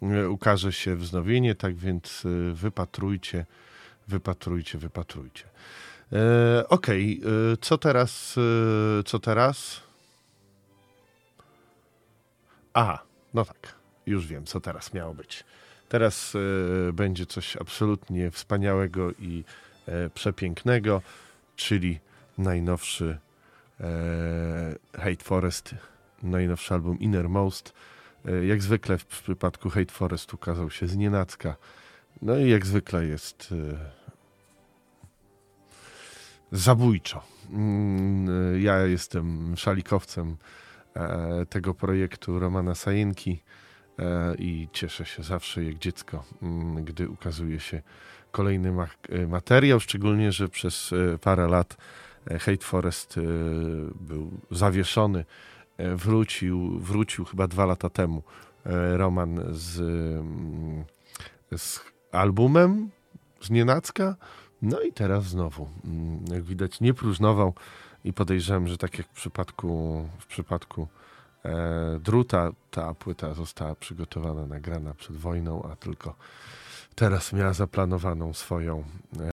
e, 0.02 0.28
ukaże 0.28 0.72
się 0.72 0.96
wznowienie, 0.96 1.54
tak 1.54 1.74
więc 1.76 2.22
e, 2.24 2.52
wypatrujcie, 2.54 3.46
wypatrujcie, 4.08 4.78
wypatrujcie. 4.78 5.44
E, 6.12 6.68
Okej, 6.68 7.20
okay. 7.20 7.56
co 7.60 7.78
teraz? 7.78 8.34
Co 9.06 9.18
teraz? 9.18 9.80
A, 12.74 12.98
no 13.34 13.44
tak. 13.44 13.74
już 14.06 14.26
wiem, 14.26 14.44
co 14.46 14.60
teraz 14.60 14.94
miało 14.94 15.14
być. 15.14 15.44
Teraz 15.88 16.34
e, 16.88 16.92
będzie 16.92 17.26
coś 17.26 17.56
absolutnie 17.56 18.30
wspaniałego 18.30 19.12
i 19.12 19.44
e, 19.86 20.10
przepięknego, 20.10 21.02
czyli 21.56 22.00
najnowszy 22.38 23.18
e, 23.80 23.84
Hate 24.94 25.24
Forest, 25.24 25.74
najnowszy 26.22 26.74
album 26.74 26.98
Innermost. 26.98 27.74
E, 28.24 28.46
jak 28.46 28.62
zwykle 28.62 28.98
w 28.98 29.06
przypadku 29.06 29.70
Hate 29.70 29.92
Forest 29.92 30.34
ukazał 30.34 30.70
się 30.70 30.86
z 30.86 30.96
nienacka. 30.96 31.56
No 32.22 32.38
i 32.38 32.50
jak 32.50 32.66
zwykle 32.66 33.06
jest 33.06 33.48
e, 33.52 33.90
zabójczo. 36.52 37.22
Mm, 37.52 38.62
ja 38.62 38.78
jestem 38.78 39.56
szalikowcem 39.56 40.36
e, 40.96 41.46
tego 41.46 41.74
projektu 41.74 42.38
Romana 42.38 42.74
Sajenki 42.74 43.42
e, 43.98 44.34
i 44.34 44.68
cieszę 44.72 45.04
się 45.04 45.22
zawsze 45.22 45.64
jak 45.64 45.78
dziecko, 45.78 46.24
mm, 46.42 46.84
gdy 46.84 47.08
ukazuje 47.08 47.60
się 47.60 47.82
kolejny 48.30 48.74
e, 49.08 49.26
materiał, 49.26 49.80
szczególnie, 49.80 50.32
że 50.32 50.48
przez 50.48 50.90
parę 51.20 51.48
lat 51.48 51.76
Hate 52.40 52.64
Forest 52.64 53.20
był 54.00 54.30
zawieszony. 54.50 55.24
Wrócił, 55.94 56.78
wrócił 56.78 57.24
chyba 57.24 57.48
dwa 57.48 57.66
lata 57.66 57.90
temu 57.90 58.22
Roman 58.96 59.40
z, 59.50 59.80
mm, 59.80 60.84
z 61.56 61.80
albumem 62.12 62.90
z 63.40 63.50
Nienacka, 63.50 64.16
no 64.62 64.80
i 64.80 64.92
teraz 64.92 65.24
znowu, 65.24 65.68
mm, 65.84 66.24
jak 66.32 66.42
widać, 66.42 66.80
nie 66.80 66.94
próżnował 66.94 67.54
i 68.04 68.12
podejrzewam, 68.12 68.68
że 68.68 68.78
tak 68.78 68.98
jak 68.98 69.06
w 69.06 69.10
przypadku, 69.10 70.04
w 70.18 70.26
przypadku 70.26 70.88
e, 71.44 72.00
Druta, 72.02 72.52
ta 72.70 72.94
płyta 72.94 73.34
została 73.34 73.74
przygotowana, 73.74 74.46
nagrana 74.46 74.94
przed 74.94 75.16
wojną, 75.16 75.68
a 75.72 75.76
tylko 75.76 76.14
teraz 76.94 77.32
miała 77.32 77.52
zaplanowaną 77.52 78.34
swoją 78.34 78.84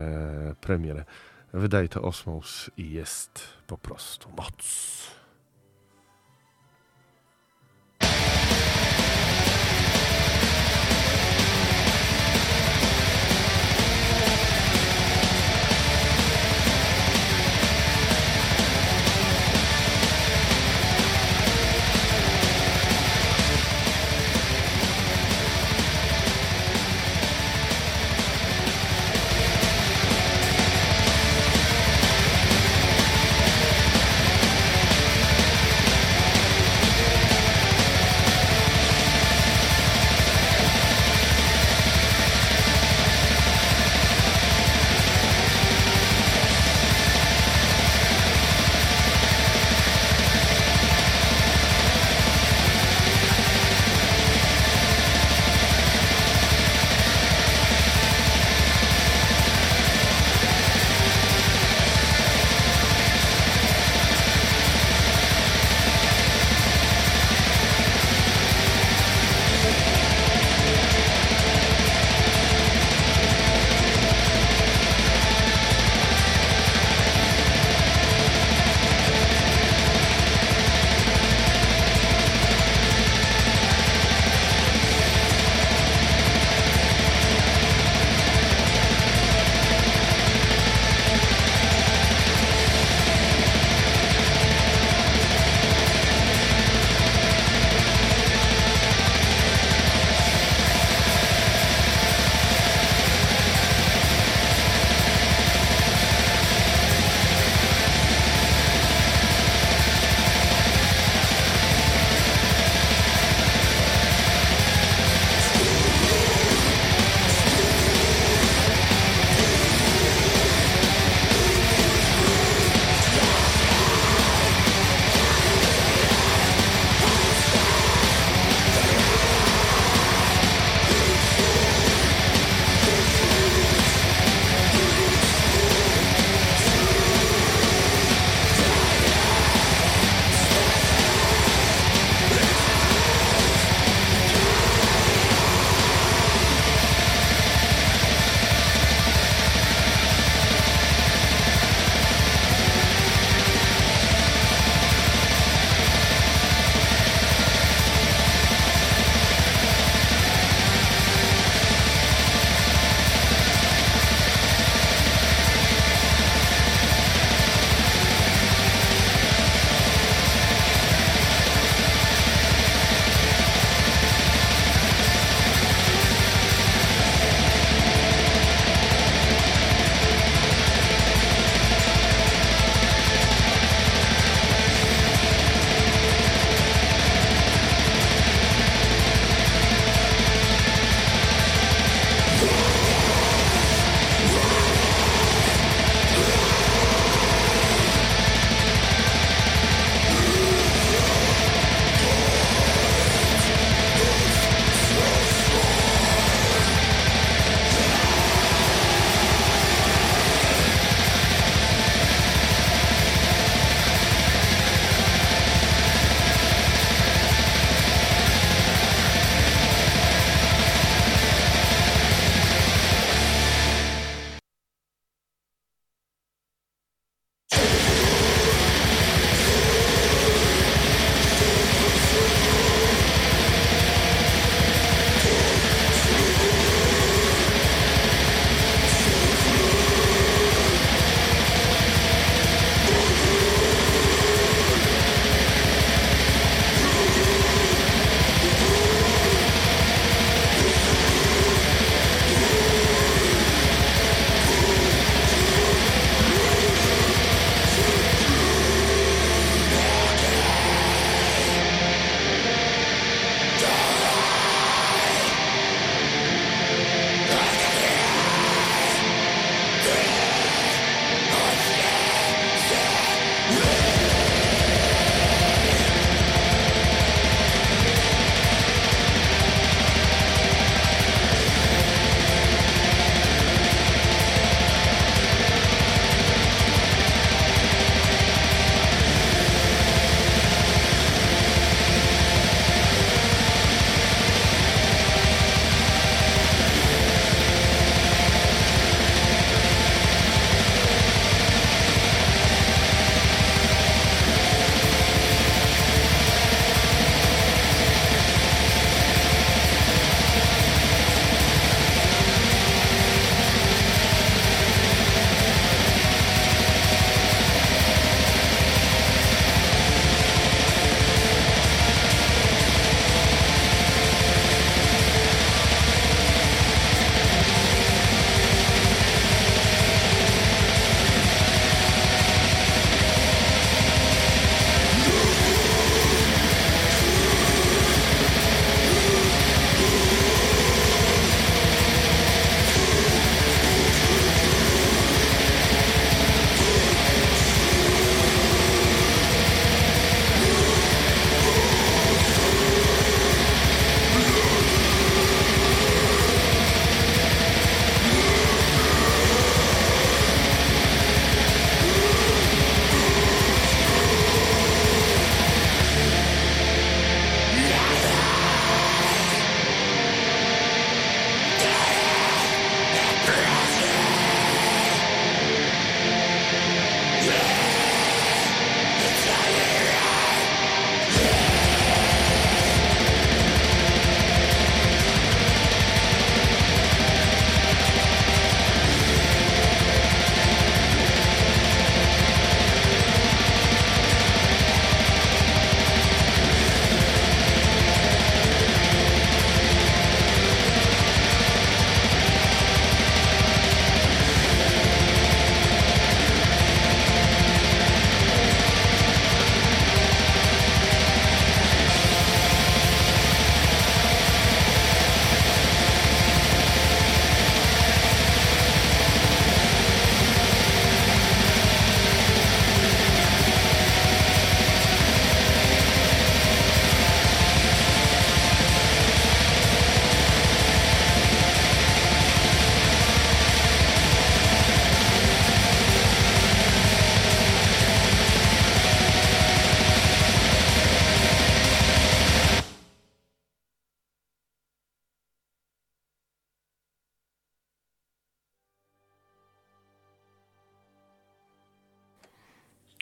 e, 0.01 0.55
premierę. 0.61 1.05
Wydaje 1.53 1.88
to 1.88 2.03
Osmos 2.03 2.70
i 2.76 2.90
jest 2.90 3.40
po 3.66 3.78
prostu 3.78 4.28
moc. 4.36 5.16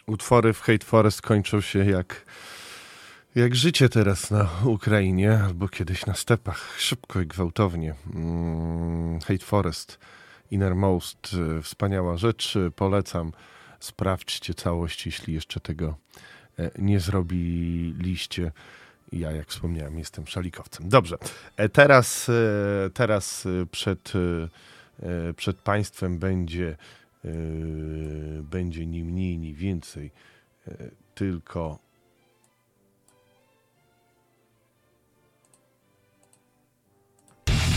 Utwory 0.07 0.53
w 0.53 0.61
Hate 0.61 0.87
Forest 0.87 1.23
kończą 1.23 1.61
się 1.61 1.85
jak, 1.85 2.25
jak 3.35 3.55
życie 3.55 3.89
teraz 3.89 4.31
na 4.31 4.49
Ukrainie, 4.65 5.41
albo 5.45 5.69
kiedyś 5.69 6.07
na 6.07 6.15
stepach, 6.15 6.75
szybko 6.79 7.21
i 7.21 7.27
gwałtownie. 7.27 7.95
Mm, 8.15 9.21
Hate 9.21 9.45
Forest, 9.45 9.99
Innermost, 10.51 11.37
e, 11.59 11.63
wspaniała 11.63 12.17
rzecz, 12.17 12.55
polecam. 12.77 13.33
Sprawdźcie 13.81 14.55
całość, 14.55 15.07
jeśli 15.07 15.35
jeszcze 15.35 15.61
tego 15.61 15.97
e, 16.59 16.71
nie 16.79 17.01
zrobiliście. 17.01 18.53
Ja, 19.13 19.33
jak 19.33 19.49
wspomniałem, 19.49 19.99
jestem 19.99 20.27
szalikowcem. 20.27 20.89
Dobrze, 20.89 21.17
e, 21.57 21.69
teraz, 21.69 22.31
teraz 22.95 23.49
przed, 23.71 24.13
przed 25.37 25.57
Państwem 25.57 26.19
będzie 26.19 26.77
będzie 28.43 28.87
ni 28.87 29.05
mniej, 29.05 29.39
ni 29.39 29.55
więcej, 29.55 30.11
yy, 30.67 30.91
tylko 31.15 31.79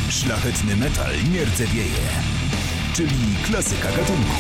Szlachetny 0.10 0.76
metal 0.76 1.12
nie 1.34 1.46
rdzewieje, 1.46 2.10
czyli 2.96 3.36
klasyka 3.46 3.92
gatunku. 3.92 4.32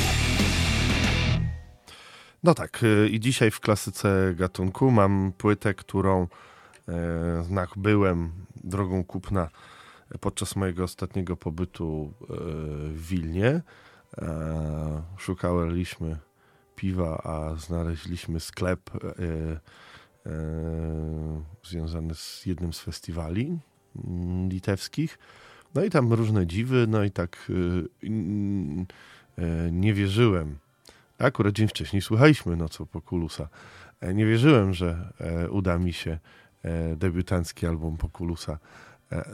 No 2.43 2.53
tak, 2.53 2.81
yy, 2.81 3.09
i 3.09 3.19
dzisiaj 3.19 3.51
w 3.51 3.59
klasyce 3.59 4.33
gatunku 4.35 4.91
mam 4.91 5.33
płytę, 5.37 5.73
którą 5.73 6.27
byłem 7.75 8.31
drogą 8.63 9.03
kupna 9.03 9.49
podczas 10.19 10.55
mojego 10.55 10.83
ostatniego 10.83 11.37
pobytu 11.37 12.13
w 12.93 13.07
Wilnie. 13.09 13.61
E, 14.21 15.03
szukaliśmy 15.17 16.17
piwa, 16.75 17.21
a 17.23 17.55
znaleźliśmy 17.55 18.39
sklep 18.39 18.89
e, 18.95 18.99
e, 20.25 21.41
związany 21.63 22.15
z 22.15 22.45
jednym 22.45 22.73
z 22.73 22.79
festiwali 22.79 23.59
mm, 23.95 24.49
litewskich. 24.49 25.19
No 25.75 25.83
i 25.83 25.89
tam 25.89 26.13
różne 26.13 26.47
dziwy, 26.47 26.85
no 26.87 27.03
i 27.03 27.11
tak 27.11 27.51
nie 29.71 29.93
wierzyłem. 29.93 30.57
Akurat 31.19 31.53
dzień 31.53 31.67
wcześniej 31.67 32.01
słuchaliśmy 32.01 32.55
Nocą 32.55 32.85
Pokulusa. 32.85 33.47
Nie 34.13 34.25
wierzyłem, 34.25 34.73
że 34.73 35.13
uda 35.51 35.77
mi 35.77 35.93
się 35.93 36.19
debiutancki 36.95 37.67
album 37.67 37.97
Pokulusa 37.97 38.59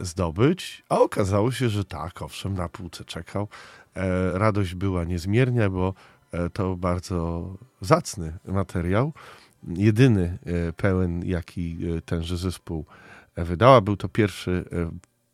zdobyć, 0.01 0.83
a 0.89 0.99
okazało 0.99 1.51
się, 1.51 1.69
że 1.69 1.85
tak, 1.85 2.21
owszem, 2.21 2.53
na 2.53 2.69
półce 2.69 3.05
czekał. 3.05 3.47
E, 3.95 4.37
radość 4.37 4.75
była 4.75 5.03
niezmiernia, 5.03 5.69
bo 5.69 5.93
e, 6.31 6.49
to 6.49 6.75
bardzo 6.75 7.47
zacny 7.81 8.33
materiał. 8.45 9.13
Jedyny 9.67 10.37
e, 10.45 10.73
pełen, 10.73 11.25
jaki 11.25 11.77
tenże 12.05 12.37
zespół 12.37 12.85
wydała. 13.37 13.81
Był 13.81 13.97
to 13.97 14.09
pierwszy 14.09 14.65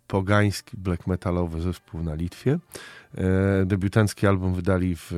pogański 0.08 0.78
black 0.78 1.08
metalowy 1.08 1.62
zespół 1.62 2.04
na 2.04 2.16
Litwie. 2.16 2.60
Debiutancki 3.66 4.28
album 4.28 4.54
wydali 4.54 4.96
w, 4.96 5.12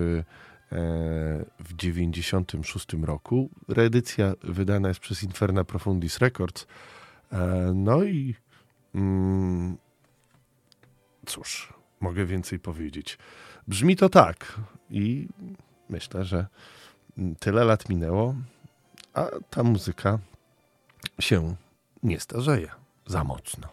w 1.59 1.75
96 1.75 2.87
roku. 3.03 3.49
Reedycja 3.67 4.33
wydana 4.43 4.87
jest 4.87 4.99
przez 4.99 5.23
Inferna 5.23 5.63
Profundis 5.63 6.17
Records. 6.17 6.67
No 7.73 8.03
i 8.03 8.35
mm, 8.95 9.77
cóż, 11.25 11.73
mogę 12.01 12.25
więcej 12.25 12.59
powiedzieć. 12.59 13.17
Brzmi 13.67 13.95
to 13.95 14.09
tak 14.09 14.59
i 14.89 15.27
myślę, 15.89 16.25
że 16.25 16.47
tyle 17.39 17.63
lat 17.63 17.89
minęło, 17.89 18.35
a 19.13 19.27
ta 19.49 19.63
muzyka 19.63 20.19
się 21.19 21.55
nie 22.03 22.19
starzeje 22.19 22.71
za 23.05 23.23
mocno. 23.23 23.67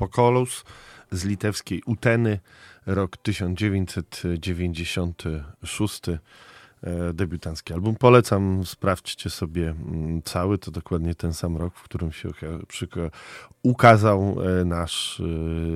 Pokolus 0.00 0.64
z 1.12 1.24
litewskiej 1.24 1.82
Uteny, 1.86 2.38
rok 2.86 3.16
1996 3.16 6.02
E, 6.82 7.12
debiutancki 7.12 7.72
album. 7.72 7.96
Polecam, 7.96 8.66
sprawdźcie 8.66 9.30
sobie 9.30 9.70
mm, 9.70 10.22
cały, 10.22 10.58
to 10.58 10.70
dokładnie 10.70 11.14
ten 11.14 11.34
sam 11.34 11.56
rok, 11.56 11.74
w 11.74 11.82
którym 11.82 12.12
się 12.12 12.28
ukazał 13.62 14.36
e, 14.60 14.64
nasz 14.64 15.20
e, 15.20 15.24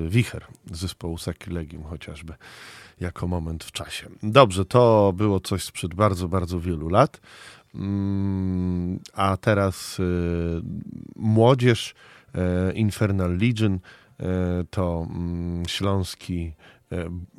wicher 0.09 0.45
zespołu 0.71 1.17
Sakilegium 1.17 1.83
chociażby, 1.83 2.33
jako 2.99 3.27
moment 3.27 3.63
w 3.63 3.71
czasie. 3.71 4.09
Dobrze, 4.23 4.65
to 4.65 5.13
było 5.17 5.39
coś 5.39 5.63
sprzed 5.63 5.93
bardzo, 5.93 6.27
bardzo 6.27 6.59
wielu 6.59 6.89
lat. 6.89 7.21
Mm, 7.75 8.99
a 9.13 9.37
teraz 9.37 9.97
młodzież 11.15 11.93
Infernal 12.73 13.37
Legion 13.37 13.79
to 14.69 15.07
mm, 15.09 15.65
śląski 15.67 16.53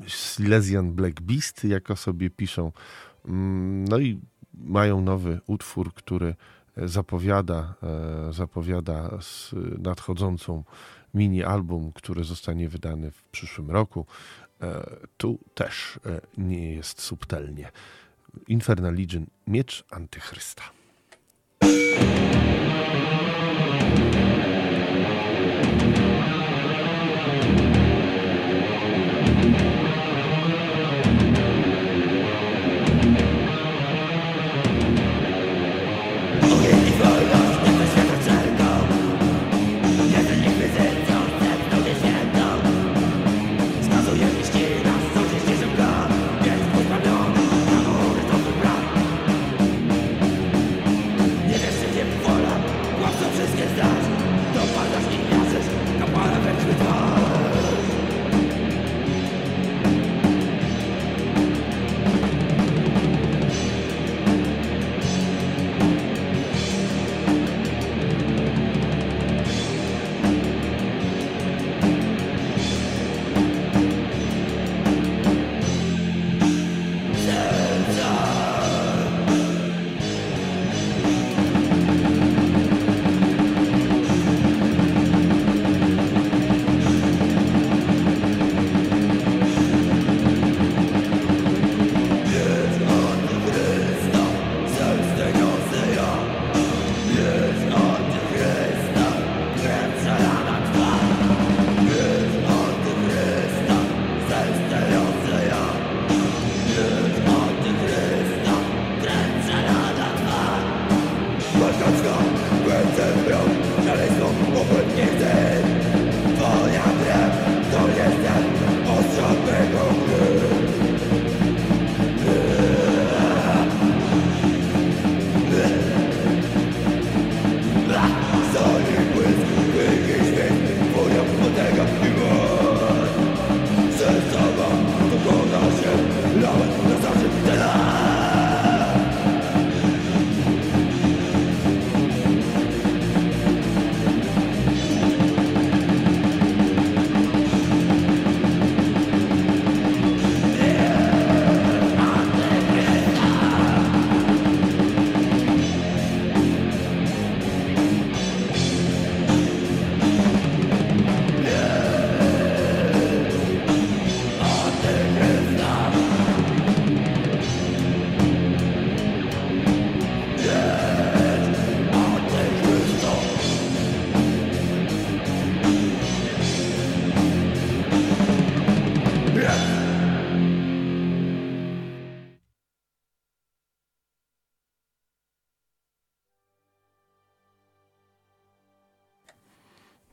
Silesian 0.07 0.93
Black 0.93 1.21
Beast, 1.21 1.65
jako 1.65 1.97
sobie 1.97 2.31
piszą 2.31 2.73
Mm, 3.29 3.85
no 3.89 3.99
i 3.99 4.21
mają 4.55 5.01
nowy 5.01 5.41
utwór, 5.47 5.95
który 5.95 6.35
zapowiada, 6.77 7.75
e, 8.29 8.33
zapowiada 8.33 9.19
nadchodzącą 9.79 10.65
mini 11.15 11.45
album, 11.45 11.93
który 11.93 12.25
zostanie 12.25 12.69
wydany 12.69 13.11
w 13.11 13.23
przyszłym 13.23 13.71
roku. 13.71 14.07
E, 14.63 14.97
tu 15.17 15.39
też 15.55 16.01
e, 16.07 16.21
nie 16.39 16.75
jest 16.75 17.01
subtelnie. 17.01 17.71
Infernal 18.49 18.95
Legion, 18.95 19.27
Miecz 19.47 19.85
Antychrysta. 19.91 20.63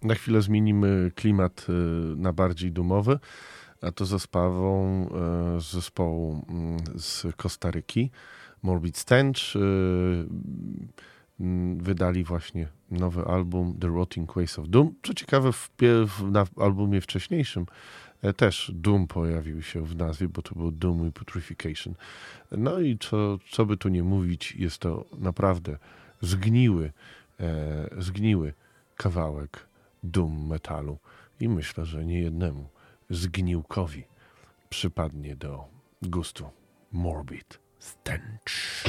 Na 0.03 0.15
chwilę 0.15 0.41
zmienimy 0.41 1.11
klimat 1.15 1.65
y, 1.69 1.73
na 2.17 2.33
bardziej 2.33 2.71
dumowy, 2.71 3.19
a 3.81 3.91
to 3.91 4.05
za 4.05 4.19
sprawą 4.19 5.05
y, 5.57 5.61
zespołu 5.61 6.45
mm, 6.49 6.79
z 6.95 7.35
Kostaryki, 7.35 8.11
Morbid 8.63 8.97
Stench. 8.97 9.55
Y, 9.55 9.59
mm, 11.39 11.77
wydali 11.77 12.23
właśnie 12.23 12.67
nowy 12.91 13.25
album 13.25 13.77
The 13.79 13.87
Rotting 13.87 14.33
Ways 14.33 14.59
of 14.59 14.67
Doom. 14.69 14.95
Co 15.03 15.13
ciekawe, 15.13 15.51
w, 15.53 15.69
na 16.31 16.45
albumie 16.57 17.01
wcześniejszym 17.01 17.65
e, 18.21 18.33
też 18.33 18.71
Doom 18.75 19.07
pojawił 19.07 19.61
się 19.61 19.85
w 19.85 19.95
nazwie, 19.95 20.27
bo 20.27 20.41
to 20.41 20.55
był 20.55 20.71
Doom 20.71 21.07
i 21.07 21.11
Putrefaction. 21.11 21.95
No 22.51 22.79
i 22.79 22.97
co, 22.97 23.37
co 23.51 23.65
by 23.65 23.77
tu 23.77 23.89
nie 23.89 24.03
mówić, 24.03 24.55
jest 24.55 24.77
to 24.77 25.05
naprawdę 25.17 25.77
zgniły, 26.21 26.91
e, 27.39 27.89
zgniły 27.97 28.53
kawałek 28.95 29.72
dum 30.03 30.47
metalu 30.47 30.97
i 31.39 31.49
myślę, 31.49 31.85
że 31.85 32.05
nie 32.05 32.19
jednemu 32.19 32.69
zgniłkowi 33.09 34.03
przypadnie 34.69 35.35
do 35.35 35.65
gustu 36.01 36.49
Morbid 36.91 37.59
Stench. 37.79 38.83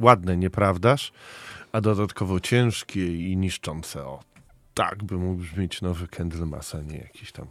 Ładne, 0.00 0.36
nieprawdaż? 0.36 1.12
A 1.72 1.80
dodatkowo 1.80 2.40
ciężkie 2.40 3.30
i 3.30 3.36
niszczące. 3.36 4.04
O, 4.04 4.20
tak 4.74 5.04
by 5.04 5.16
mógł 5.16 5.42
brzmieć 5.42 5.82
nowy 5.82 6.08
Candlemass, 6.08 6.74
a 6.74 6.80
nie 6.80 6.98
jakiś 6.98 7.32
tam 7.32 7.46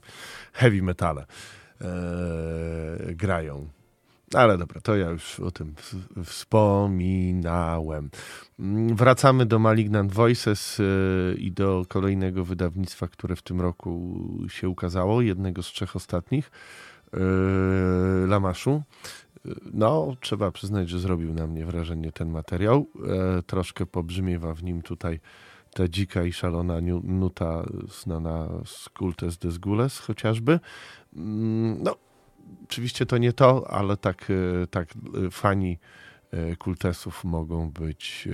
heavy 0.54 0.82
metale 0.82 1.26
e, 1.82 1.86
grają. 3.16 3.70
Ale 4.34 4.58
dobra, 4.58 4.82
to 4.82 4.96
ja 4.96 5.10
już 5.10 5.40
o 5.40 5.52
tym 5.52 5.76
wspominałem. 6.26 8.10
Mm, 8.60 8.96
wracamy 8.96 9.46
do 9.46 9.60
Malignant 9.60 10.12
Voices 10.12 10.80
e, 10.80 10.84
i 11.36 11.52
do 11.52 11.86
kolejnego 11.88 12.46
wydawnictwa, 12.46 13.08
które 13.08 13.36
w 13.36 13.42
tym 13.42 13.62
roku 13.62 14.18
się 14.48 14.70
ukazało, 14.70 15.22
jednego 15.22 15.64
z 15.64 15.68
trzech 15.68 15.96
ostatnich, 15.96 16.52
e, 17.14 17.20
Lamaszu. 18.28 18.84
No, 19.74 20.16
trzeba 20.20 20.52
przyznać, 20.52 20.90
że 20.90 21.00
zrobił 21.00 21.34
na 21.34 21.48
mnie 21.48 21.66
wrażenie 21.66 22.12
ten 22.12 22.30
materiał. 22.30 22.86
Troszkę 23.48 23.86
pobrzmiewa 23.86 24.54
w 24.54 24.64
nim 24.64 24.82
tutaj 24.82 25.20
ta 25.74 25.88
dzika 25.88 26.24
i 26.24 26.34
szalona 26.34 26.76
nuta 27.04 27.64
znana 28.02 28.48
z 28.66 28.90
Cultes 29.00 29.38
des 29.38 29.58
Gules 29.58 30.00
chociażby. 30.00 30.60
Mm, 31.16 31.84
no, 31.84 31.96
oczywiście 32.64 33.06
to 33.06 33.18
nie 33.18 33.34
to, 33.34 33.72
ale 33.72 33.98
tak, 33.98 34.28
e, 34.64 34.68
tak 34.68 34.90
e, 35.28 35.32
fani 35.32 35.80
e, 36.32 36.56
kultesów 36.56 37.24
mogą 37.24 37.72
być 37.72 38.28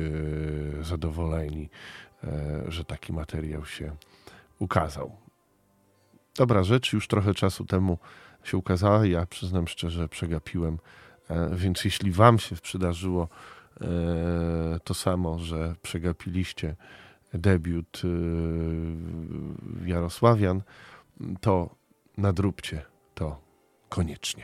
zadowoleni, 0.81 1.69
że 2.67 2.85
taki 2.85 3.13
materiał 3.13 3.65
się 3.65 3.95
ukazał. 4.59 5.15
Dobra 6.37 6.63
rzecz, 6.63 6.93
już 6.93 7.07
trochę 7.07 7.33
czasu 7.33 7.65
temu 7.65 7.97
się 8.47 8.57
ukazała. 8.57 9.05
Ja 9.05 9.25
przyznam 9.25 9.67
szczerze, 9.67 10.09
przegapiłem, 10.09 10.77
więc 11.55 11.85
jeśli 11.85 12.11
Wam 12.11 12.39
się 12.39 12.55
przydarzyło 12.55 13.27
to 14.83 14.93
samo, 14.93 15.39
że 15.39 15.75
przegapiliście 15.81 16.75
debiut 17.33 18.01
Jarosławian, 19.85 20.61
to 21.41 21.75
nadróbcie 22.17 22.81
to 23.13 23.41
koniecznie. 23.89 24.43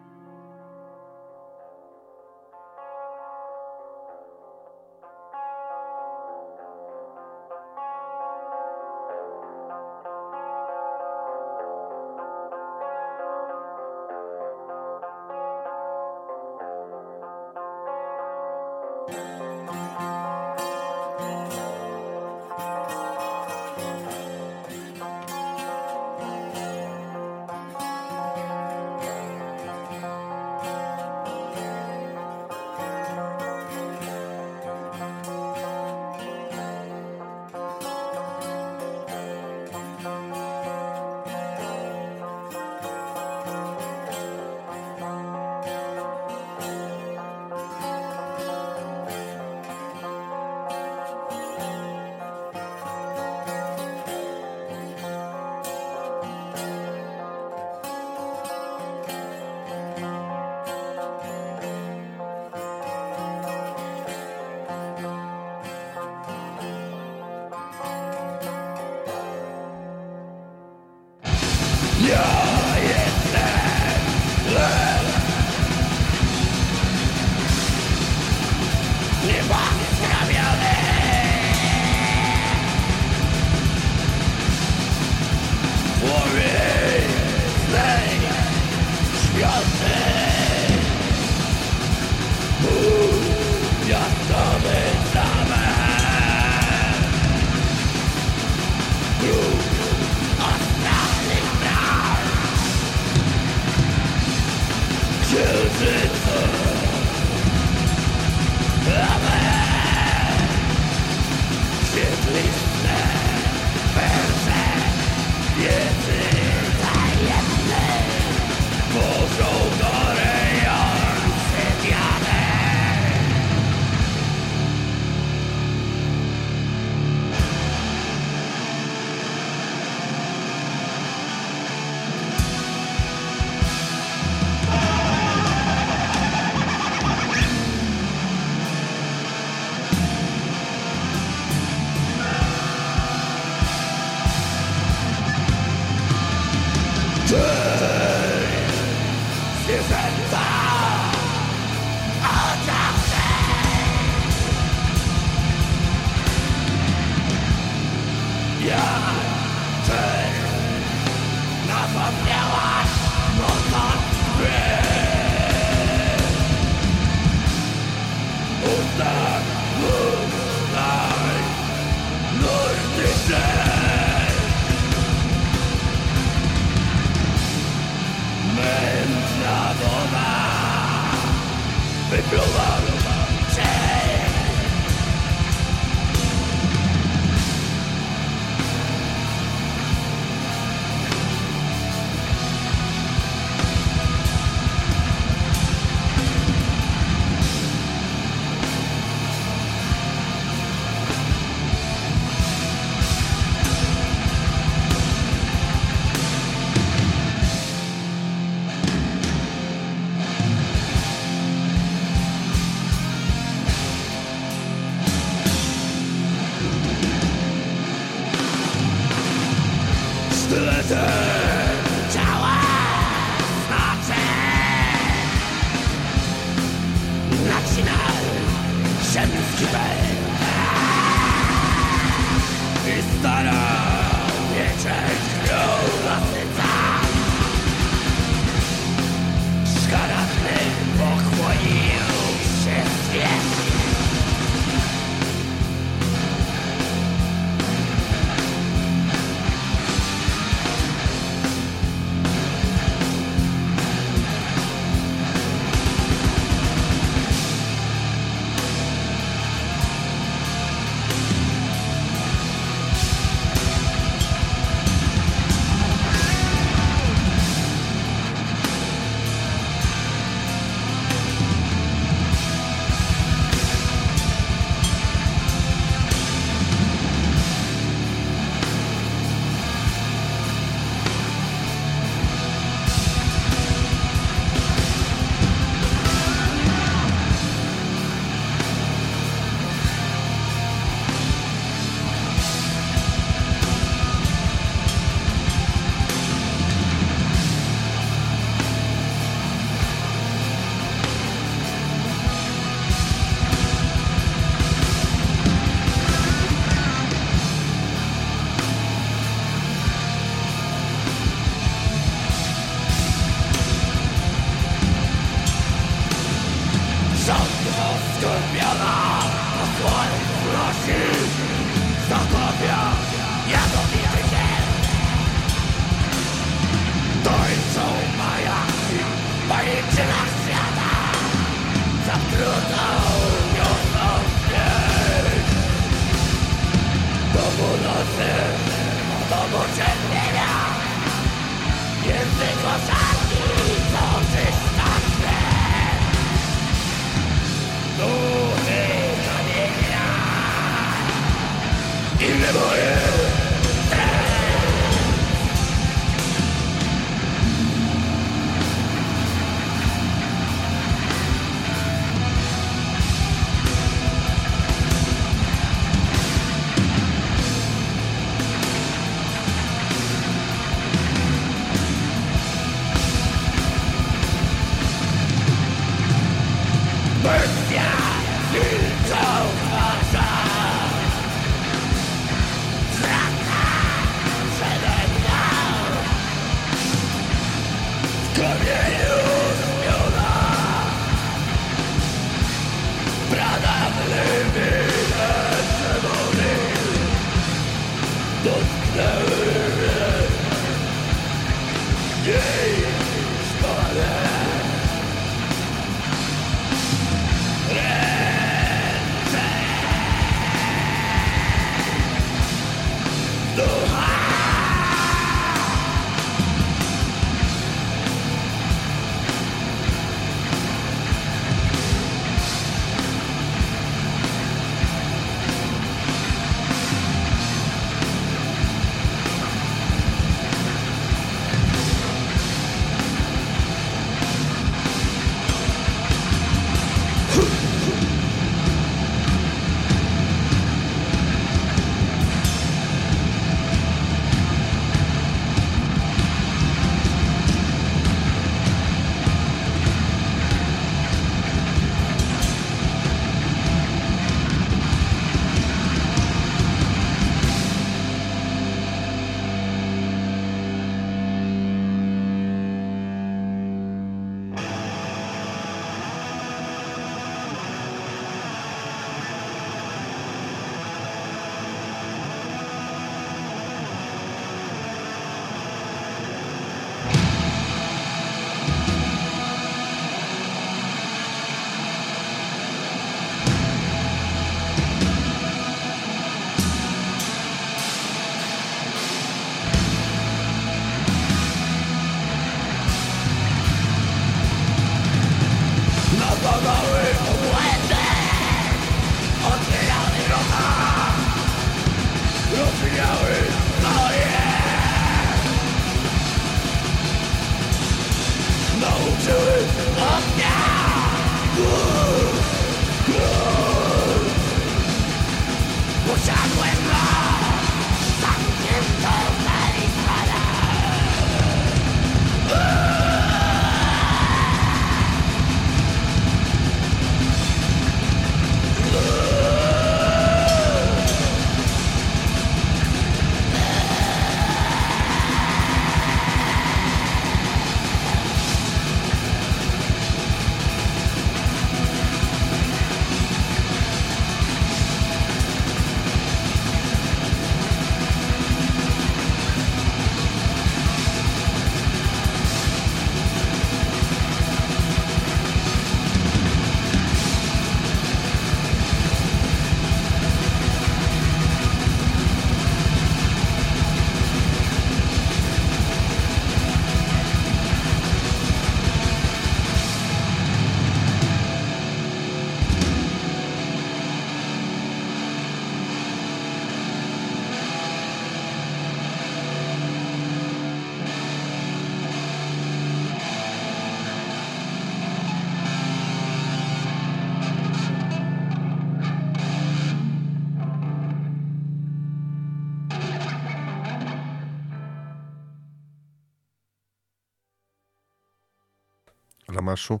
Kamaszu. 599.68 600.00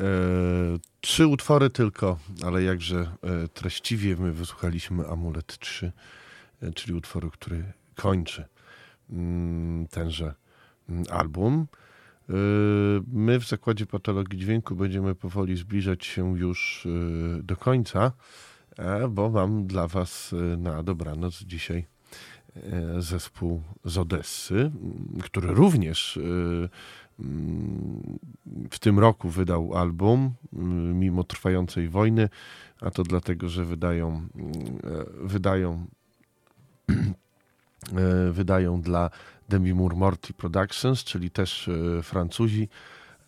E, 0.00 0.04
trzy 1.00 1.26
utwory 1.26 1.70
tylko, 1.70 2.18
ale 2.44 2.62
jakże 2.62 2.98
e, 2.98 3.48
treściwie 3.48 4.16
my 4.16 4.32
wysłuchaliśmy 4.32 5.08
Amulet 5.08 5.58
3, 5.58 5.92
e, 6.62 6.72
czyli 6.72 6.94
utworu, 6.94 7.30
który 7.30 7.64
kończy 7.94 8.44
mm, 9.10 9.86
tenże 9.88 10.34
mm, 10.88 11.04
album. 11.10 11.66
My 13.12 13.40
w 13.40 13.48
Zakładzie 13.48 13.86
Patologii 13.86 14.38
Dźwięku 14.38 14.76
będziemy 14.76 15.14
powoli 15.14 15.56
zbliżać 15.56 16.06
się 16.06 16.38
już 16.38 16.88
do 17.42 17.56
końca, 17.56 18.12
bo 19.10 19.30
mam 19.30 19.66
dla 19.66 19.88
Was 19.88 20.34
na 20.58 20.82
dobranoc 20.82 21.42
dzisiaj 21.42 21.86
zespół 22.98 23.62
z 23.84 23.98
Odessy, 23.98 24.70
który 25.22 25.48
również 25.48 26.18
w 28.70 28.78
tym 28.78 28.98
roku 28.98 29.28
wydał 29.28 29.74
album, 29.74 30.30
mimo 30.94 31.24
trwającej 31.24 31.88
wojny, 31.88 32.28
a 32.80 32.90
to 32.90 33.02
dlatego, 33.02 33.48
że 33.48 33.64
wydają, 33.64 34.28
wydają, 35.20 35.86
wydają 38.32 38.80
dla 38.80 39.10
Demi 39.50 39.74
Moore 39.74 39.96
Morty 39.96 40.32
Productions, 40.32 41.04
czyli 41.04 41.30
też 41.30 41.68
e, 41.68 42.02
Francuzi 42.02 42.68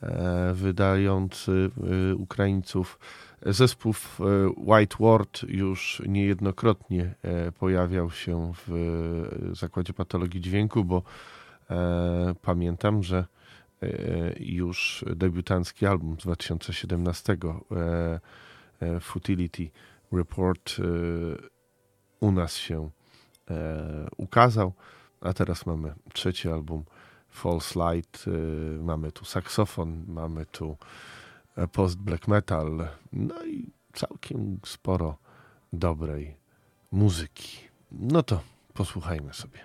e, 0.03 0.53
wydający 0.55 1.71
e, 2.11 2.15
Ukraińców. 2.15 2.99
Zespół 3.47 3.95
White 4.57 4.97
Ward 5.01 5.43
już 5.49 6.03
niejednokrotnie 6.07 7.15
pojawiał 7.59 8.11
się 8.11 8.53
w 8.67 9.29
Zakładzie 9.53 9.93
Patologii 9.93 10.41
Dźwięku, 10.41 10.85
bo 10.85 11.03
pamiętam, 12.43 13.03
że 13.03 13.25
już 14.41 15.05
debiutancki 15.17 15.87
album 15.87 16.17
z 16.21 16.23
2017 16.23 17.37
Futility 19.01 19.71
Report 20.13 20.77
u 22.21 22.33
nas 22.33 22.57
się 22.57 22.91
ukazał. 24.17 24.73
A 25.21 25.33
teraz 25.33 25.67
mamy 25.67 25.95
trzeci 26.13 26.49
album 26.49 26.85
False 27.33 27.81
Light, 27.81 28.25
mamy 28.81 29.13
tu 29.13 29.25
saksofon, 29.25 30.05
mamy 30.09 30.47
tu 30.47 30.77
e, 31.57 31.69
post 31.69 31.97
black 31.99 32.29
metal, 32.29 32.89
no 33.13 33.45
i 33.45 33.71
całkiem 33.93 34.61
sporo 34.67 35.19
dobrej 35.73 36.37
muzyki. 36.93 37.59
No 37.93 38.23
to 38.23 38.41
posłuchajmy 38.75 39.35
sobie. 39.35 39.59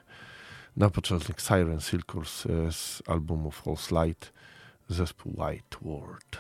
Na 0.78 0.90
początek 0.90 1.42
Siren 1.42 1.82
Silkurs 1.82 2.46
e, 2.46 2.72
z 2.72 3.04
albumu 3.08 3.52
False 3.52 4.06
Light, 4.06 4.34
zespół 4.90 5.34
White 5.38 5.78
World. 5.82 6.38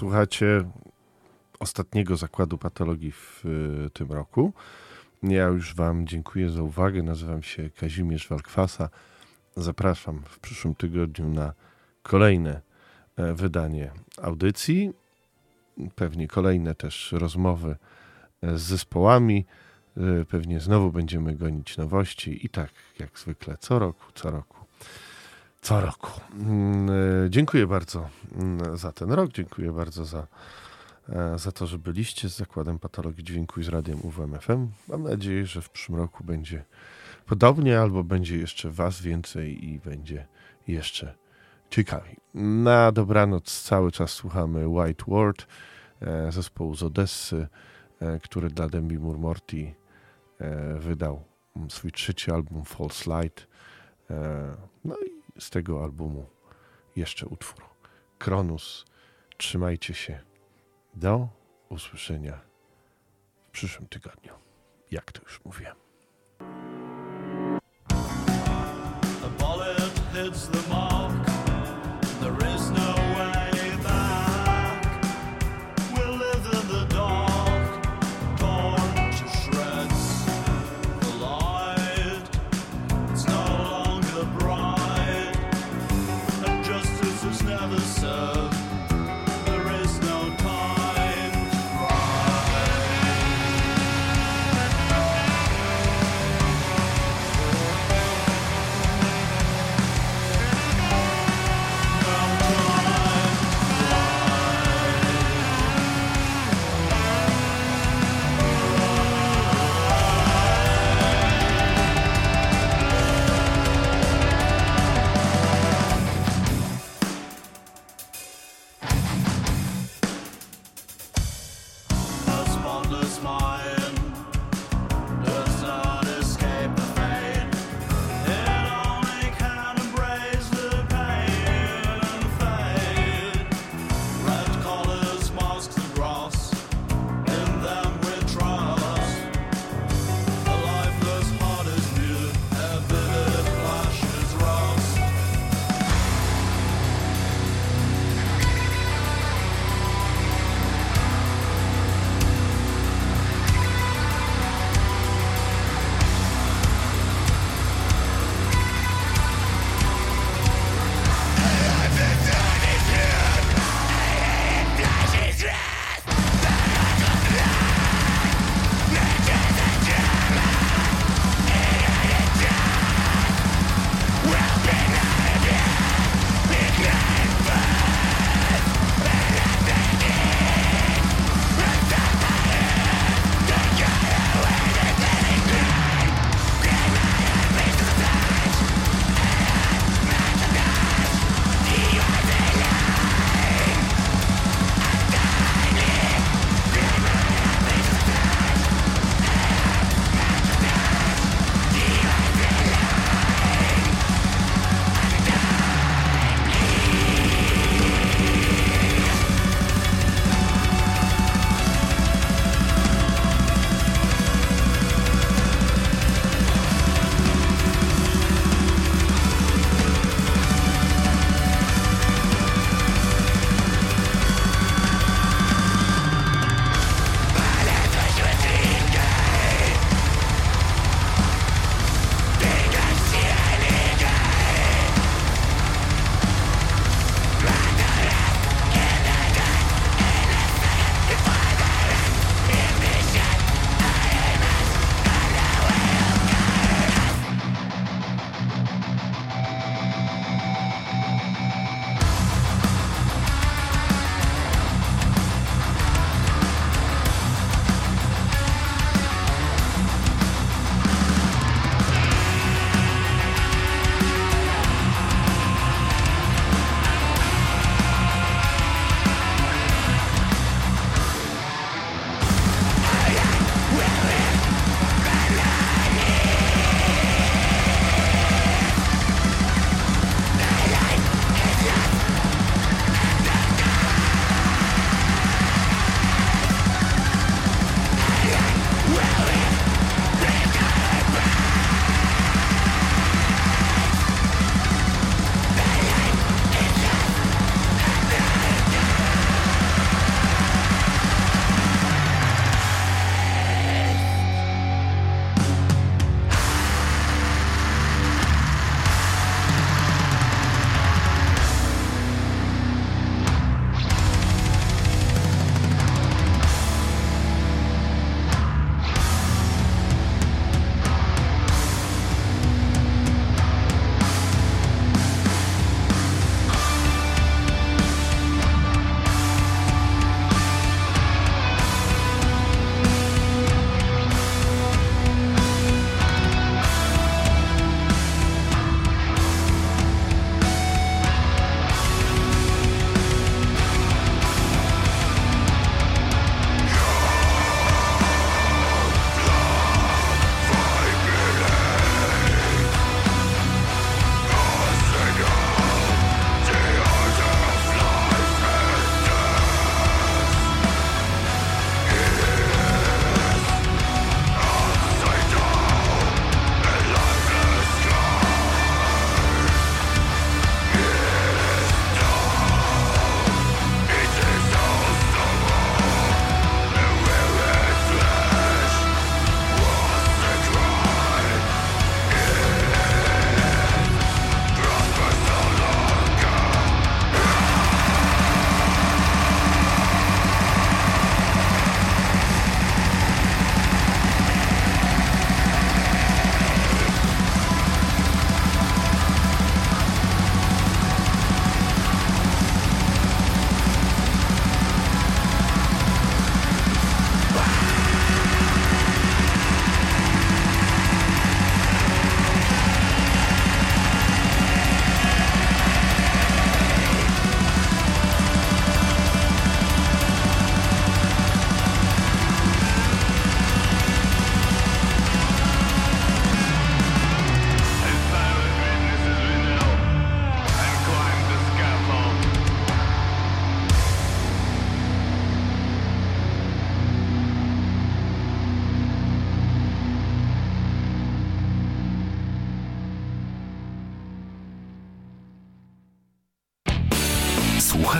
Słuchacie 0.00 0.64
ostatniego 1.58 2.16
zakładu 2.16 2.58
patologii 2.58 3.12
w 3.12 3.44
y, 3.86 3.90
tym 3.90 4.12
roku. 4.12 4.52
Ja 5.22 5.44
już 5.44 5.74
Wam 5.74 6.06
dziękuję 6.06 6.50
za 6.50 6.62
uwagę. 6.62 7.02
Nazywam 7.02 7.42
się 7.42 7.70
Kazimierz 7.70 8.28
Walkwasa. 8.28 8.88
Zapraszam 9.56 10.22
w 10.24 10.38
przyszłym 10.38 10.74
tygodniu 10.74 11.28
na 11.28 11.52
kolejne 12.02 12.60
e, 13.16 13.34
wydanie 13.34 13.90
audycji. 14.22 14.92
Pewnie 15.94 16.28
kolejne 16.28 16.74
też 16.74 17.12
rozmowy 17.12 17.76
e, 18.42 18.58
z 18.58 18.62
zespołami. 18.62 19.46
E, 19.96 20.24
pewnie 20.24 20.60
znowu 20.60 20.92
będziemy 20.92 21.36
gonić 21.36 21.76
nowości 21.76 22.46
i 22.46 22.48
tak 22.48 22.70
jak 22.98 23.18
zwykle 23.18 23.56
co 23.56 23.78
roku, 23.78 24.04
co 24.14 24.30
roku. 24.30 24.56
Co 25.60 25.80
roku. 25.80 26.10
Mm, 26.32 26.90
dziękuję 27.30 27.66
bardzo 27.66 28.08
mm, 28.36 28.76
za 28.76 28.92
ten 28.92 29.12
rok. 29.12 29.32
Dziękuję 29.32 29.72
bardzo 29.72 30.04
za 30.04 30.26
E, 31.12 31.38
za 31.38 31.52
to, 31.52 31.66
że 31.66 31.78
byliście 31.78 32.28
z 32.28 32.36
Zakładem 32.36 32.78
Patologii 32.78 33.24
Dźwięku 33.24 33.60
i 33.60 33.64
z 33.64 33.68
Radiem 33.68 33.98
UWMFM. 34.02 34.68
Mam 34.88 35.02
nadzieję, 35.02 35.46
że 35.46 35.62
w 35.62 35.70
przyszłym 35.70 35.98
roku 35.98 36.24
będzie 36.24 36.64
podobnie, 37.26 37.80
albo 37.80 38.04
będzie 38.04 38.36
jeszcze 38.36 38.70
Was 38.70 39.02
więcej 39.02 39.64
i 39.64 39.78
będzie 39.78 40.26
jeszcze 40.68 41.14
ciekawiej. 41.70 42.16
Na 42.34 42.92
dobranoc 42.92 43.62
cały 43.62 43.92
czas 43.92 44.10
słuchamy 44.10 44.68
White 44.68 45.04
Word, 45.08 45.46
e, 46.00 46.32
zespołu 46.32 46.74
z 46.74 46.82
Odessy, 46.82 47.48
e, 48.00 48.18
który 48.18 48.50
dla 48.50 48.68
Dembi 48.68 48.98
Murmorti 48.98 49.74
wydał 50.78 51.24
swój 51.68 51.92
trzeci 51.92 52.30
album 52.30 52.64
False 52.64 53.10
Light. 53.10 53.46
No 54.84 54.96
i 55.06 55.19
z 55.40 55.50
tego 55.50 55.84
albumu 55.84 56.26
jeszcze 56.96 57.26
utwór. 57.26 57.64
Kronus, 58.18 58.84
trzymajcie 59.36 59.94
się. 59.94 60.20
Do 60.94 61.28
usłyszenia 61.68 62.40
w 63.48 63.50
przyszłym 63.50 63.88
tygodniu. 63.88 64.32
Jak 64.90 65.12
to 65.12 65.22
już 65.22 65.44
mówiłem. 65.44 65.76
hits 70.12 70.48
the. 70.48 71.19